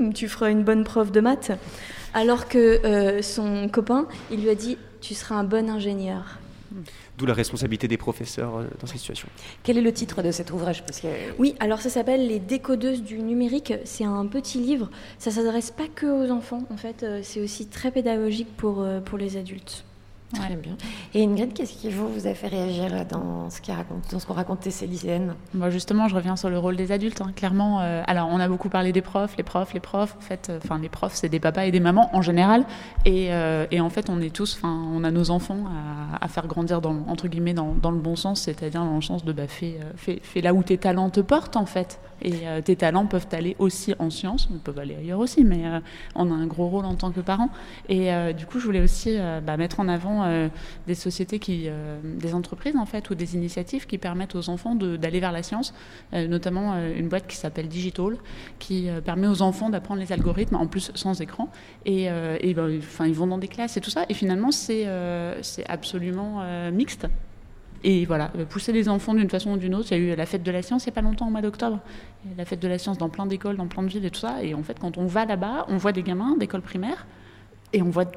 hm, 0.00 0.14
Tu 0.14 0.28
feras 0.28 0.50
une 0.50 0.64
bonne 0.64 0.84
prof 0.84 1.12
de 1.12 1.20
maths. 1.20 1.52
Alors 2.14 2.48
que 2.48 3.20
son 3.22 3.68
copain, 3.68 4.06
il 4.30 4.40
lui 4.40 4.48
a 4.48 4.54
dit 4.54 4.78
Tu 5.02 5.14
seras 5.14 5.34
un 5.34 5.44
bon 5.44 5.68
ingénieur. 5.68 6.38
D'où 7.18 7.26
la 7.26 7.34
responsabilité 7.34 7.88
des 7.88 7.96
professeurs 7.96 8.64
dans 8.80 8.86
ces 8.86 8.98
situations. 8.98 9.28
Quel 9.62 9.78
est 9.78 9.82
le 9.82 9.92
titre 9.92 10.22
de 10.22 10.30
cet 10.30 10.50
ouvrage? 10.50 10.84
Parce 10.84 11.00
que... 11.00 11.08
Oui, 11.38 11.54
alors 11.60 11.80
ça 11.80 11.90
s'appelle 11.90 12.26
Les 12.26 12.40
décodeuses 12.40 13.02
du 13.02 13.18
numérique. 13.18 13.74
C'est 13.84 14.04
un 14.04 14.26
petit 14.26 14.58
livre. 14.58 14.90
Ça 15.18 15.30
ne 15.30 15.36
s'adresse 15.36 15.70
pas 15.70 15.88
que 15.94 16.06
aux 16.06 16.30
enfants. 16.30 16.64
En 16.70 16.76
fait, 16.76 17.04
c'est 17.22 17.40
aussi 17.40 17.66
très 17.66 17.90
pédagogique 17.90 18.48
pour, 18.56 18.86
pour 19.04 19.18
les 19.18 19.36
adultes. 19.36 19.84
Très 20.34 20.56
bien. 20.56 20.76
Et 21.14 21.24
Ingrid, 21.24 21.52
qu'est-ce 21.52 21.72
qui 21.72 21.90
vous, 21.90 22.08
vous 22.08 22.26
a 22.26 22.34
fait 22.34 22.48
réagir 22.48 23.06
dans 23.06 23.50
ce 23.50 23.60
qu'ont 23.60 23.74
raconte, 23.74 24.08
qu 24.08 24.32
raconté 24.32 24.70
ces 24.70 24.86
lycéennes? 24.86 25.34
Moi, 25.54 25.70
Justement, 25.70 26.08
je 26.08 26.14
reviens 26.14 26.36
sur 26.36 26.50
le 26.50 26.58
rôle 26.58 26.76
des 26.76 26.92
adultes. 26.92 27.20
Hein. 27.20 27.32
Clairement, 27.34 27.80
euh, 27.80 28.02
alors 28.06 28.28
on 28.30 28.38
a 28.40 28.48
beaucoup 28.48 28.68
parlé 28.68 28.92
des 28.92 29.02
profs, 29.02 29.36
les 29.36 29.42
profs, 29.42 29.74
les 29.74 29.80
profs. 29.80 30.16
En 30.16 30.20
fait, 30.20 30.52
enfin, 30.62 30.78
les 30.78 30.88
profs, 30.88 31.14
c'est 31.14 31.28
des 31.28 31.40
papas 31.40 31.64
et 31.64 31.70
des 31.70 31.80
mamans 31.80 32.10
en 32.12 32.22
général. 32.22 32.64
Et, 33.04 33.32
euh, 33.32 33.66
et 33.70 33.80
en 33.80 33.90
fait, 33.90 34.08
on 34.08 34.20
est 34.20 34.34
tous, 34.34 34.56
enfin, 34.56 34.82
on 34.92 35.04
a 35.04 35.10
nos 35.10 35.30
enfants 35.30 35.64
à, 35.66 36.24
à 36.24 36.28
faire 36.28 36.46
grandir 36.46 36.80
dans, 36.80 36.96
entre 37.08 37.28
guillemets 37.28 37.54
dans, 37.54 37.74
dans, 37.74 37.90
le 37.90 37.98
bon 37.98 38.16
sens, 38.16 38.42
c'est-à-dire 38.42 38.84
dans 38.84 38.96
le 38.96 39.02
sens 39.02 39.24
de 39.24 39.32
bah, 39.32 39.48
fais, 39.48 39.78
fais, 39.96 40.20
fais 40.22 40.40
là 40.40 40.54
où 40.54 40.62
tes 40.62 40.78
talents 40.78 41.10
te 41.10 41.20
portent 41.20 41.56
en 41.56 41.66
fait. 41.66 41.98
Et 42.24 42.48
euh, 42.48 42.62
tes 42.62 42.74
talents 42.74 43.06
peuvent 43.06 43.28
aller 43.32 43.54
aussi 43.58 43.94
en 43.98 44.08
sciences, 44.08 44.48
ils 44.50 44.58
peuvent 44.58 44.78
aller 44.78 44.96
ailleurs 44.96 45.20
aussi, 45.20 45.44
mais 45.44 45.66
euh, 45.66 45.80
on 46.14 46.30
a 46.32 46.34
un 46.34 46.46
gros 46.46 46.68
rôle 46.68 46.86
en 46.86 46.94
tant 46.94 47.12
que 47.12 47.20
parents. 47.20 47.50
Et 47.88 48.12
euh, 48.12 48.32
du 48.32 48.46
coup, 48.46 48.58
je 48.58 48.64
voulais 48.64 48.80
aussi 48.80 49.18
bah, 49.44 49.56
mettre 49.56 49.80
en 49.80 49.88
avant 49.88 50.24
des 50.86 50.94
sociétés 50.94 51.38
qui, 51.38 51.68
des 52.02 52.34
entreprises 52.34 52.76
en 52.76 52.86
fait, 52.86 53.10
ou 53.10 53.14
des 53.14 53.34
initiatives 53.34 53.86
qui 53.86 53.98
permettent 53.98 54.34
aux 54.34 54.48
enfants 54.48 54.74
d'aller 54.74 55.20
vers 55.20 55.32
la 55.32 55.42
science, 55.42 55.74
notamment 56.12 56.74
une 56.76 57.08
boîte 57.08 57.26
qui 57.26 57.36
s'appelle 57.36 57.68
Digital, 57.68 58.16
qui 58.58 58.88
permet 59.04 59.26
aux 59.26 59.42
enfants 59.42 59.68
d'apprendre 59.68 60.00
les 60.00 60.12
algorithmes, 60.12 60.56
en 60.56 60.66
plus 60.66 60.90
sans 60.94 61.20
écran. 61.20 61.50
Et, 61.84 62.04
et 62.04 62.54
ben, 62.54 62.80
ils 63.00 63.14
vont 63.14 63.26
dans 63.26 63.38
des 63.38 63.48
classes 63.48 63.76
et 63.76 63.80
tout 63.80 63.90
ça. 63.90 64.06
Et 64.08 64.14
finalement, 64.14 64.50
c'est 64.50 64.86
absolument 65.68 66.42
mixte. 66.70 67.06
Et 67.86 68.06
voilà, 68.06 68.32
pousser 68.48 68.72
les 68.72 68.88
enfants 68.88 69.12
d'une 69.12 69.28
façon 69.28 69.52
ou 69.52 69.56
d'une 69.58 69.74
autre. 69.74 69.88
Il 69.92 69.98
y 69.98 70.10
a 70.10 70.14
eu 70.14 70.16
la 70.16 70.24
fête 70.24 70.42
de 70.42 70.50
la 70.50 70.62
science 70.62 70.84
il 70.84 70.88
n'y 70.88 70.94
a 70.94 70.94
pas 70.94 71.02
longtemps, 71.02 71.28
au 71.28 71.30
mois 71.30 71.42
d'octobre. 71.42 71.80
La 72.38 72.46
fête 72.46 72.60
de 72.60 72.66
la 72.66 72.78
science 72.78 72.96
dans 72.96 73.10
plein 73.10 73.26
d'écoles, 73.26 73.58
dans 73.58 73.66
plein 73.66 73.82
de 73.82 73.88
villes 73.88 74.06
et 74.06 74.10
tout 74.10 74.20
ça. 74.20 74.42
Et 74.42 74.54
en 74.54 74.62
fait, 74.62 74.78
quand 74.78 74.96
on 74.96 75.04
va 75.04 75.26
là-bas, 75.26 75.66
on 75.68 75.76
voit 75.76 75.92
des 75.92 76.02
gamins 76.02 76.34
d'école 76.38 76.62
primaire 76.62 77.06
et 77.74 77.82
on 77.82 77.90
voit 77.90 78.10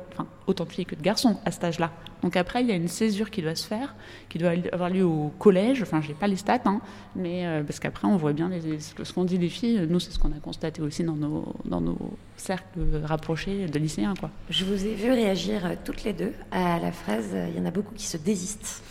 autant 0.45 0.63
de 0.63 0.71
filles 0.71 0.85
que 0.85 0.95
de 0.95 1.01
garçons 1.01 1.37
à 1.43 1.51
cet 1.51 1.65
âge-là. 1.65 1.91
Donc 2.21 2.37
après, 2.37 2.61
il 2.61 2.67
y 2.69 2.71
a 2.71 2.75
une 2.75 2.87
césure 2.87 3.29
qui 3.29 3.41
doit 3.41 3.55
se 3.55 3.67
faire, 3.67 3.93
qui 4.29 4.37
doit 4.37 4.51
avoir 4.71 4.89
lieu 4.89 5.03
au 5.03 5.33
collège. 5.37 5.81
Enfin, 5.81 5.99
je 6.01 6.07
n'ai 6.07 6.13
pas 6.13 6.27
les 6.27 6.37
stats, 6.37 6.61
hein, 6.65 6.79
mais 7.15 7.45
euh, 7.45 7.63
parce 7.63 7.79
qu'après, 7.79 8.07
on 8.07 8.15
voit 8.15 8.33
bien 8.33 8.49
ce 8.79 9.13
qu'on 9.13 9.25
dit 9.25 9.37
des 9.37 9.49
filles. 9.49 9.85
Nous, 9.89 9.99
c'est 9.99 10.11
ce 10.11 10.19
qu'on 10.19 10.31
a 10.31 10.39
constaté 10.39 10.81
aussi 10.81 11.03
dans 11.03 11.15
nos, 11.15 11.55
dans 11.65 11.81
nos 11.81 11.97
cercles 12.37 12.79
rapprochés 13.03 13.65
de 13.65 13.79
lycéens. 13.79 14.13
Quoi. 14.17 14.29
Je 14.49 14.63
vous 14.63 14.85
ai 14.85 14.93
vu 14.93 15.11
réagir 15.11 15.71
toutes 15.83 16.05
les 16.05 16.13
deux 16.13 16.33
à 16.51 16.79
la 16.79 16.93
phrase 16.93 17.35
«il 17.49 17.57
y 17.57 17.61
en 17.61 17.65
a 17.65 17.71
beaucoup 17.71 17.93
qui 17.95 18.05
se 18.05 18.15
désistent». 18.15 18.81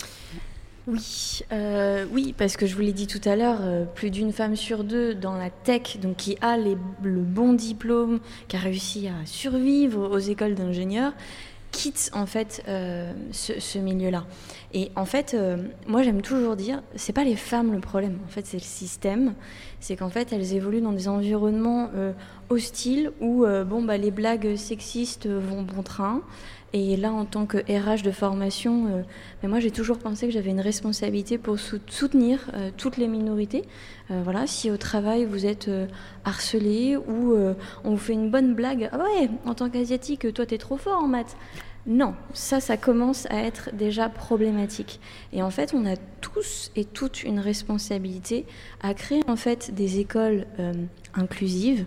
Oui, 0.86 1.40
euh, 1.50 2.06
oui, 2.12 2.32
parce 2.38 2.56
que 2.56 2.64
je 2.64 2.76
vous 2.76 2.82
l'ai 2.82 2.92
dit 2.92 3.08
tout 3.08 3.20
à 3.28 3.34
l'heure, 3.34 3.58
euh, 3.62 3.84
plus 3.84 4.10
d'une 4.10 4.32
femme 4.32 4.54
sur 4.54 4.84
deux 4.84 5.16
dans 5.16 5.36
la 5.36 5.50
tech, 5.50 5.98
donc 6.00 6.16
qui 6.16 6.38
a 6.40 6.56
les, 6.56 6.76
le 7.02 7.22
bon 7.22 7.54
diplôme, 7.54 8.20
qui 8.46 8.54
a 8.54 8.60
réussi 8.60 9.08
à 9.08 9.26
survivre 9.26 10.08
aux 10.08 10.18
écoles 10.18 10.54
d'ingénieurs, 10.54 11.12
quitte 11.72 12.10
en 12.14 12.24
fait 12.24 12.62
euh, 12.68 13.12
ce, 13.32 13.58
ce 13.58 13.80
milieu-là. 13.80 14.26
Et 14.74 14.92
en 14.94 15.06
fait, 15.06 15.36
moi 15.88 16.04
j'aime 16.04 16.22
toujours 16.22 16.54
dire, 16.54 16.82
c'est 16.94 17.12
pas 17.12 17.24
les 17.24 17.34
femmes 17.34 17.72
le 17.72 17.80
problème, 17.80 18.18
en 18.24 18.28
fait 18.28 18.46
c'est 18.46 18.58
le 18.58 18.62
système. 18.62 19.34
C'est 19.80 19.96
qu'en 19.96 20.10
fait 20.10 20.32
elles 20.32 20.54
évoluent 20.54 20.82
dans 20.82 20.92
des 20.92 21.08
environnements 21.08 21.90
hostiles 22.50 23.10
où 23.20 23.46
bon 23.66 23.82
bah 23.82 23.96
les 23.96 24.10
blagues 24.10 24.56
sexistes 24.56 25.26
vont 25.26 25.62
bon 25.62 25.82
train. 25.82 26.22
Et 26.78 26.94
là, 26.94 27.10
en 27.10 27.24
tant 27.24 27.46
que 27.46 27.56
RH 27.56 28.02
de 28.02 28.10
formation, 28.10 28.86
euh, 28.88 29.02
mais 29.42 29.48
moi 29.48 29.60
j'ai 29.60 29.70
toujours 29.70 29.98
pensé 29.98 30.26
que 30.26 30.32
j'avais 30.32 30.50
une 30.50 30.60
responsabilité 30.60 31.38
pour 31.38 31.58
soutenir 31.58 32.50
euh, 32.52 32.70
toutes 32.76 32.98
les 32.98 33.08
minorités. 33.08 33.64
Euh, 34.10 34.20
voilà, 34.22 34.46
si 34.46 34.70
au 34.70 34.76
travail 34.76 35.24
vous 35.24 35.46
êtes 35.46 35.70
harcelé 36.26 36.98
ou 36.98 37.34
on 37.82 37.90
vous 37.92 37.96
fait 37.96 38.12
une 38.12 38.30
bonne 38.30 38.54
blague, 38.54 38.90
ah 38.92 38.98
ouais, 38.98 39.30
en 39.46 39.54
tant 39.54 39.70
qu'asiatique, 39.70 40.34
toi 40.34 40.44
t'es 40.44 40.58
trop 40.58 40.76
fort 40.76 41.02
en 41.02 41.08
maths. 41.08 41.38
Non, 41.86 42.14
ça, 42.34 42.60
ça 42.60 42.76
commence 42.76 43.26
à 43.30 43.38
être 43.42 43.70
déjà 43.72 44.10
problématique. 44.10 45.00
Et 45.32 45.42
en 45.42 45.50
fait, 45.50 45.72
on 45.72 45.86
a 45.86 45.96
tous 46.20 46.72
et 46.76 46.84
toutes 46.84 47.22
une 47.22 47.38
responsabilité 47.38 48.44
à 48.82 48.92
créer 48.92 49.22
en 49.28 49.36
fait 49.36 49.72
des 49.72 49.98
écoles 49.98 50.46
inclusives 51.14 51.86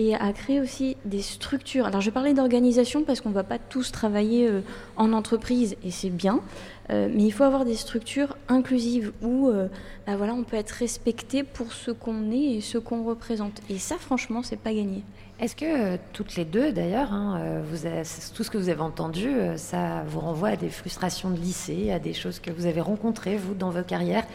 et 0.00 0.14
à 0.14 0.32
créer 0.32 0.60
aussi 0.60 0.96
des 1.04 1.20
structures. 1.20 1.84
Alors 1.84 2.00
je 2.00 2.08
parler 2.08 2.32
d'organisation 2.32 3.04
parce 3.04 3.20
qu'on 3.20 3.28
ne 3.28 3.34
va 3.34 3.44
pas 3.44 3.58
tous 3.58 3.92
travailler 3.92 4.48
euh, 4.48 4.62
en 4.96 5.12
entreprise 5.12 5.76
et 5.84 5.90
c'est 5.90 6.08
bien, 6.08 6.40
euh, 6.88 7.10
mais 7.12 7.24
il 7.24 7.30
faut 7.30 7.44
avoir 7.44 7.66
des 7.66 7.74
structures 7.74 8.34
inclusives 8.48 9.12
où 9.20 9.48
euh, 9.48 9.68
bah 10.06 10.16
voilà, 10.16 10.32
on 10.32 10.42
peut 10.42 10.56
être 10.56 10.70
respecté 10.70 11.44
pour 11.44 11.74
ce 11.74 11.90
qu'on 11.90 12.32
est 12.32 12.54
et 12.54 12.60
ce 12.62 12.78
qu'on 12.78 13.04
représente. 13.04 13.60
Et 13.68 13.76
ça, 13.76 13.96
franchement, 13.98 14.42
c'est 14.42 14.58
pas 14.58 14.72
gagné. 14.72 15.04
Est-ce 15.38 15.54
que 15.54 15.98
toutes 16.14 16.36
les 16.36 16.46
deux, 16.46 16.72
d'ailleurs, 16.72 17.12
hein, 17.12 17.62
vous 17.70 17.84
avez, 17.86 18.02
tout 18.34 18.42
ce 18.44 18.50
que 18.50 18.58
vous 18.58 18.68
avez 18.68 18.80
entendu, 18.80 19.30
ça 19.56 20.02
vous 20.06 20.20
renvoie 20.20 20.50
à 20.50 20.56
des 20.56 20.68
frustrations 20.68 21.30
de 21.30 21.38
lycée, 21.38 21.92
à 21.92 21.98
des 21.98 22.12
choses 22.12 22.40
que 22.40 22.50
vous 22.50 22.66
avez 22.66 22.82
rencontrées, 22.82 23.36
vous, 23.36 23.54
dans 23.54 23.70
vos 23.70 23.82
carrières? 23.82 24.26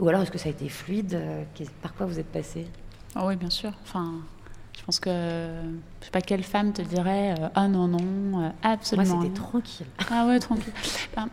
Ou 0.00 0.08
alors 0.08 0.22
est-ce 0.22 0.32
que 0.32 0.38
ça 0.38 0.48
a 0.48 0.52
été 0.52 0.68
fluide 0.68 1.20
Par 1.80 1.94
quoi 1.94 2.06
vous 2.06 2.18
êtes 2.18 2.26
passé? 2.26 2.66
Oh 3.14 3.20
Oui, 3.26 3.36
bien 3.36 3.50
sûr. 3.50 3.70
Enfin, 3.84 4.14
je 4.76 4.84
pense 4.84 5.00
que 5.00 5.52
je 6.02 6.06
sais 6.06 6.10
pas 6.10 6.20
quelle 6.20 6.42
femme 6.42 6.72
te 6.72 6.82
dirait 6.82 7.34
euh, 7.38 7.48
ah 7.54 7.68
non 7.68 7.86
non 7.86 8.42
euh, 8.42 8.48
absolument. 8.64 9.14
Moi 9.14 9.22
c'était 9.22 9.34
tranquille. 9.40 9.86
Ah 10.10 10.26
ouais 10.26 10.40
tranquille. 10.40 10.72
Ben, 11.16 11.28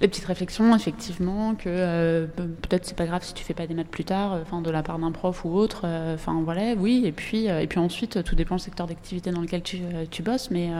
les 0.00 0.08
petites 0.08 0.24
réflexions, 0.24 0.74
effectivement, 0.74 1.54
que 1.54 1.68
euh, 1.68 2.26
peut-être 2.36 2.84
c'est 2.84 2.96
pas 2.96 3.06
grave 3.06 3.22
si 3.22 3.34
tu 3.34 3.44
fais 3.44 3.54
pas 3.54 3.68
des 3.68 3.74
maths 3.74 3.86
plus 3.86 4.04
tard, 4.04 4.36
enfin 4.42 4.60
de 4.60 4.68
la 4.68 4.82
part 4.82 4.98
d'un 4.98 5.12
prof 5.12 5.44
ou 5.44 5.50
autre. 5.50 5.86
Enfin 6.14 6.40
voilà, 6.44 6.74
oui. 6.74 7.02
Et 7.04 7.12
puis 7.12 7.46
et 7.46 7.66
puis 7.68 7.78
ensuite, 7.78 8.24
tout 8.24 8.34
dépend 8.34 8.56
du 8.56 8.62
secteur 8.62 8.88
d'activité 8.88 9.30
dans 9.30 9.40
lequel 9.40 9.62
tu, 9.62 9.78
tu 10.10 10.22
bosses. 10.24 10.50
Mais 10.50 10.70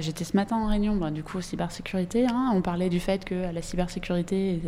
j'étais 0.00 0.24
ce 0.24 0.34
matin 0.34 0.56
en 0.56 0.68
réunion, 0.68 0.96
bah, 0.96 1.10
du 1.10 1.22
coup 1.22 1.42
cybersécurité. 1.42 2.26
Hein, 2.26 2.50
on 2.54 2.62
parlait 2.62 2.88
du 2.88 2.98
fait 2.98 3.26
que 3.26 3.34
la 3.34 3.60
cybersécurité 3.60 4.58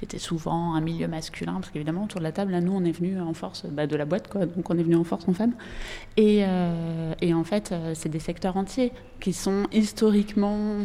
était 0.00 0.18
souvent 0.18 0.74
un 0.74 0.80
milieu 0.80 1.06
masculin, 1.06 1.54
parce 1.60 1.68
qu'évidemment 1.68 2.04
autour 2.04 2.20
de 2.20 2.24
la 2.24 2.32
table, 2.32 2.52
là, 2.52 2.62
nous 2.62 2.72
on 2.72 2.84
est 2.84 2.92
venu 2.92 3.20
en 3.20 3.34
force 3.34 3.66
bah, 3.66 3.86
de 3.86 3.96
la 3.96 4.06
boîte, 4.06 4.28
quoi. 4.28 4.46
Donc 4.46 4.70
on 4.70 4.78
est 4.78 4.82
venu 4.82 4.96
en 4.96 5.04
force 5.04 5.28
en 5.28 5.34
femme. 5.34 5.52
Et, 6.16 6.42
et 7.20 7.34
en 7.36 7.44
fait, 7.44 7.74
c'est 7.94 8.08
des 8.08 8.18
secteurs 8.18 8.56
entiers 8.56 8.92
qui 9.20 9.32
sont 9.32 9.66
historiquement 9.72 10.78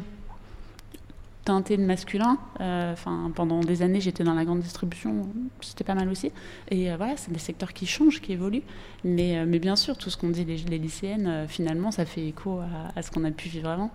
teintés 1.46 1.78
de 1.78 1.84
masculin. 1.84 2.38
Euh, 2.60 2.94
pendant 3.36 3.62
des 3.62 3.82
années, 3.82 4.02
j'étais 4.02 4.24
dans 4.24 4.34
la 4.34 4.46
grande 4.46 4.62
distribution, 4.62 5.28
c'était 5.62 5.84
pas 5.84 5.96
mal 5.96 6.10
aussi. 6.10 6.32
Et 6.70 6.92
euh, 6.92 6.98
voilà, 6.98 7.18
c'est 7.18 7.32
des 7.32 7.40
secteurs 7.40 7.74
qui 7.74 7.86
changent, 7.86 8.22
qui 8.22 8.34
évoluent. 8.34 8.64
Mais, 9.04 9.40
euh, 9.40 9.46
bien 9.46 9.76
sûr, 9.76 9.98
tout 9.98 10.10
ce 10.10 10.18
qu'on 10.18 10.30
dit 10.30 10.46
les, 10.46 10.78
lycéennes, 10.78 11.46
finalement, 11.48 11.92
ça 11.92 12.06
fait 12.06 12.26
écho 12.26 12.60
à, 12.96 13.02
ce 13.02 13.12
qu'on 13.12 13.24
a 13.24 13.32
pu 13.32 13.50
vivre 13.50 13.70
avant. 13.70 13.92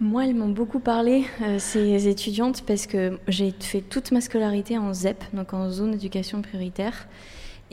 moi, 0.00 0.26
elles 0.26 0.34
m'ont 0.34 0.48
beaucoup 0.48 0.80
parlé, 0.80 1.24
ces 1.58 2.08
étudiantes, 2.08 2.62
parce 2.66 2.86
que 2.86 3.18
j'ai 3.28 3.52
fait 3.60 3.82
toute 3.82 4.12
ma 4.12 4.20
scolarité 4.20 4.78
en 4.78 4.94
ZEP, 4.94 5.22
donc 5.34 5.52
en 5.52 5.70
zone 5.70 5.92
d'éducation 5.92 6.40
prioritaire. 6.42 7.06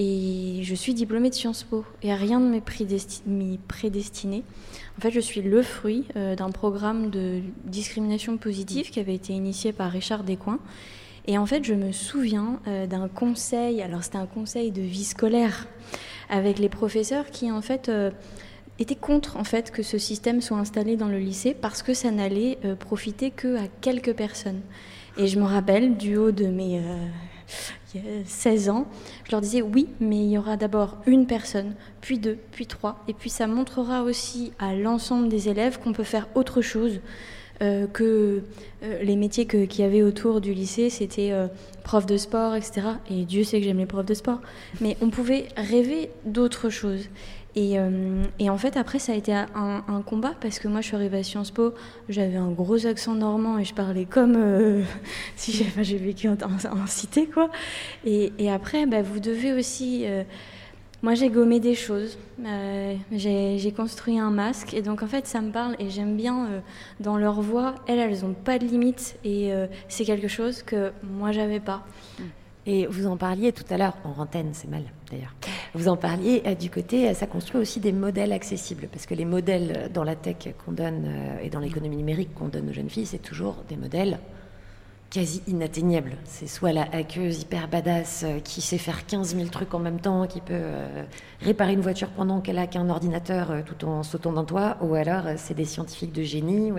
Et 0.01 0.61
je 0.63 0.75
suis 0.75 0.93
diplômée 0.93 1.29
de 1.29 1.35
Sciences 1.35 1.63
Po 1.63 1.83
et 2.01 2.13
rien 2.13 2.39
ne 2.39 2.49
m'est 2.49 2.61
prédestiné. 3.67 4.43
En 4.97 5.01
fait, 5.01 5.11
je 5.11 5.19
suis 5.19 5.41
le 5.41 5.61
fruit 5.61 6.05
euh, 6.15 6.37
d'un 6.37 6.51
programme 6.51 7.09
de 7.09 7.41
discrimination 7.65 8.37
positive 8.37 8.91
qui 8.91 9.01
avait 9.01 9.15
été 9.15 9.33
initié 9.33 9.73
par 9.73 9.91
Richard 9.91 10.23
Descoings. 10.23 10.59
Et 11.27 11.37
en 11.37 11.45
fait, 11.45 11.65
je 11.65 11.73
me 11.73 11.91
souviens 11.91 12.61
euh, 12.65 12.87
d'un 12.87 13.09
conseil, 13.09 13.81
alors 13.81 14.01
c'était 14.05 14.17
un 14.17 14.25
conseil 14.25 14.71
de 14.71 14.81
vie 14.81 15.03
scolaire 15.03 15.67
avec 16.29 16.59
les 16.59 16.69
professeurs 16.69 17.25
qui 17.29 17.51
en 17.51 17.61
fait 17.61 17.89
euh, 17.89 18.09
étaient 18.79 18.95
contre 18.95 19.35
en 19.35 19.43
fait 19.43 19.69
que 19.69 19.83
ce 19.83 19.97
système 19.97 20.39
soit 20.39 20.57
installé 20.57 20.95
dans 20.95 21.09
le 21.09 21.19
lycée 21.19 21.53
parce 21.53 21.83
que 21.83 21.93
ça 21.93 22.09
n'allait 22.09 22.57
profiter 22.79 23.31
que 23.31 23.57
à 23.57 23.67
quelques 23.81 24.13
personnes. 24.13 24.61
Et 25.17 25.27
je 25.27 25.37
me 25.37 25.45
rappelle 25.45 25.97
du 25.97 26.15
haut 26.15 26.31
de 26.31 26.45
mes 26.45 26.81
16 28.25 28.69
ans, 28.69 28.87
je 29.25 29.31
leur 29.31 29.41
disais 29.41 29.61
oui, 29.61 29.87
mais 29.99 30.17
il 30.17 30.31
y 30.31 30.37
aura 30.37 30.57
d'abord 30.57 30.97
une 31.05 31.25
personne, 31.25 31.75
puis 32.01 32.19
deux, 32.19 32.37
puis 32.51 32.67
trois, 32.67 33.03
et 33.07 33.13
puis 33.13 33.29
ça 33.29 33.47
montrera 33.47 34.03
aussi 34.03 34.51
à 34.59 34.75
l'ensemble 34.75 35.29
des 35.29 35.49
élèves 35.49 35.79
qu'on 35.79 35.93
peut 35.93 36.03
faire 36.03 36.27
autre 36.35 36.61
chose. 36.61 36.99
Euh, 37.61 37.87
que 37.87 38.41
euh, 38.83 39.03
les 39.03 39.17
métiers 39.17 39.45
qu'il 39.45 39.81
y 39.81 39.83
avait 39.83 40.01
autour 40.01 40.39
du 40.39 40.53
lycée, 40.53 40.89
c'était 40.89 41.31
euh, 41.33 41.47
prof 41.83 42.05
de 42.05 42.15
sport, 42.15 42.55
etc. 42.55 42.81
Et 43.11 43.25
Dieu 43.25 43.43
sait 43.43 43.59
que 43.59 43.65
j'aime 43.65 43.79
les 43.79 43.85
profs 43.85 44.05
de 44.05 44.13
sport. 44.13 44.39
Mais 44.79 44.95
on 45.01 45.09
pouvait 45.09 45.49
rêver 45.57 46.09
d'autre 46.23 46.69
Euh, 47.57 48.23
et, 48.37 48.49
en 48.49 48.57
fait, 48.57 48.77
après, 48.77 48.99
ça 48.99 49.13
a 49.13 49.15
été 49.15 49.33
un, 49.33 50.01
combat 50.05 50.33
parce 50.39 50.59
que 50.59 50.67
moi, 50.67 50.81
je 50.81 50.87
suis 50.87 50.95
arrivée 50.95 51.19
à 51.19 51.23
Sciences 51.23 51.51
Po, 51.51 51.73
j'avais 52.07 52.37
un 52.37 52.51
gros 52.51 52.85
accent 52.85 53.15
normand 53.15 53.57
et 53.57 53.65
je 53.65 53.73
parlais 53.73 54.05
comme 54.05 54.35
euh, 54.37 54.83
si 55.35 55.65
j'ai 55.81 55.97
vécu 55.97 56.29
en, 56.29 56.37
cité, 56.87 57.27
quoi. 57.27 57.49
Et, 58.05 58.51
après, 58.51 58.85
bah, 58.85 59.01
vous 59.01 59.19
devez 59.19 59.53
aussi. 59.53 60.03
Euh, 60.05 60.23
moi, 61.01 61.13
j'ai 61.13 61.29
gommé 61.29 61.61
des 61.61 61.75
choses. 61.75 62.17
j'ai 63.11 63.73
construit 63.75 64.19
un 64.19 64.31
masque. 64.31 64.73
Et 64.73 64.81
donc, 64.81 65.01
en 65.01 65.07
fait, 65.07 65.27
ça 65.27 65.39
me 65.39 65.49
parle 65.49 65.75
et 65.79 65.89
j'aime 65.89 66.17
bien 66.17 66.61
dans 66.99 67.15
leur 67.15 67.41
voix. 67.41 67.75
Elles, 67.87 67.99
elles 67.99 68.21
n'ont 68.21 68.33
pas 68.33 68.59
de 68.59 68.65
limites. 68.65 69.17
Et 69.23 69.53
c'est 69.87 70.03
quelque 70.03 70.27
chose 70.27 70.61
que 70.61 70.91
moi, 71.03 71.31
j'avais 71.31 71.61
pas. 71.61 71.85
Et 72.71 72.85
vous 72.85 73.07
en 73.07 73.17
parliez 73.17 73.51
tout 73.51 73.63
à 73.71 73.77
l'heure, 73.77 73.97
en 74.03 74.21
antenne, 74.21 74.51
c'est 74.53 74.69
mal 74.69 74.83
d'ailleurs. 75.09 75.33
Vous 75.73 75.87
en 75.87 75.97
parliez 75.97 76.43
euh, 76.45 76.53
du 76.53 76.69
côté, 76.69 77.09
euh, 77.09 77.15
ça 77.15 77.25
construit 77.25 77.59
aussi 77.59 77.79
des 77.79 77.91
modèles 77.91 78.31
accessibles, 78.31 78.87
parce 78.91 79.07
que 79.07 79.15
les 79.15 79.25
modèles 79.25 79.73
euh, 79.75 79.89
dans 79.89 80.03
la 80.03 80.15
tech 80.15 80.49
qu'on 80.63 80.73
donne 80.73 81.11
et 81.41 81.49
dans 81.49 81.59
l'économie 81.59 81.97
numérique 81.97 82.31
qu'on 82.35 82.47
donne 82.47 82.69
aux 82.69 82.73
jeunes 82.73 82.91
filles, 82.91 83.07
c'est 83.07 83.23
toujours 83.23 83.55
des 83.67 83.75
modèles 83.75 84.19
quasi 85.09 85.41
inatteignables. 85.47 86.15
C'est 86.25 86.45
soit 86.45 86.71
la 86.71 86.83
hackeuse 86.93 87.41
hyper 87.41 87.69
badass 87.69 88.23
qui 88.43 88.61
sait 88.61 88.77
faire 88.77 89.07
15 89.07 89.35
000 89.35 89.47
trucs 89.49 89.73
en 89.73 89.79
même 89.79 89.99
temps, 89.99 90.27
qui 90.27 90.39
peut 90.39 90.61
réparer 91.41 91.73
une 91.73 91.81
voiture 91.81 92.09
pendant 92.09 92.39
qu'elle 92.39 92.59
a 92.59 92.67
qu'un 92.67 92.87
ordinateur 92.87 93.63
tout 93.65 93.83
en 93.87 94.03
sautant 94.03 94.31
dans 94.31 94.45
toi, 94.45 94.77
ou 94.81 94.93
alors 94.93 95.23
c'est 95.37 95.55
des 95.55 95.65
scientifiques 95.65 96.13
de 96.13 96.21
génie, 96.21 96.71
ou 96.71 96.77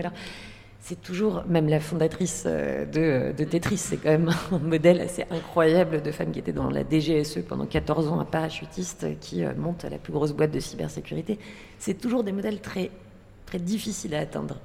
c'est 0.81 1.01
toujours, 1.01 1.45
même 1.47 1.68
la 1.68 1.78
fondatrice 1.78 2.45
euh, 2.47 3.33
de, 3.33 3.45
Tetris, 3.45 3.76
c'est 3.76 3.99
quand 3.99 4.11
même 4.11 4.31
un 4.53 4.59
modèle 4.59 5.01
assez 5.01 5.24
incroyable 5.31 6.03
de 6.03 6.11
femme 6.11 6.33
qui 6.33 6.39
était 6.39 6.53
dans 6.53 6.70
la 6.70 6.83
DGSE 6.83 7.41
pendant 7.47 7.66
14 7.66 8.09
ans, 8.09 8.18
un 8.18 8.24
parachutiste 8.24 9.07
qui 9.20 9.45
euh, 9.45 9.53
monte 9.57 9.85
la 9.85 9.99
plus 9.99 10.12
grosse 10.12 10.33
boîte 10.33 10.51
de 10.51 10.61
cybersécurité. 10.61 11.39
C'est 11.78 11.95
toujours 11.95 12.24
des 12.24 12.33
modèles 12.33 12.61
très, 12.61 12.91
très 13.47 13.59
difficiles 13.59 14.14
à 14.14 14.20
atteindre. 14.20 14.57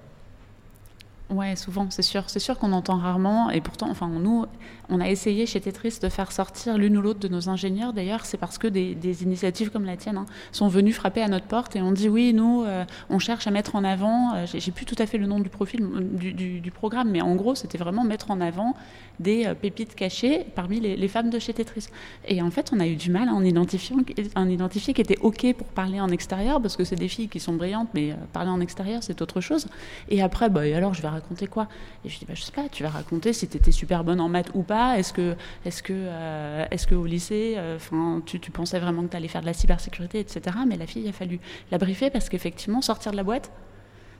Ouais, 1.31 1.55
souvent, 1.55 1.87
c'est 1.89 2.03
sûr. 2.03 2.23
C'est 2.27 2.39
sûr 2.39 2.59
qu'on 2.59 2.71
entend 2.71 2.97
rarement. 2.97 3.49
Et 3.49 3.59
pourtant, 3.59 3.89
enfin, 3.89 4.07
nous, 4.07 4.45
on 4.89 4.99
a 4.99 5.09
essayé 5.09 5.47
chez 5.47 5.59
Tetris 5.59 5.97
de 5.99 6.09
faire 6.09 6.31
sortir 6.31 6.77
l'une 6.77 6.97
ou 6.97 7.01
l'autre 7.01 7.19
de 7.19 7.27
nos 7.27 7.49
ingénieurs. 7.49 7.93
D'ailleurs, 7.93 8.25
c'est 8.25 8.37
parce 8.37 8.59
que 8.59 8.67
des, 8.67 9.23
initiatives 9.23 9.71
comme 9.71 9.85
la 9.85 9.97
tienne 9.97 10.17
hein, 10.17 10.25
sont 10.51 10.67
venues 10.67 10.93
frapper 10.93 11.21
à 11.21 11.27
notre 11.27 11.47
porte 11.47 11.75
et 11.75 11.81
on 11.81 11.91
dit 11.91 12.09
oui, 12.09 12.33
nous, 12.33 12.63
euh, 12.63 12.85
on 13.09 13.17
cherche 13.17 13.47
à 13.47 13.51
mettre 13.51 13.75
en 13.75 13.83
avant. 13.83 14.35
Euh, 14.35 14.45
j'ai 14.53 14.71
plus 14.71 14.85
tout 14.85 14.95
à 14.99 15.07
fait 15.07 15.17
le 15.17 15.25
nom 15.25 15.39
du 15.39 15.49
profil 15.49 15.87
du, 16.11 16.71
programme, 16.71 17.09
mais 17.09 17.21
en 17.21 17.35
gros, 17.35 17.55
c'était 17.55 17.77
vraiment 17.77 18.03
mettre 18.03 18.29
en 18.29 18.39
avant 18.39 18.75
des 19.19 19.45
euh, 19.45 19.55
pépites 19.55 19.95
cachées 19.95 20.45
parmi 20.55 20.79
les, 20.79 21.07
femmes 21.07 21.31
de 21.31 21.39
chez 21.39 21.53
Tetris. 21.53 21.87
Et 22.27 22.41
en 22.41 22.51
fait, 22.51 22.71
on 22.71 22.79
a 22.79 22.85
eu 22.85 22.97
du 22.97 23.09
mal 23.09 23.29
à 23.29 23.33
en 23.33 23.43
identifier, 23.43 23.95
en 24.35 24.47
identifier 24.47 24.93
qui 24.93 25.01
était 25.01 25.17
ok 25.21 25.53
pour 25.57 25.67
parler 25.67 25.99
en 25.99 26.09
extérieur 26.09 26.61
parce 26.61 26.75
que 26.75 26.83
c'est 26.83 26.95
des 26.95 27.07
filles 27.07 27.29
qui 27.29 27.39
sont 27.39 27.53
brillantes, 27.53 27.89
mais 27.95 28.15
parler 28.33 28.51
en 28.51 28.59
extérieur, 28.59 29.01
c'est 29.01 29.21
autre 29.21 29.41
chose. 29.41 29.67
Et 30.09 30.21
après, 30.21 30.49
bah, 30.49 30.61
alors, 30.75 30.93
je 30.93 31.01
vais 31.01 31.07
raconter 31.15 31.47
quoi? 31.47 31.67
Et 32.03 32.09
je 32.09 32.19
dis, 32.19 32.25
bah, 32.25 32.33
je 32.35 32.41
sais 32.41 32.51
pas, 32.51 32.69
tu 32.69 32.83
vas 32.83 32.89
raconter 32.89 33.33
si 33.33 33.47
tu 33.47 33.57
étais 33.57 33.71
super 33.71 34.03
bonne 34.03 34.21
en 34.21 34.29
maths 34.29 34.51
ou 34.53 34.63
pas. 34.63 34.97
Est-ce 34.99 35.13
que, 35.13 35.35
est-ce 35.65 35.83
que, 35.83 35.93
euh, 35.93 36.65
est-ce 36.71 36.87
que 36.87 36.95
au 36.95 37.05
lycée, 37.05 37.55
euh, 37.57 37.77
enfin, 37.77 38.21
tu, 38.25 38.39
tu, 38.39 38.51
pensais 38.51 38.79
vraiment 38.79 39.03
que 39.03 39.09
tu 39.09 39.17
allais 39.17 39.27
faire 39.27 39.41
de 39.41 39.45
la 39.45 39.53
cybersécurité, 39.53 40.19
etc. 40.19 40.57
Mais 40.67 40.77
la 40.77 40.87
fille, 40.87 41.03
il 41.03 41.09
a 41.09 41.13
fallu 41.13 41.39
la 41.71 41.77
briefer 41.77 42.09
parce 42.09 42.29
qu'effectivement, 42.29 42.81
sortir 42.81 43.11
de 43.11 43.17
la 43.17 43.23
boîte, 43.23 43.51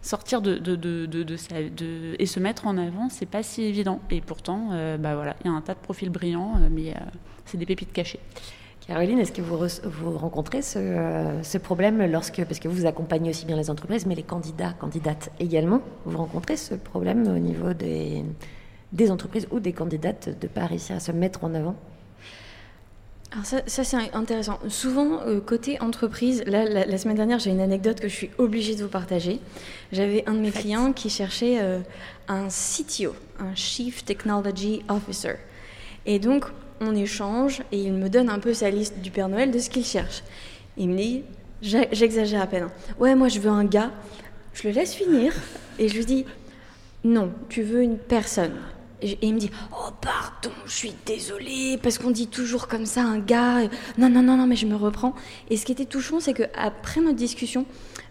sortir 0.02 0.42
de, 0.42 0.58
de, 0.58 0.76
de, 0.76 1.06
de, 1.06 2.16
et 2.20 2.26
se 2.26 2.40
mettre 2.40 2.68
en 2.68 2.78
avant, 2.78 3.10
c'est 3.10 3.26
pas 3.26 3.44
si 3.44 3.64
évident. 3.64 4.02
Et 4.10 4.22
pourtant, 4.22 4.70
euh, 4.72 4.98
bah 4.98 5.16
voilà, 5.16 5.36
il 5.44 5.48
y 5.48 5.50
a 5.50 5.54
un 5.54 5.62
tas 5.62 5.74
de 5.74 5.80
profils 5.80 6.10
brillants, 6.10 6.60
mais 6.72 6.94
c'est 7.46 7.58
des 7.58 7.66
pépites 7.66 7.94
cachées. 7.94 8.20
Caroline, 8.88 9.18
est-ce 9.18 9.32
que 9.32 9.42
vous, 9.42 9.58
vous 9.84 10.18
rencontrez 10.18 10.62
ce, 10.62 11.40
ce, 11.42 11.58
problème 11.58 12.06
lorsque, 12.12 12.44
parce 12.46 12.60
que 12.60 12.68
vous 12.68 12.86
accompagnez 12.86 13.32
aussi 13.32 13.46
bien 13.46 13.58
les 13.58 13.72
entreprises, 13.72 14.06
mais 14.06 14.14
les 14.14 14.24
candidats, 14.24 14.74
candidates 14.74 15.32
également, 15.40 15.82
vous 16.06 16.18
rencontrez 16.18 16.56
ce 16.56 16.76
problème 16.76 17.28
au 17.28 17.40
niveau 17.40 17.74
des, 17.74 18.24
des 18.94 19.10
entreprises 19.10 19.48
ou 19.50 19.60
des 19.60 19.74
candidates 19.74 20.30
de 20.30 20.46
ne 20.46 20.52
pas 20.52 20.68
réussir 20.68 20.96
à 20.98 21.00
se 21.00 21.12
mettre 21.12 21.44
en 21.44 21.56
avant? 21.56 21.76
Alors 23.32 23.46
ça, 23.46 23.62
ça 23.66 23.84
c'est 23.84 24.14
intéressant. 24.14 24.60
Souvent, 24.70 25.22
euh, 25.24 25.42
côté 25.42 25.82
entreprise, 25.82 26.44
là, 26.46 26.64
la, 26.64 26.98
semaine 26.98 27.18
dernière, 27.18 27.40
j'ai 27.40 27.50
une 27.50 27.60
anecdote 27.60 28.00
que 28.00 28.08
je 28.08 28.16
suis 28.16 28.30
obligée 28.38 28.76
de 28.76 28.84
vous 28.84 28.90
partager. 28.90 29.42
J'avais 29.92 30.24
un 30.28 30.34
de 30.34 30.40
mes 30.40 30.52
clients 30.52 30.94
qui 30.94 31.10
cherchait 31.10 31.60
euh, 31.60 31.80
un 32.28 32.48
CTO, 32.48 33.14
un 33.40 33.54
Chief 33.56 34.06
Technology 34.06 34.84
Officer. 34.88 35.36
Et 36.06 36.20
donc, 36.20 36.46
on 36.82 36.96
échange 36.96 37.62
et 37.72 37.80
il 37.80 37.94
me 37.94 38.10
donne 38.10 38.30
un 38.30 38.40
peu 38.40 38.54
sa 38.54 38.70
liste 38.70 39.00
du 39.00 39.12
Père 39.12 39.30
Noël 39.30 39.52
de 39.52 39.60
ce 39.60 39.70
qu'il 39.70 39.86
cherche. 39.86 40.24
Il 40.78 40.90
me 40.90 40.98
dit, 40.98 41.24
j'exagère 41.62 42.42
à 42.42 42.48
peine, 42.48 42.64
hein. 42.64 42.72
ouais, 43.00 43.16
moi 43.16 43.28
je 43.28 43.40
veux 43.40 43.50
un 43.50 43.66
gars. 43.66 43.92
Je 44.54 44.68
le 44.68 44.74
laisse 44.74 44.94
finir 44.94 45.34
et 45.80 45.88
je 45.88 45.96
lui 45.96 46.06
dis, 46.06 46.26
non, 47.04 47.32
tu 47.50 47.62
veux 47.62 47.82
une 47.82 47.98
personne. 47.98 48.56
Et 49.02 49.18
il 49.22 49.34
me 49.34 49.40
dit 49.40 49.52
Oh, 49.72 49.92
pardon, 50.02 50.56
je 50.66 50.72
suis 50.72 50.94
désolée, 51.06 51.78
parce 51.84 51.98
qu'on 51.98 52.12
dit 52.12 52.28
toujours 52.28 52.68
comme 52.68 52.86
ça 52.86 53.02
un 53.02 53.20
gars. 53.20 53.62
Non, 53.98 54.10
non, 54.10 54.24
non, 54.24 54.38
non, 54.38 54.48
mais 54.48 54.56
je 54.56 54.66
me 54.66 54.76
reprends. 54.76 55.14
Et 55.50 55.58
ce 55.58 55.66
qui 55.66 55.74
était 55.74 55.86
touchant, 55.86 56.20
c'est 56.20 56.34
qu'après 56.34 57.02
notre 57.02 57.18
discussion, 57.18 57.66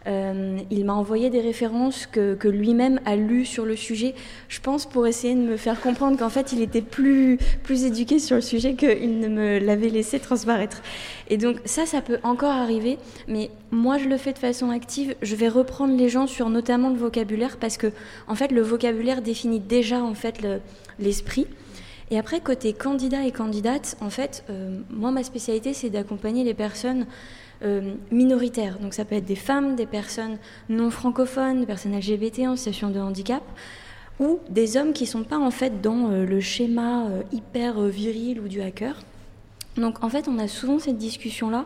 euh, 0.06 0.58
il 0.70 0.84
m'a 0.84 0.92
envoyé 0.92 1.30
des 1.30 1.40
références 1.40 2.06
que, 2.06 2.36
lui-même 2.44 3.00
a 3.06 3.16
lues 3.16 3.46
sur 3.46 3.64
le 3.64 3.74
sujet, 3.74 4.14
je 4.48 4.60
pense 4.60 4.84
pour 4.86 5.06
essayer 5.06 5.34
de 5.34 5.40
me 5.40 5.56
faire 5.56 5.80
comprendre 5.80 6.18
qu'en 6.18 6.28
fait 6.28 6.52
il 6.52 6.60
était 6.60 6.82
plus, 6.82 7.38
plus 7.62 7.84
éduqué 7.84 8.18
sur 8.18 8.36
le 8.36 8.42
sujet 8.42 8.74
qu'il 8.74 9.18
ne 9.18 9.28
me 9.28 9.58
l'avait 9.58 9.88
laissé 9.88 10.20
transparaître. 10.20 10.82
Et 11.30 11.38
donc 11.38 11.56
ça, 11.64 11.86
ça 11.86 12.02
peut 12.02 12.18
encore 12.22 12.52
arriver, 12.52 12.98
mais 13.28 13.50
moi 13.70 13.96
je 13.96 14.08
le 14.08 14.18
fais 14.18 14.32
de 14.32 14.38
façon 14.38 14.70
active. 14.70 15.14
Je 15.22 15.36
vais 15.36 15.48
reprendre 15.48 15.96
les 15.96 16.08
gens 16.10 16.26
sur 16.26 16.50
notamment 16.50 16.90
le 16.90 16.96
vocabulaire 16.96 17.56
parce 17.56 17.78
que 17.78 17.90
en 18.28 18.34
fait 18.34 18.52
le 18.52 18.60
vocabulaire 18.60 19.22
définit 19.22 19.60
déjà 19.60 20.02
en 20.02 20.14
fait 20.14 20.46
l'esprit. 20.98 21.46
et 22.10 22.18
après, 22.18 22.40
côté 22.40 22.74
candidat 22.74 23.24
et 23.24 23.32
candidate, 23.32 23.96
en 24.00 24.10
fait, 24.10 24.44
euh, 24.50 24.78
moi, 24.90 25.10
ma 25.10 25.24
spécialité, 25.24 25.72
c'est 25.72 25.90
d'accompagner 25.90 26.44
les 26.44 26.54
personnes 26.54 27.06
euh, 27.64 27.94
minoritaires. 28.10 28.78
Donc 28.78 28.94
ça 28.94 29.04
peut 29.04 29.14
être 29.14 29.24
des 29.24 29.36
femmes, 29.36 29.76
des 29.76 29.86
personnes 29.86 30.38
non 30.68 30.90
francophones, 30.90 31.60
des 31.60 31.66
personnes 31.66 31.96
LGBT 31.96 32.40
en 32.48 32.56
situation 32.56 32.90
de 32.90 33.00
handicap, 33.00 33.42
ou 34.20 34.38
des 34.48 34.76
hommes 34.76 34.92
qui 34.92 35.06
sont 35.06 35.24
pas 35.24 35.38
en 35.38 35.50
fait 35.50 35.80
dans 35.80 36.10
euh, 36.10 36.24
le 36.24 36.40
schéma 36.40 37.06
euh, 37.06 37.22
hyper 37.32 37.80
euh, 37.80 37.88
viril 37.88 38.40
ou 38.40 38.48
du 38.48 38.60
hacker. 38.60 38.96
Donc 39.76 40.04
en 40.04 40.08
fait, 40.08 40.28
on 40.28 40.38
a 40.38 40.46
souvent 40.46 40.78
cette 40.78 40.98
discussion-là 40.98 41.64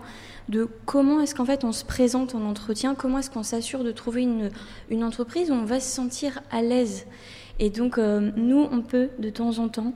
de 0.48 0.66
comment 0.86 1.20
est-ce 1.20 1.34
qu'en 1.34 1.44
fait 1.44 1.62
on 1.64 1.72
se 1.72 1.84
présente 1.84 2.34
en 2.34 2.40
entretien, 2.42 2.94
comment 2.94 3.18
est-ce 3.18 3.30
qu'on 3.30 3.42
s'assure 3.42 3.84
de 3.84 3.92
trouver 3.92 4.22
une, 4.22 4.50
une, 4.88 5.04
entreprise 5.04 5.50
où 5.50 5.54
on 5.54 5.66
va 5.66 5.78
se 5.78 5.94
sentir 5.94 6.40
à 6.50 6.62
l'aise. 6.62 7.04
Et 7.58 7.68
donc 7.68 7.98
nous, 7.98 8.66
on 8.72 8.80
peut 8.80 9.10
de 9.18 9.28
temps 9.28 9.58
en 9.58 9.68
temps, 9.68 9.92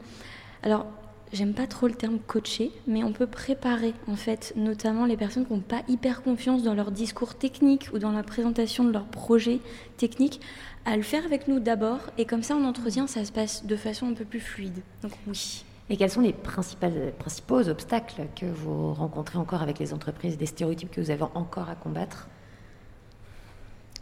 alors 0.62 0.84
j'aime 1.32 1.54
pas 1.54 1.66
trop 1.66 1.86
le 1.86 1.94
terme 1.94 2.18
coacher, 2.18 2.72
mais 2.86 3.02
on 3.02 3.12
peut 3.12 3.26
préparer 3.26 3.94
en 4.06 4.16
fait 4.16 4.52
notamment 4.56 5.06
les 5.06 5.16
personnes 5.16 5.46
qui 5.46 5.52
n'ont 5.52 5.60
pas 5.60 5.82
hyper 5.88 6.22
confiance 6.22 6.62
dans 6.62 6.74
leur 6.74 6.90
discours 6.90 7.34
technique 7.34 7.88
ou 7.92 7.98
dans 7.98 8.12
la 8.12 8.22
présentation 8.22 8.84
de 8.84 8.92
leur 8.92 9.06
projet 9.06 9.60
technique 9.96 10.40
à 10.84 10.96
le 10.96 11.02
faire 11.02 11.24
avec 11.24 11.48
nous 11.48 11.60
d'abord 11.60 12.00
et 12.18 12.26
comme 12.26 12.42
ça 12.42 12.54
en 12.54 12.64
entretien 12.64 13.06
ça 13.06 13.24
se 13.24 13.32
passe 13.32 13.64
de 13.64 13.76
façon 13.76 14.08
un 14.08 14.14
peu 14.14 14.24
plus 14.24 14.40
fluide. 14.40 14.82
Donc 15.02 15.12
oui. 15.26 15.64
Et 15.90 15.96
quels 15.96 16.10
sont 16.10 16.20
les 16.20 16.32
principaux 16.32 17.68
obstacles 17.68 18.26
que 18.38 18.46
vous 18.46 18.94
rencontrez 18.94 19.38
encore 19.38 19.62
avec 19.62 19.78
les 19.78 19.92
entreprises, 19.92 20.38
des 20.38 20.46
stéréotypes 20.46 20.90
que 20.90 21.00
vous 21.00 21.10
avez 21.10 21.24
encore 21.34 21.68
à 21.68 21.74
combattre? 21.74 22.28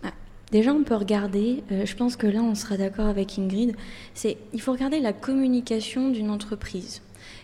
Ah, 0.05 0.13
Déjà, 0.53 0.73
on 0.73 0.85
peut 0.85 0.95
regarder, 0.95 1.65
euh, 1.73 1.87
je 1.87 1.97
pense 1.97 2.17
que 2.17 2.27
là, 2.27 2.43
on 2.43 2.55
sera 2.55 2.77
d'accord 2.77 3.07
avec 3.07 3.39
Ingrid, 3.39 3.75
c'est 4.15 4.37
il 4.53 4.61
faut 4.61 4.73
regarder 4.73 5.01
la 5.01 5.13
communication 5.13 6.11
d'une 6.11 6.31
entreprise 6.31 7.03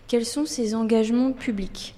quels 0.09 0.27
sont 0.27 0.47
ses 0.47 0.75
engagements 0.75 1.33
publics. 1.33 1.95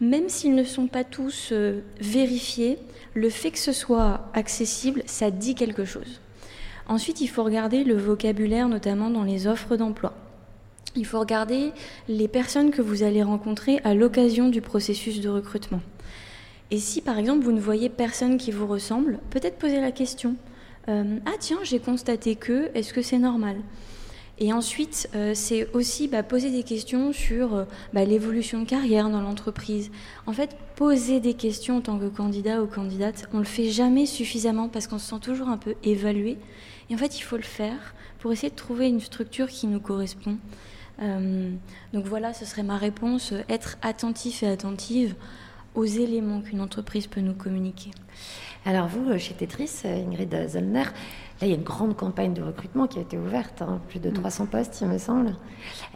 Même 0.00 0.28
s'ils 0.28 0.54
ne 0.54 0.64
sont 0.64 0.86
pas 0.86 1.04
tous 1.04 1.50
euh, 1.52 1.80
vérifiés, 2.00 2.78
le 3.14 3.30
fait 3.30 3.50
que 3.50 3.58
ce 3.58 3.72
soit 3.72 4.28
accessible, 4.34 5.02
ça 5.06 5.30
dit 5.30 5.54
quelque 5.54 5.84
chose. 5.84 6.20
Ensuite, 6.88 7.20
il 7.20 7.28
faut 7.28 7.44
regarder 7.44 7.84
le 7.84 7.96
vocabulaire, 7.96 8.68
notamment 8.68 9.10
dans 9.10 9.22
les 9.22 9.46
offres 9.46 9.76
d'emploi. 9.76 10.14
Il 10.96 11.06
faut 11.06 11.20
regarder 11.20 11.72
les 12.08 12.28
personnes 12.28 12.70
que 12.70 12.82
vous 12.82 13.02
allez 13.02 13.22
rencontrer 13.22 13.80
à 13.84 13.94
l'occasion 13.94 14.48
du 14.48 14.60
processus 14.60 15.20
de 15.20 15.28
recrutement. 15.28 15.80
Et 16.70 16.78
si 16.78 17.00
par 17.00 17.18
exemple 17.18 17.44
vous 17.44 17.52
ne 17.52 17.60
voyez 17.60 17.88
personne 17.88 18.38
qui 18.38 18.50
vous 18.50 18.66
ressemble, 18.66 19.18
peut-être 19.30 19.58
poser 19.58 19.80
la 19.80 19.92
question 19.92 20.36
euh, 20.88 21.18
Ah 21.26 21.34
tiens, 21.38 21.58
j'ai 21.62 21.78
constaté 21.78 22.34
que, 22.34 22.70
est-ce 22.74 22.92
que 22.92 23.02
c'est 23.02 23.18
normal? 23.18 23.56
Et 24.42 24.52
ensuite, 24.52 25.08
euh, 25.14 25.34
c'est 25.36 25.72
aussi 25.72 26.08
bah, 26.08 26.24
poser 26.24 26.50
des 26.50 26.64
questions 26.64 27.12
sur 27.12 27.54
euh, 27.54 27.64
bah, 27.92 28.04
l'évolution 28.04 28.62
de 28.62 28.68
carrière 28.68 29.08
dans 29.08 29.20
l'entreprise. 29.20 29.92
En 30.26 30.32
fait, 30.32 30.56
poser 30.74 31.20
des 31.20 31.34
questions 31.34 31.76
en 31.76 31.80
tant 31.80 31.96
que 31.96 32.08
candidat 32.08 32.60
ou 32.60 32.66
candidate, 32.66 33.28
on 33.32 33.36
ne 33.36 33.42
le 33.42 33.48
fait 33.48 33.70
jamais 33.70 34.04
suffisamment 34.04 34.68
parce 34.68 34.88
qu'on 34.88 34.98
se 34.98 35.08
sent 35.10 35.20
toujours 35.20 35.48
un 35.48 35.58
peu 35.58 35.76
évalué. 35.84 36.38
Et 36.90 36.94
en 36.96 36.98
fait, 36.98 37.20
il 37.20 37.22
faut 37.22 37.36
le 37.36 37.44
faire 37.44 37.94
pour 38.18 38.32
essayer 38.32 38.50
de 38.50 38.56
trouver 38.56 38.88
une 38.88 38.98
structure 38.98 39.46
qui 39.46 39.68
nous 39.68 39.78
correspond. 39.78 40.36
Euh, 41.00 41.52
donc 41.92 42.06
voilà, 42.06 42.34
ce 42.34 42.44
serait 42.44 42.64
ma 42.64 42.78
réponse, 42.78 43.32
être 43.48 43.78
attentif 43.80 44.42
et 44.42 44.48
attentive 44.48 45.14
aux 45.76 45.84
éléments 45.84 46.40
qu'une 46.40 46.60
entreprise 46.60 47.06
peut 47.06 47.20
nous 47.20 47.34
communiquer. 47.34 47.92
Alors 48.64 48.86
vous, 48.86 49.18
chez 49.18 49.34
Tetris, 49.34 49.82
Ingrid 49.84 50.48
Zollner, 50.48 50.84
Là, 51.42 51.48
il 51.48 51.50
y 51.50 51.54
a 51.54 51.56
une 51.56 51.64
grande 51.64 51.96
campagne 51.96 52.34
de 52.34 52.42
recrutement 52.42 52.86
qui 52.86 53.00
a 53.00 53.02
été 53.02 53.18
ouverte, 53.18 53.62
hein, 53.62 53.80
plus 53.88 53.98
de 53.98 54.10
300 54.10 54.44
mm. 54.44 54.46
postes, 54.46 54.78
il 54.80 54.86
me 54.86 54.98
semble. 54.98 55.34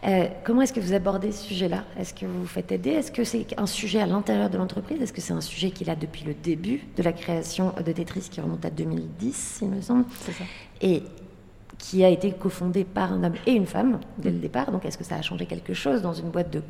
Euh, 0.05 0.27
comment 0.43 0.61
est-ce 0.61 0.73
que 0.73 0.81
vous 0.81 0.91
abordez 0.91 1.31
ce 1.31 1.45
sujet-là? 1.45 1.85
Est-ce 1.97 2.13
que 2.13 2.25
vous 2.25 2.41
vous 2.41 2.47
faites 2.47 2.69
aider? 2.73 2.89
Est-ce 2.89 3.13
que 3.13 3.23
c'est 3.23 3.57
un 3.57 3.65
sujet 3.65 4.01
à 4.01 4.07
l'intérieur 4.07 4.49
de 4.49 4.57
l'entreprise? 4.57 5.01
Est-ce 5.01 5.13
que 5.13 5.21
c'est 5.21 5.31
un 5.31 5.39
sujet 5.39 5.71
qu'il 5.71 5.89
a 5.89 5.95
depuis 5.95 6.25
le 6.25 6.33
début 6.33 6.81
de 6.97 7.01
la 7.01 7.13
création 7.13 7.73
de 7.77 7.91
Tetris, 7.93 8.27
qui 8.29 8.41
remonte 8.41 8.65
à 8.65 8.69
2010, 8.69 9.59
il 9.61 9.69
me 9.69 9.79
semble? 9.79 10.03
C'est 10.19 10.33
ça. 10.33 10.43
Et 10.81 11.01
qui 11.77 12.03
a 12.03 12.09
été 12.09 12.33
cofondé 12.33 12.83
par 12.83 13.13
un 13.13 13.23
homme 13.23 13.35
et 13.45 13.53
une 13.53 13.67
femme 13.67 14.01
dès 14.17 14.31
le 14.31 14.39
départ. 14.39 14.69
Donc, 14.73 14.83
est-ce 14.83 14.97
que 14.97 15.05
ça 15.05 15.15
a 15.15 15.21
changé 15.21 15.45
quelque 15.45 15.73
chose 15.73 16.01
dans 16.01 16.13
une 16.13 16.29
boîte 16.29 16.51
de 16.51 16.61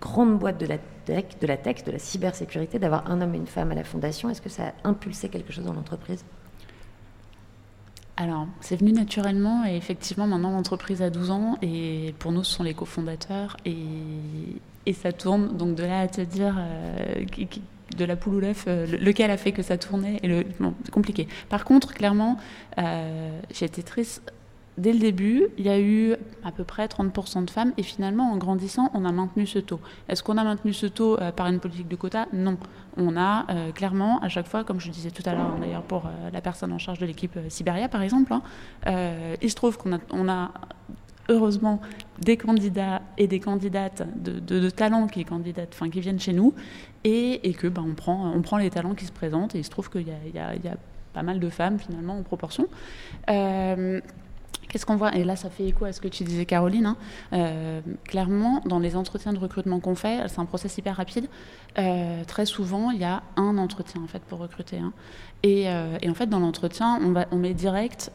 grande 0.00 0.38
boîte 0.38 0.58
de 0.58 0.66
la 0.66 0.78
tech, 0.78 1.24
de 1.40 1.90
la 1.92 1.98
cybersécurité, 1.98 2.78
d'avoir 2.78 3.10
un 3.10 3.20
homme 3.20 3.34
et 3.34 3.38
une 3.38 3.46
femme 3.46 3.72
à 3.72 3.74
la 3.74 3.84
fondation 3.84 4.30
Est-ce 4.30 4.40
que 4.40 4.48
ça 4.48 4.68
a 4.68 4.88
impulsé 4.88 5.28
quelque 5.28 5.52
chose 5.52 5.64
dans 5.64 5.72
l'entreprise? 5.72 6.24
Alors, 8.16 8.46
c'est 8.60 8.76
venu 8.76 8.92
naturellement 8.92 9.64
et 9.66 9.76
effectivement, 9.76 10.26
maintenant 10.26 10.52
l'entreprise 10.52 11.02
a 11.02 11.10
12 11.10 11.30
ans 11.30 11.58
et 11.62 12.14
pour 12.20 12.30
nous, 12.30 12.44
ce 12.44 12.52
sont 12.52 12.62
les 12.62 12.74
cofondateurs 12.74 13.56
et, 13.64 14.92
ça 14.92 15.12
tourne. 15.12 15.56
Donc 15.56 15.74
de 15.74 15.82
là 15.82 16.00
à 16.00 16.08
te 16.08 16.20
dire 16.20 16.54
euh, 16.58 17.24
de 17.96 18.04
la 18.04 18.16
poule 18.16 18.34
ou 18.36 18.40
l'œuf, 18.40 18.64
euh, 18.68 18.86
lequel 18.86 19.30
a 19.30 19.36
fait 19.36 19.52
que 19.52 19.62
ça 19.62 19.78
tournait, 19.78 20.20
et 20.22 20.28
le, 20.28 20.44
c'est 20.84 20.90
compliqué. 20.90 21.28
Par 21.48 21.64
contre, 21.64 21.94
clairement, 21.94 22.38
euh, 22.78 23.40
j'ai 23.52 23.66
été 23.66 23.82
triste 23.82 24.32
dès 24.78 24.92
le 24.92 24.98
début, 24.98 25.46
il 25.58 25.64
y 25.64 25.68
a 25.68 25.80
eu 25.80 26.14
à 26.44 26.52
peu 26.52 26.64
près 26.64 26.86
30% 26.86 27.44
de 27.44 27.50
femmes 27.50 27.72
et 27.76 27.82
finalement, 27.82 28.32
en 28.32 28.36
grandissant, 28.36 28.90
on 28.94 29.04
a 29.04 29.12
maintenu 29.12 29.46
ce 29.46 29.58
taux. 29.58 29.80
Est-ce 30.08 30.22
qu'on 30.22 30.36
a 30.36 30.44
maintenu 30.44 30.72
ce 30.72 30.86
taux 30.86 31.18
euh, 31.20 31.32
par 31.32 31.46
une 31.46 31.60
politique 31.60 31.88
de 31.88 31.96
quota 31.96 32.26
Non. 32.32 32.56
On 32.96 33.16
a 33.16 33.46
euh, 33.50 33.72
clairement, 33.72 34.20
à 34.20 34.28
chaque 34.28 34.46
fois, 34.46 34.64
comme 34.64 34.80
je 34.80 34.90
disais 34.90 35.10
tout 35.10 35.22
à 35.26 35.34
l'heure 35.34 35.56
d'ailleurs 35.60 35.82
pour 35.82 36.06
euh, 36.06 36.30
la 36.32 36.40
personne 36.40 36.72
en 36.72 36.78
charge 36.78 36.98
de 36.98 37.06
l'équipe 37.06 37.38
Siberia 37.48 37.88
par 37.88 38.02
exemple, 38.02 38.32
hein, 38.32 38.42
il 39.42 39.50
se 39.50 39.54
trouve 39.54 39.78
qu'on 39.78 39.92
a, 39.92 40.32
a 40.32 40.50
heureusement 41.28 41.80
des 42.20 42.36
candidats 42.36 43.02
et 43.18 43.26
des 43.26 43.40
candidates 43.40 44.06
de, 44.16 44.38
de, 44.38 44.70
talents 44.70 45.06
qui, 45.06 45.24
viennent 46.00 46.20
chez 46.20 46.32
nous 46.32 46.54
et, 47.02 47.48
et 47.48 47.54
que 47.54 47.66
ben, 47.66 47.84
on, 47.86 47.94
prend, 48.42 48.58
les 48.58 48.70
talents 48.70 48.94
qui 48.94 49.06
se 49.06 49.12
présentent 49.12 49.54
et 49.54 49.58
il 49.58 49.64
se 49.64 49.70
trouve 49.70 49.90
qu'il 49.90 50.02
y, 50.02 50.10
y, 50.10 50.34
y 50.34 50.38
a, 50.68 50.76
pas 51.12 51.22
mal 51.22 51.40
de 51.40 51.48
femmes 51.48 51.78
finalement 51.78 52.18
en 52.18 52.22
proportion. 52.22 52.66
Qu'est-ce 54.74 54.86
qu'on 54.86 54.96
voit? 54.96 55.14
Et 55.14 55.22
là, 55.22 55.36
ça 55.36 55.50
fait 55.50 55.68
écho 55.68 55.84
à 55.84 55.92
ce 55.92 56.00
que 56.00 56.08
tu 56.08 56.24
disais, 56.24 56.46
Caroline. 56.46 56.86
Hein. 56.86 56.96
Euh, 57.32 57.80
clairement, 58.02 58.60
dans 58.66 58.80
les 58.80 58.96
entretiens 58.96 59.32
de 59.32 59.38
recrutement 59.38 59.78
qu'on 59.78 59.94
fait, 59.94 60.26
c'est 60.26 60.40
un 60.40 60.46
process 60.46 60.76
hyper 60.76 60.96
rapide. 60.96 61.28
Euh, 61.78 62.24
très 62.24 62.44
souvent, 62.44 62.90
il 62.90 62.98
y 62.98 63.04
a 63.04 63.22
un 63.36 63.56
entretien 63.56 64.02
en 64.02 64.08
fait 64.08 64.18
pour 64.24 64.40
recruter. 64.40 64.78
Hein. 64.78 64.92
Euh, 65.46 65.96
et, 66.02 66.10
en 66.10 66.14
fait, 66.14 66.26
dans 66.26 66.40
l'entretien, 66.40 66.98
on, 67.00 67.14
on 67.30 67.38
met 67.38 67.54
direct, 67.54 68.10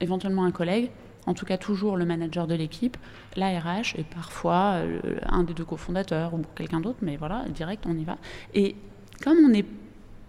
éventuellement 0.00 0.46
un 0.46 0.50
collègue, 0.50 0.90
en 1.26 1.34
tout 1.34 1.46
cas 1.46 1.58
toujours 1.58 1.96
le 1.96 2.06
manager 2.06 2.48
de 2.48 2.56
l'équipe, 2.56 2.96
la 3.36 3.56
RH 3.60 3.94
et 3.96 4.02
parfois 4.02 4.80
un 5.28 5.44
des 5.44 5.54
deux 5.54 5.64
cofondateurs 5.64 6.34
ou 6.34 6.42
quelqu'un 6.56 6.80
d'autre, 6.80 6.98
mais 7.02 7.16
voilà, 7.16 7.44
direct, 7.50 7.84
on 7.86 7.96
y 7.96 8.02
va. 8.02 8.18
Et 8.52 8.74
comme 9.22 9.38
on 9.48 9.54
est 9.54 9.64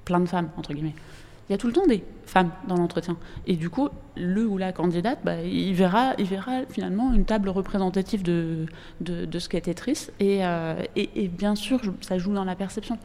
plein 0.05 0.19
de 0.19 0.27
femmes, 0.27 0.51
entre 0.57 0.75
guillemets, 0.75 0.93
il 1.47 1.51
y 1.51 1.55
a 1.55 1.57
tout 1.57 1.67
le 1.67 1.73
temps 1.73 1.85
des 1.85 2.03
femmes 2.25 2.51
dans 2.67 2.75
l'entretien. 2.75 3.17
Et 3.45 3.55
du 3.55 3.69
coup, 3.69 3.89
le 4.15 4.45
ou 4.47 4.57
la 4.57 4.71
candidate, 4.71 5.19
bah, 5.23 5.41
il, 5.41 5.73
verra, 5.73 6.13
il 6.17 6.25
verra 6.25 6.61
finalement 6.69 7.13
une 7.13 7.25
table 7.25 7.49
représentative 7.49 8.23
de, 8.23 8.65
de, 9.01 9.39
ce 9.39 9.47
qu'est 9.47 9.61
Tetris. 9.61 10.07
Et, 10.19 10.45
euh, 10.45 10.81
et, 10.95 11.09
et, 11.15 11.27
bien 11.27 11.55
sûr, 11.55 11.79
ça 12.01 12.17
joue 12.17 12.33
dans 12.33 12.45
la 12.45 12.55
perception. 12.55 12.97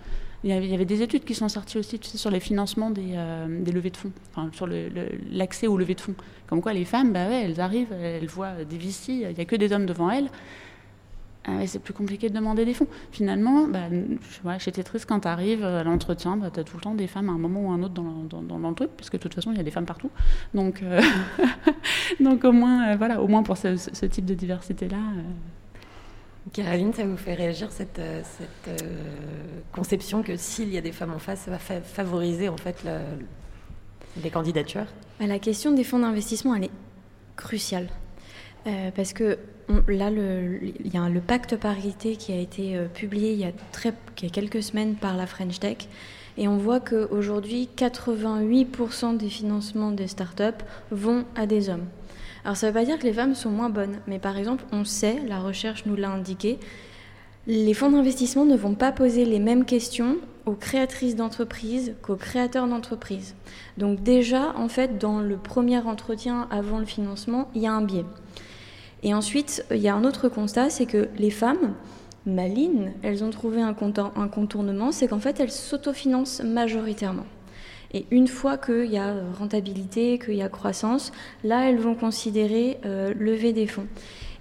Il 0.43 0.49
y, 0.49 0.75
avait, 0.75 0.87
des 0.87 1.03
études 1.03 1.25
qui 1.25 1.35
sont 1.35 1.51
sorties 1.51 1.77
aussi 1.77 2.01
sur 2.03 2.31
les 2.31 2.41
financements 2.41 2.89
des, 2.89 3.13
euh, 3.15 3.63
des 3.63 3.73
levées 3.73 3.91
de 3.91 3.99
fonds, 3.99 4.13
enfin, 4.31 4.49
sur 4.55 4.67
l'accès 5.31 5.67
aux 5.67 5.77
levées 5.77 5.95
de 5.95 6.01
fonds. 6.01 6.15
Comme 6.47 6.63
quoi, 6.63 6.73
les 6.73 6.87
femmes, 6.87 7.13
bah 7.13 7.25
elles 7.25 7.61
arrivent, 7.61 7.93
elles 7.93 8.27
voient 8.27 8.65
des 8.65 8.79
VC, 8.79 9.13
il 9.13 9.35
n'y 9.35 9.41
a 9.41 9.45
que 9.45 9.57
des 9.57 9.71
hommes 9.71 9.85
devant 9.85 10.11
elles. 10.11 10.31
Ah 11.47 11.67
c'est 11.67 11.79
plus 11.79 11.95
compliqué 11.95 12.29
de 12.29 12.35
demander 12.35 12.67
des 12.67 12.75
fonds. 12.75 12.87
Finalement, 13.13 13.67
bah, 13.67 13.89
j'étais 14.59 14.83
triste 14.83 15.07
quand 15.07 15.21
tu 15.21 15.29
arrives 15.29 15.65
à 15.65 15.83
l'entretien, 15.83 16.37
bah, 16.37 16.51
tu 16.53 16.61
as 16.61 16.65
tout 16.65 16.77
le 16.77 16.83
temps 16.83 16.95
des 16.95 17.07
femmes 17.07 17.31
à 17.31 17.33
un 17.33 17.39
moment 17.39 17.63
ou 17.63 17.71
à 17.71 17.75
un 17.75 17.83
autre 17.83 17.95
dans, 17.95 18.43
dans, 18.43 18.59
dans, 18.59 18.69
le 18.69 18.75
truc, 18.75 18.91
puisque 18.97 19.15
de 19.15 19.19
toute 19.19 19.35
façon, 19.35 19.51
il 19.51 19.57
y 19.57 19.61
a 19.61 19.63
des 19.63 19.71
femmes 19.71 19.87
partout. 19.87 20.11
Donc, 20.53 20.83
euh, 20.83 21.01
donc 22.21 22.45
au, 22.45 22.53
moins, 22.53 22.91
euh, 22.91 22.97
voilà, 22.97 23.23
au 23.23 23.27
moins 23.27 23.43
pour 23.43 23.57
ce, 23.57 23.77
ce 23.77 24.07
type 24.07 24.27
de 24.27 24.35
diversité-là. 24.35 24.99
Euh. 24.99 25.23
Caroline, 26.53 26.93
ça 26.93 27.07
vous 27.07 27.17
fait 27.17 27.35
réagir 27.35 27.71
cette, 27.71 28.01
cette 28.25 28.85
conception 29.73 30.23
que 30.23 30.37
s'il 30.37 30.71
y 30.71 30.79
a 30.79 30.81
des 30.81 30.93
femmes 30.93 31.13
en 31.13 31.19
face, 31.19 31.41
ça 31.41 31.51
va 31.51 31.59
favoriser 31.59 32.49
en 32.49 32.57
fait 32.57 32.83
le, 32.85 32.99
les 34.23 34.31
candidatures? 34.31 34.87
Bah, 35.19 35.27
La 35.27 35.39
question 35.39 35.73
des 35.73 35.85
fonds 35.85 35.99
d'investissement, 36.01 36.55
elle 36.55 36.65
est 36.65 36.71
cruciale. 37.37 37.89
parce 38.97 39.13
que 39.13 39.39
là, 39.89 40.11
il 40.11 40.93
y 40.93 40.97
a 40.97 41.09
le 41.09 41.21
pacte 41.21 41.57
parité 41.57 42.17
qui 42.17 42.33
a 42.33 42.37
été 42.37 42.77
euh, 42.77 42.87
publié 42.87 43.33
il 43.33 43.39
y 43.39 43.45
a, 43.45 43.53
très, 43.73 43.93
il 44.19 44.25
y 44.25 44.27
a 44.27 44.31
quelques 44.31 44.63
semaines 44.63 44.95
par 44.95 45.17
la 45.17 45.27
French 45.27 45.61
Tech. 45.61 45.89
Et 46.39 46.49
on 46.49 46.57
voit 46.57 46.81
qu'aujourd'hui, 46.81 47.69
88% 47.77 49.17
des 49.17 49.29
financements 49.29 49.91
des 49.91 50.07
startups 50.07 50.65
vont 50.91 51.25
à 51.35 51.47
des 51.47 51.69
hommes. 51.69 51.87
Alors 52.45 52.57
ça 52.57 52.67
ne 52.67 52.73
veut 52.73 52.79
pas 52.79 52.87
dire 52.87 52.99
que 52.99 53.05
les 53.05 53.13
femmes 53.13 53.35
sont 53.35 53.51
moins 53.51 53.69
bonnes, 53.69 53.99
mais 54.07 54.19
par 54.19 54.39
exemple, 54.39 54.65
on 54.73 54.85
sait, 54.85 55.21
la 55.29 55.39
recherche 55.39 55.85
nous 55.85 55.97
l'a 55.97 56.11
indiqué, 56.11 56.59
les 57.47 57.75
fonds 57.75 57.91
d'investissement 57.91 58.45
ne 58.45 58.57
vont 58.57 58.75
pas 58.75 58.93
poser 58.93 59.25
les 59.25 59.39
mêmes 59.39 59.65
questions 59.65 60.17
aux 60.47 60.55
créatrices 60.55 61.17
d'entreprises 61.17 61.95
qu'aux 62.03 62.17
créateurs 62.17 62.67
d'entreprises. 62.67 63.35
Donc 63.77 64.03
déjà, 64.03 64.55
en 64.57 64.69
fait, 64.69 64.99
dans 64.99 65.21
le 65.21 65.37
premier 65.37 65.79
entretien 65.79 66.49
avant 66.51 66.79
le 66.79 66.87
financement, 66.87 67.51
il 67.55 67.63
y 67.63 67.67
a 67.67 67.73
un 67.73 67.83
biais. 67.83 68.05
Et 69.03 69.15
ensuite, 69.15 69.65
il 69.71 69.79
y 69.79 69.89
a 69.89 69.95
un 69.95 70.05
autre 70.05 70.29
constat, 70.29 70.71
c'est 70.71 70.87
que 70.87 71.09
les 71.17 71.31
femmes, 71.31 71.75
malines, 72.27 72.93
elles 73.03 73.25
ont 73.25 73.31
trouvé 73.31 73.63
un, 73.63 73.73
contournement, 73.73 74.93
c'est 74.93 75.09
qu'en 75.09 75.21
fait, 75.21 75.41
elles 75.41 75.51
s'autofinancent 75.51 76.43
majoritairement. 76.43 77.27
Et 77.93 78.07
une 78.11 78.29
fois 78.29 78.57
qu'il 78.57 78.91
y 78.91 78.99
a 78.99 79.15
rentabilité, 79.39 80.19
qu'il 80.19 80.35
y 80.35 80.43
a 80.43 80.49
croissance, 80.49 81.13
là, 81.43 81.69
elles 81.69 81.79
vont 81.79 81.95
considérer 81.95 82.79
euh, 82.85 83.13
lever 83.19 83.53
des 83.53 83.67
fonds. 83.67 83.87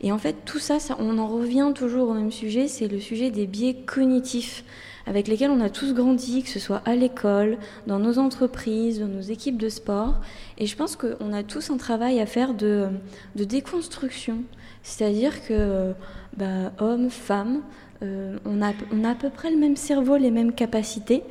Et 0.02 0.12
en 0.12 0.18
fait, 0.18 0.36
tout 0.46 0.60
ça, 0.60 0.80
ça, 0.80 0.96
on 1.00 1.18
en 1.18 1.28
revient 1.28 1.72
toujours 1.74 2.10
au 2.10 2.14
même 2.14 2.32
sujet, 2.32 2.68
c'est 2.68 2.88
le 2.88 3.00
sujet 3.00 3.32
des 3.32 3.48
biais 3.48 3.76
cognitifs 3.86 4.64
avec 5.10 5.28
lesquels 5.28 5.50
on 5.50 5.60
a 5.60 5.72
tous 5.72 5.96
grandi, 5.96 6.44
que 6.44 6.50
ce 6.50 6.60
soit 6.60 6.84
à 6.86 6.96
l'école, 6.96 7.58
dans 7.88 7.98
nos 7.98 8.20
entreprises, 8.20 9.00
dans 9.00 9.08
nos 9.08 9.22
équipes 9.22 9.58
de 9.58 9.68
sport. 9.68 10.14
Et 10.60 10.68
je 10.68 10.76
pense 10.76 10.96
qu'on 10.96 11.34
a 11.34 11.42
tous 11.42 11.72
un 11.72 11.78
travail 11.78 12.20
à 12.20 12.28
faire 12.28 12.54
de, 12.54 12.90
de 13.36 13.44
déconstruction. 13.44 14.44
C'est-à-dire 14.84 15.44
que, 15.48 15.94
bah, 16.38 16.72
hommes, 16.78 17.10
femmes, 17.10 17.64
euh, 18.04 18.38
on, 18.46 18.62
a, 18.62 18.72
on 18.94 19.04
a 19.04 19.10
à 19.10 19.16
peu 19.16 19.32
près 19.32 19.50
le 19.50 19.58
même 19.58 19.76
cerveau, 19.76 20.16
les 20.16 20.30
mêmes 20.30 20.54
capacités. 20.54 21.24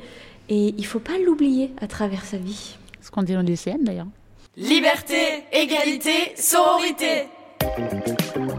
Et 0.49 0.73
il 0.77 0.81
ne 0.81 0.85
faut 0.85 0.99
pas 0.99 1.17
l'oublier 1.25 1.71
à 1.79 1.87
travers 1.87 2.25
sa 2.25 2.37
vie. 2.37 2.77
Ce 3.01 3.09
qu'on 3.09 3.23
dit 3.23 3.33
dans 3.33 3.41
lycéenne 3.41 3.85
d'ailleurs. 3.85 4.07
Liberté, 4.57 5.45
égalité, 5.53 6.33
sororité. 6.35 7.27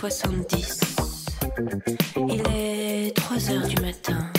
2070. 0.00 0.80
Il 2.28 2.40
est 2.54 3.16
3 3.16 3.50
heures 3.50 3.66
du 3.66 3.74
matin. 3.82 4.30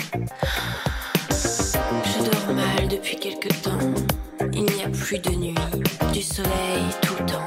Je 1.28 2.24
dors 2.24 2.54
mal 2.54 2.88
depuis 2.88 3.16
quelque 3.16 3.50
temps. 3.62 3.78
Il 4.54 4.64
n'y 4.64 4.82
a 4.82 4.88
plus 4.88 5.18
de 5.18 5.28
nuit, 5.30 5.54
du 6.14 6.22
soleil 6.22 6.86
tout 7.02 7.12
le 7.18 7.26
temps. 7.26 7.44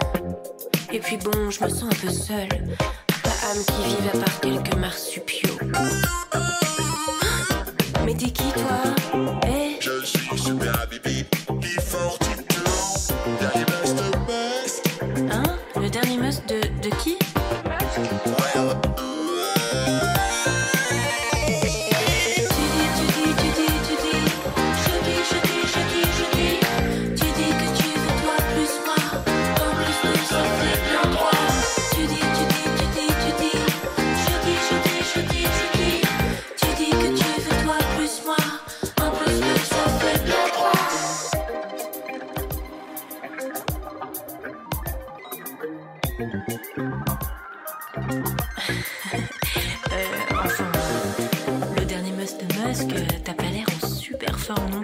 Et 0.92 1.00
puis 1.00 1.18
bon, 1.18 1.50
je 1.50 1.64
me 1.64 1.70
sens 1.70 1.86
un 1.86 1.96
peu 2.06 2.12
seule. 2.12 2.50
Pas 3.24 3.36
âme 3.50 3.64
qui 3.66 3.84
vive 3.88 4.08
à 4.14 4.18
part 4.20 4.40
quelques 4.42 4.76
marsupiaux. 4.76 5.58
Mais 8.06 8.14
t'es 8.14 8.30
qui 8.30 8.52
toi? 8.52 8.84
Eh? 9.48 9.78
Je 9.80 10.06
suis 10.06 10.38
super 10.38 10.80
habibi, 10.82 11.26
qui 11.62 11.82
fort 11.82 12.20
Hein? 15.32 15.44
Le 15.82 15.90
dernier 15.90 16.18
must 16.18 16.48
de, 16.48 16.62
de 16.82 16.90
qui? 16.98 17.18
Euh, 46.20 46.26
le 51.76 51.86
dernier 51.86 52.12
must 52.12 52.40
de 52.40 52.46
Musk, 52.68 52.94
euh, 52.94 53.06
t'as 53.24 53.34
pas 53.34 53.50
l'air 53.50 53.66
en 53.84 53.88
super 53.88 54.38
forme 54.38 54.70
non. 54.70 54.84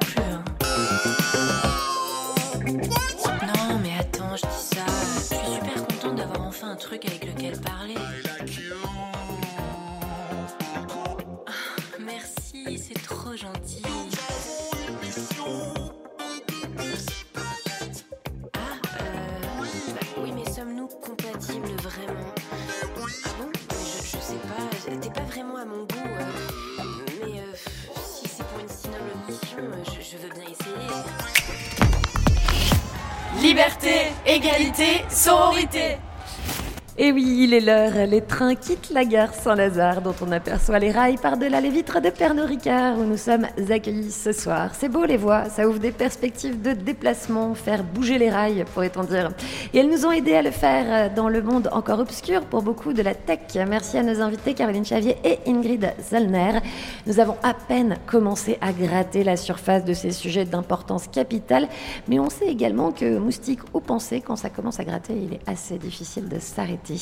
Et 37.09 37.11
oui, 37.11 37.39
il 37.39 37.55
est 37.55 37.59
l'heure. 37.59 38.05
Les 38.05 38.21
trains 38.21 38.53
quittent 38.53 38.91
la 38.91 39.03
gare 39.03 39.33
Saint-Lazare, 39.33 40.03
dont 40.03 40.13
on 40.21 40.31
aperçoit 40.31 40.77
les 40.77 40.91
rails 40.91 41.17
par-delà 41.17 41.59
les 41.59 41.71
vitres 41.71 41.99
de 42.01 42.11
Pernod 42.11 42.45
Ricard, 42.45 42.99
où 42.99 43.03
nous 43.03 43.17
sommes 43.17 43.47
accueillis 43.71 44.11
ce 44.11 44.31
soir. 44.31 44.75
C'est 44.75 44.89
beau 44.89 45.05
les 45.05 45.17
voix, 45.17 45.45
ça 45.45 45.67
ouvre 45.67 45.79
des 45.79 45.91
perspectives 45.91 46.61
de 46.61 46.73
déplacement, 46.73 47.55
faire 47.55 47.83
bouger 47.83 48.19
les 48.19 48.29
rails, 48.29 48.63
pourrait-on 48.75 49.05
dire. 49.05 49.31
Et 49.73 49.79
elles 49.79 49.89
nous 49.89 50.05
ont 50.05 50.11
aidés 50.11 50.35
à 50.35 50.43
le 50.43 50.51
faire 50.51 51.11
dans 51.11 51.29
le 51.29 51.41
monde 51.41 51.67
encore 51.71 51.97
obscur 51.97 52.45
pour 52.45 52.61
beaucoup 52.61 52.93
de 52.93 53.01
la 53.01 53.15
tech. 53.15 53.55
Merci 53.67 53.97
à 53.97 54.03
nos 54.03 54.21
invités 54.21 54.53
Caroline 54.53 54.85
Chavier 54.85 55.15
et 55.23 55.39
Ingrid 55.47 55.91
Zollner. 56.11 56.59
Nous 57.07 57.19
avons 57.19 57.37
à 57.41 57.55
peine 57.55 57.97
commencé 58.05 58.59
à 58.61 58.71
gratter 58.71 59.23
la 59.23 59.35
surface 59.35 59.83
de 59.83 59.93
ces 59.93 60.11
sujets 60.11 60.45
d'importance 60.45 61.07
capitale, 61.07 61.69
mais 62.07 62.19
on 62.19 62.29
sait 62.29 62.49
également 62.49 62.91
que 62.91 63.17
moustique 63.17 63.61
ou 63.73 63.79
pensée, 63.79 64.21
quand 64.21 64.35
ça 64.35 64.51
commence 64.51 64.79
à 64.79 64.83
gratter, 64.83 65.13
il 65.15 65.33
est 65.33 65.49
assez 65.49 65.79
difficile 65.79 66.29
de 66.29 66.37
s'arrêter. 66.37 66.97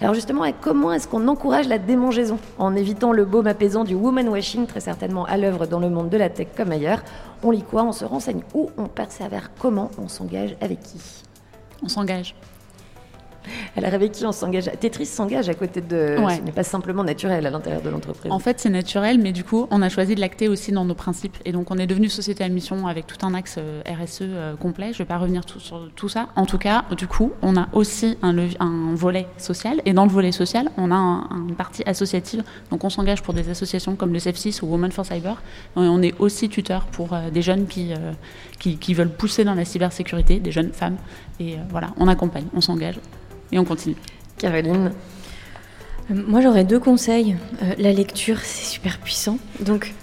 Alors 0.00 0.14
justement, 0.14 0.44
comment 0.60 0.92
est-ce 0.92 1.08
qu'on 1.08 1.28
encourage 1.28 1.68
la 1.68 1.78
démangeaison 1.78 2.38
en 2.58 2.74
évitant 2.74 3.12
le 3.12 3.24
baume 3.24 3.46
apaisant 3.46 3.84
du 3.84 3.94
woman 3.94 4.28
washing, 4.28 4.66
très 4.66 4.80
certainement 4.80 5.24
à 5.24 5.36
l'œuvre 5.36 5.66
dans 5.66 5.80
le 5.80 5.90
monde 5.90 6.08
de 6.10 6.16
la 6.16 6.30
tech 6.30 6.48
comme 6.56 6.72
ailleurs? 6.72 7.02
On 7.42 7.50
lit 7.50 7.62
quoi? 7.62 7.82
On 7.82 7.92
se 7.92 8.04
renseigne 8.04 8.42
où 8.54 8.70
On 8.76 8.86
persévère? 8.86 9.50
Comment 9.58 9.90
On 9.98 10.08
s'engage? 10.08 10.56
Avec 10.60 10.80
qui? 10.80 10.98
On 11.82 11.88
s'engage. 11.88 12.34
Alors 13.76 13.92
avec 13.94 14.12
qui 14.12 14.24
on 14.26 14.32
s'engage 14.32 14.70
Tetris 14.80 15.06
s'engage 15.06 15.48
à 15.48 15.54
côté 15.54 15.80
de... 15.80 16.16
Ouais. 16.24 16.36
Ce 16.36 16.40
n'est 16.42 16.52
pas 16.52 16.62
simplement 16.62 17.04
naturel 17.04 17.44
à 17.46 17.50
l'intérieur 17.50 17.82
de 17.82 17.88
l'entreprise. 17.90 18.30
En 18.30 18.38
fait, 18.38 18.60
c'est 18.60 18.70
naturel, 18.70 19.18
mais 19.18 19.32
du 19.32 19.44
coup, 19.44 19.66
on 19.70 19.82
a 19.82 19.88
choisi 19.88 20.14
de 20.14 20.20
l'acter 20.20 20.48
aussi 20.48 20.72
dans 20.72 20.84
nos 20.84 20.94
principes. 20.94 21.36
Et 21.44 21.52
donc, 21.52 21.70
on 21.70 21.76
est 21.78 21.86
devenu 21.86 22.08
société 22.08 22.44
à 22.44 22.48
mission 22.48 22.86
avec 22.86 23.06
tout 23.06 23.24
un 23.26 23.34
axe 23.34 23.56
euh, 23.58 23.82
RSE 23.86 24.18
euh, 24.22 24.56
complet. 24.56 24.88
Je 24.88 24.94
ne 24.94 24.98
vais 24.98 25.04
pas 25.04 25.18
revenir 25.18 25.44
tout- 25.44 25.60
sur 25.60 25.88
tout 25.96 26.08
ça. 26.08 26.28
En 26.36 26.46
tout 26.46 26.58
cas, 26.58 26.84
du 26.96 27.06
coup, 27.06 27.32
on 27.42 27.56
a 27.56 27.68
aussi 27.72 28.16
un, 28.22 28.32
volet 28.94 29.26
social. 29.38 29.80
Et 29.84 29.92
dans 29.92 30.04
le 30.04 30.10
volet 30.10 30.32
social, 30.32 30.70
on 30.76 30.90
a 30.90 30.94
un- 30.94 31.20
un- 31.30 31.46
une 31.48 31.54
partie 31.54 31.82
associative. 31.86 32.42
Donc, 32.70 32.84
on 32.84 32.90
s'engage 32.90 33.22
pour 33.22 33.34
des 33.34 33.48
associations 33.48 33.96
comme 33.96 34.12
le 34.12 34.18
CEF6 34.18 34.62
ou 34.62 34.66
Women 34.66 34.92
for 34.92 35.04
Cyber. 35.06 35.42
Et 35.76 35.80
on 35.80 36.00
est 36.02 36.14
aussi 36.18 36.48
tuteur 36.48 36.86
pour 36.86 37.12
euh, 37.12 37.30
des 37.30 37.42
jeunes 37.42 37.66
qui, 37.66 37.92
qui, 38.58 38.76
qui 38.78 38.94
veulent 38.94 39.10
pousser 39.12 39.44
dans 39.44 39.54
la 39.54 39.64
cybersécurité, 39.64 40.38
des 40.40 40.52
jeunes 40.52 40.72
femmes. 40.72 40.96
Et 41.40 41.56
voilà, 41.70 41.88
on 41.98 42.08
accompagne, 42.08 42.44
on 42.54 42.60
s'engage 42.60 42.96
et 43.52 43.58
on 43.58 43.64
continue. 43.64 43.96
Caroline 44.38 44.92
Euh, 46.10 46.14
Moi, 46.26 46.40
j'aurais 46.40 46.64
deux 46.64 46.80
conseils. 46.80 47.36
Euh, 47.62 47.74
la 47.78 47.92
lecture, 47.92 48.38
c'est 48.42 48.66
super 48.66 48.98
puissant. 48.98 49.38
Donc, 49.60 49.94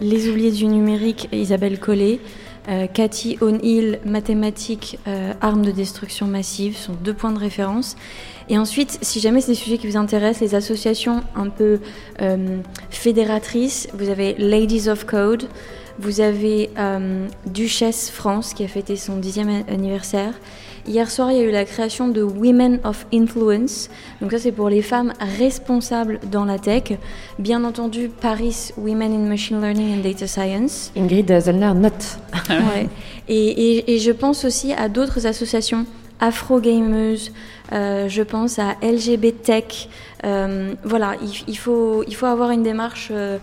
Les 0.00 0.28
oubliés 0.28 0.50
du 0.50 0.66
numérique, 0.66 1.28
Isabelle 1.32 1.78
Collet. 1.78 2.18
Euh, 2.68 2.86
Cathy 2.86 3.36
O'Neill, 3.42 4.00
mathématiques, 4.06 4.98
euh, 5.06 5.34
armes 5.40 5.64
de 5.64 5.70
destruction 5.70 6.26
massive, 6.26 6.76
sont 6.76 6.94
deux 6.94 7.12
points 7.12 7.30
de 7.30 7.38
référence. 7.38 7.94
Et 8.48 8.58
ensuite, 8.58 8.98
si 9.02 9.20
jamais 9.20 9.40
c'est 9.40 9.52
des 9.52 9.58
sujets 9.58 9.78
qui 9.78 9.86
vous 9.86 9.98
intéressent, 9.98 10.40
les 10.40 10.54
associations 10.54 11.22
un 11.36 11.48
peu 11.48 11.80
euh, 12.22 12.58
fédératrices, 12.90 13.88
vous 13.94 14.08
avez 14.08 14.34
Ladies 14.38 14.88
of 14.88 15.04
Code, 15.04 15.44
vous 15.98 16.20
avez 16.20 16.70
euh, 16.78 17.28
Duchesse 17.46 18.10
France 18.10 18.54
qui 18.54 18.64
a 18.64 18.68
fêté 18.68 18.96
son 18.96 19.18
dixième 19.18 19.62
anniversaire. 19.68 20.32
Hier 20.86 21.10
soir, 21.10 21.32
il 21.32 21.38
y 21.38 21.40
a 21.40 21.44
eu 21.44 21.50
la 21.50 21.64
création 21.64 22.08
de 22.08 22.22
Women 22.22 22.80
of 22.84 23.06
Influence. 23.12 23.88
Donc 24.20 24.32
ça, 24.32 24.38
c'est 24.38 24.52
pour 24.52 24.68
les 24.68 24.82
femmes 24.82 25.12
responsables 25.38 26.20
dans 26.30 26.44
la 26.44 26.58
tech. 26.58 26.92
Bien 27.38 27.64
entendu, 27.64 28.10
Paris 28.20 28.70
Women 28.76 29.12
in 29.14 29.26
Machine 29.28 29.60
Learning 29.62 29.98
and 29.98 30.02
Data 30.02 30.26
Science. 30.26 30.92
Ingrid 30.96 31.40
Zollner 31.40 31.72
note. 31.74 32.18
Ouais. 32.50 32.88
Et, 33.28 33.78
et- 33.78 33.94
et 33.94 33.98
je 33.98 34.10
pense 34.12 34.44
aussi 34.44 34.74
à 34.74 34.90
d'autres 34.90 35.26
associations, 35.26 35.86
Afro 36.20 36.60
Gamers, 36.60 37.16
euh, 37.72 38.06
je 38.08 38.22
pense 38.22 38.58
à 38.58 38.74
LGBT 38.82 39.42
Tech. 39.42 39.88
Euh, 40.24 40.74
voilà, 40.84 41.14
il, 41.22 41.30
il 41.48 41.56
faut, 41.56 42.04
il 42.06 42.14
faut 42.14 42.26
avoir 42.26 42.50
une 42.50 42.62
démarche 42.62 43.08
euh, 43.10 43.38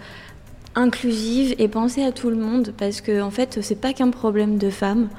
inclusive 0.75 1.55
et 1.59 1.67
penser 1.67 2.03
à 2.03 2.11
tout 2.11 2.29
le 2.29 2.35
monde 2.37 2.73
parce 2.77 3.01
que 3.01 3.21
en 3.21 3.31
fait, 3.31 3.59
c'est 3.61 3.79
pas 3.81 3.93
qu'un 3.93 4.09
problème 4.11 4.57
de 4.57 4.69
femmes. 4.69 5.09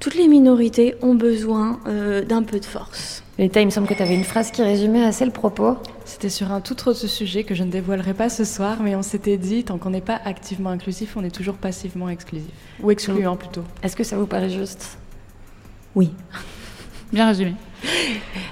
Toutes 0.00 0.14
les 0.14 0.28
minorités 0.28 0.94
ont 1.02 1.14
besoin 1.14 1.78
euh, 1.86 2.24
d'un 2.24 2.42
peu 2.42 2.58
de 2.58 2.64
force. 2.64 3.22
Léta, 3.38 3.60
il 3.60 3.66
me 3.66 3.70
semble 3.70 3.86
que 3.86 3.92
tu 3.92 4.02
avais 4.02 4.14
une 4.14 4.24
phrase 4.24 4.50
qui 4.50 4.62
résumait 4.62 5.04
assez 5.04 5.26
le 5.26 5.30
propos. 5.30 5.76
C'était 6.06 6.30
sur 6.30 6.50
un 6.52 6.62
tout 6.62 6.88
autre 6.88 7.06
sujet 7.06 7.44
que 7.44 7.54
je 7.54 7.62
ne 7.64 7.70
dévoilerai 7.70 8.14
pas 8.14 8.30
ce 8.30 8.44
soir, 8.44 8.78
mais 8.82 8.96
on 8.96 9.02
s'était 9.02 9.36
dit, 9.36 9.62
tant 9.62 9.76
qu'on 9.76 9.90
n'est 9.90 10.00
pas 10.00 10.18
activement 10.24 10.70
inclusif, 10.70 11.18
on 11.18 11.22
est 11.24 11.30
toujours 11.30 11.56
passivement 11.56 12.08
exclusif. 12.08 12.50
Ou 12.82 12.90
excluant 12.90 13.36
plutôt. 13.36 13.62
Est-ce 13.82 13.94
que 13.94 14.02
ça 14.02 14.16
vous 14.16 14.26
paraît 14.26 14.48
juste? 14.48 14.96
Oui. 15.94 16.12
Bien 17.12 17.26
résumé. 17.26 17.54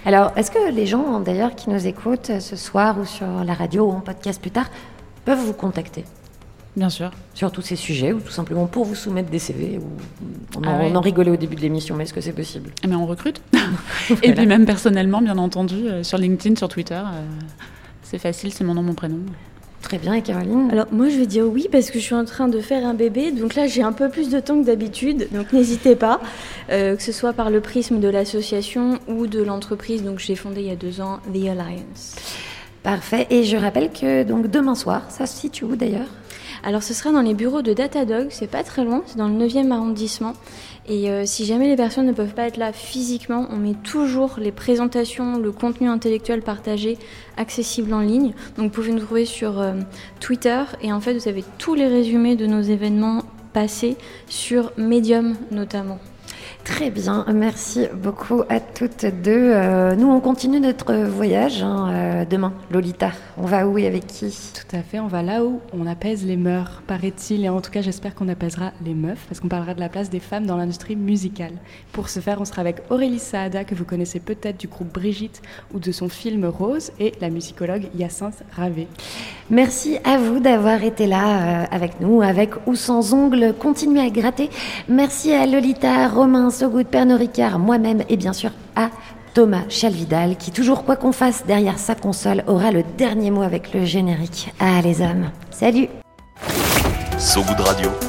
Alors, 0.05 0.33
est-ce 0.37 0.51
que 0.51 0.71
les 0.71 0.85
gens, 0.85 1.19
d'ailleurs, 1.19 1.55
qui 1.55 1.71
nous 1.71 1.87
écoutent 1.87 2.41
ce 2.41 2.57
soir 2.57 2.99
ou 3.01 3.07
sur 3.07 3.27
la 3.27 3.55
radio 3.55 3.87
ou 3.87 3.93
en 3.93 4.01
podcast 4.01 4.39
plus 4.39 4.51
tard, 4.51 4.71
peuvent 5.25 5.39
vous 5.39 5.55
contacter? 5.55 6.05
Bien 6.79 6.91
sûr. 6.91 7.11
Sur 7.35 7.51
tous 7.51 7.61
ces 7.63 7.75
sujets 7.77 8.13
ou 8.13 8.21
tout 8.21 8.31
simplement 8.31 8.67
pour 8.67 8.85
vous 8.85 8.95
soumettre 8.95 9.31
des 9.31 9.41
CV 9.41 9.79
ou... 9.79 9.87
on, 10.57 10.63
Ah 10.65 10.69
en, 10.71 10.79
ouais. 10.79 10.91
on 10.93 10.97
en 10.97 11.01
rigolait 11.01 11.33
au 11.33 11.37
début 11.37 11.57
de 11.57 11.61
l'émission, 11.61 11.97
mais 11.97 12.05
est-ce 12.05 12.15
que 12.15 12.21
c'est 12.21 12.33
possible? 12.33 12.71
Mais 12.89 12.95
on 12.95 13.05
recrute. 13.05 13.43
Et 14.23 14.33
puis 14.33 14.47
même 14.47 14.65
personnellement, 14.65 15.21
bien 15.21 15.37
entendu, 15.39 15.75
euh, 15.89 16.05
sur 16.05 16.19
LinkedIn, 16.19 16.55
sur 16.55 16.69
Twitter. 16.69 16.95
euh, 16.95 17.25
c'est 18.05 18.19
facile, 18.19 18.53
c'est 18.53 18.63
mon 18.65 18.75
nom, 18.75 18.83
mon 18.83 18.95
prénom. 18.95 19.19
Très 19.83 19.99
bien, 19.99 20.15
et 20.15 20.23
Caroline? 20.23 20.69
Alors 20.73 20.87
moi 20.93 21.09
je 21.09 21.17
vais 21.19 21.27
dire 21.27 21.47
oui 21.47 21.69
parce 21.71 21.91
que 21.91 21.99
je 21.99 22.05
suis 22.05 22.15
en 22.15 22.25
train 22.25 22.49
de 22.49 22.61
faire 22.61 22.85
un 22.87 22.95
bébé, 22.95 23.31
donc 23.33 23.55
là 23.55 23.67
j'ai 23.69 23.83
un 23.83 23.93
peu 23.93 24.09
plus 24.09 24.29
de 24.31 24.41
temps 24.41 24.61
que 24.61 24.67
d'habitude, 24.67 25.29
donc 25.33 25.53
n'hésitez 25.53 25.95
pas, 25.95 26.21
euh, 26.71 26.97
que 26.97 27.03
ce 27.03 27.13
soit 27.13 27.33
par 27.33 27.49
le 27.51 27.61
prisme 27.61 28.01
de 28.01 28.09
l'association 28.09 28.99
ou 29.09 29.27
de 29.29 29.41
l'entreprise, 29.43 30.03
donc 30.03 30.19
j'ai 30.19 30.35
fondé 30.35 30.63
il 30.63 30.67
y 30.69 30.71
a 30.71 30.77
deux 30.77 31.01
ans 31.01 31.19
The 31.33 31.49
Alliance. 31.49 32.17
Parfait. 32.83 33.27
Et 33.31 33.45
je 33.45 33.57
rappelle 33.57 33.91
que 33.91 34.25
donc 34.25 34.49
demain 34.49 34.75
soir, 34.75 35.03
ça 35.11 35.27
se 35.27 35.37
situe 35.39 35.65
où 35.65 35.77
d'ailleurs? 35.77 36.09
Alors 36.63 36.83
ce 36.83 36.95
sera 36.95 37.13
dans 37.13 37.23
les 37.23 37.35
bureaux 37.35 37.63
de 37.63 37.73
Datadog, 37.73 38.29
c'est 38.31 38.51
pas 38.51 38.63
très 38.63 38.85
loin, 38.85 39.03
c'est 39.07 39.17
dans 39.17 39.29
le 39.29 39.35
9e 39.35 39.71
arrondissement. 39.71 40.35
Et 40.89 41.11
euh, 41.11 41.25
si 41.27 41.45
jamais 41.45 41.69
les 41.69 41.77
personnes 41.77 42.07
ne 42.07 42.13
peuvent 42.13 42.35
pas 42.35 42.47
être 42.47 42.57
là 42.57 42.73
physiquement, 42.73 43.47
on 43.51 43.57
met 43.57 43.75
toujours 43.75 44.37
les 44.39 44.53
présentations, 44.53 45.39
le 45.39 45.53
contenu 45.53 45.89
intellectuel 45.89 46.43
partagé 46.43 46.99
accessible 47.37 47.93
en 47.93 48.01
ligne. 48.01 48.33
Donc 48.57 48.67
vous 48.67 48.71
pouvez 48.71 48.93
nous 48.93 49.01
trouver 49.01 49.25
sur 49.25 49.61
euh, 49.61 49.75
Twitter 50.21 50.63
et 50.83 50.93
en 50.93 51.01
fait 51.01 51.15
vous 51.15 51.29
avez 51.29 51.45
tous 51.59 51.75
les 51.75 51.87
résumés 51.87 52.37
de 52.37 52.47
nos 52.47 52.63
événements 52.63 53.23
passés 53.53 53.97
sur 54.29 54.73
Medium 54.77 55.37
notamment. 55.51 55.99
Très 56.65 56.91
bien, 56.91 57.25
merci 57.33 57.87
beaucoup 57.95 58.43
à 58.49 58.61
toutes 58.61 59.07
deux. 59.07 59.53
Euh, 59.55 59.95
nous, 59.97 60.09
on 60.11 60.21
continue 60.21 60.61
notre 60.61 60.93
voyage 60.95 61.63
hein, 61.63 61.89
euh, 61.91 62.25
demain. 62.25 62.53
Lolita, 62.71 63.13
on 63.39 63.47
va 63.47 63.67
où 63.67 63.79
et 63.79 63.87
avec 63.87 64.07
qui 64.07 64.37
Tout 64.55 64.77
à 64.77 64.83
fait, 64.83 65.01
on 65.01 65.07
va 65.07 65.23
là 65.23 65.45
où 65.45 65.61
on 65.73 65.87
apaise 65.87 66.27
les 66.27 66.37
mœurs, 66.37 66.83
paraît-il, 66.87 67.45
et 67.45 67.49
en 67.49 67.61
tout 67.61 67.71
cas 67.71 67.81
j'espère 67.81 68.15
qu'on 68.15 68.29
apaisera 68.29 68.73
les 68.85 68.95
meufs, 68.95 69.25
parce 69.29 69.41
qu'on 69.41 69.49
parlera 69.49 69.75
de 69.75 69.81
la 69.81 69.89
place 69.89 70.11
des 70.11 70.21
femmes 70.21 70.47
dans 70.47 70.57
l'industrie 70.57 70.95
musicale. 70.95 71.53
Pour 71.93 72.09
ce 72.09 72.21
faire, 72.21 72.41
on 72.41 72.45
sera 72.45 72.61
avec 72.61 72.83
Aurélie 72.91 73.19
Saada, 73.19 73.65
que 73.65 73.75
vous 73.75 73.85
connaissez 73.85 74.21
peut-être 74.21 74.59
du 74.59 74.69
groupe 74.69 74.93
Brigitte 74.93 75.43
ou 75.73 75.79
de 75.79 75.91
son 75.91 76.09
film 76.09 76.45
Rose, 76.45 76.93
et 77.01 77.13
la 77.21 77.31
musicologue 77.31 77.89
Hyacinthe 77.97 78.43
Ravé. 78.55 78.89
Merci 79.51 79.97
à 80.05 80.19
vous 80.19 80.41
d'avoir 80.41 80.85
été 80.85 81.07
là 81.07 81.63
euh, 81.63 81.65
avec 81.71 82.01
nous, 82.01 82.21
avec 82.21 82.51
ou 82.67 82.75
sans 82.75 83.15
ongles. 83.15 83.55
Continuez 83.59 84.01
à 84.01 84.11
gratter. 84.11 84.51
Merci 84.89 85.33
à 85.33 85.47
Lolita, 85.47 86.09
Romain, 86.09 86.38
Sogoud, 86.51 86.87
Pernod 86.87 87.19
Ricard, 87.19 87.59
moi-même 87.59 88.03
et 88.09 88.17
bien 88.17 88.33
sûr 88.33 88.51
à 88.77 88.91
Thomas 89.35 89.65
Chalvidal, 89.69 90.37
qui 90.37 90.51
toujours 90.51 90.85
quoi 90.85 90.97
qu'on 90.97 91.13
fasse 91.13 91.45
derrière 91.47 91.79
sa 91.79 91.95
console 91.95 92.45
aura 92.47 92.71
le 92.71 92.83
dernier 92.97 93.31
mot 93.31 93.43
avec 93.43 93.75
le 93.75 93.85
générique. 93.85 94.53
Ah 94.61 94.81
les 94.83 95.01
hommes, 95.01 95.31
salut 95.51 95.89
So 97.19 97.43
Good 97.43 97.61
Radio. 97.61 98.08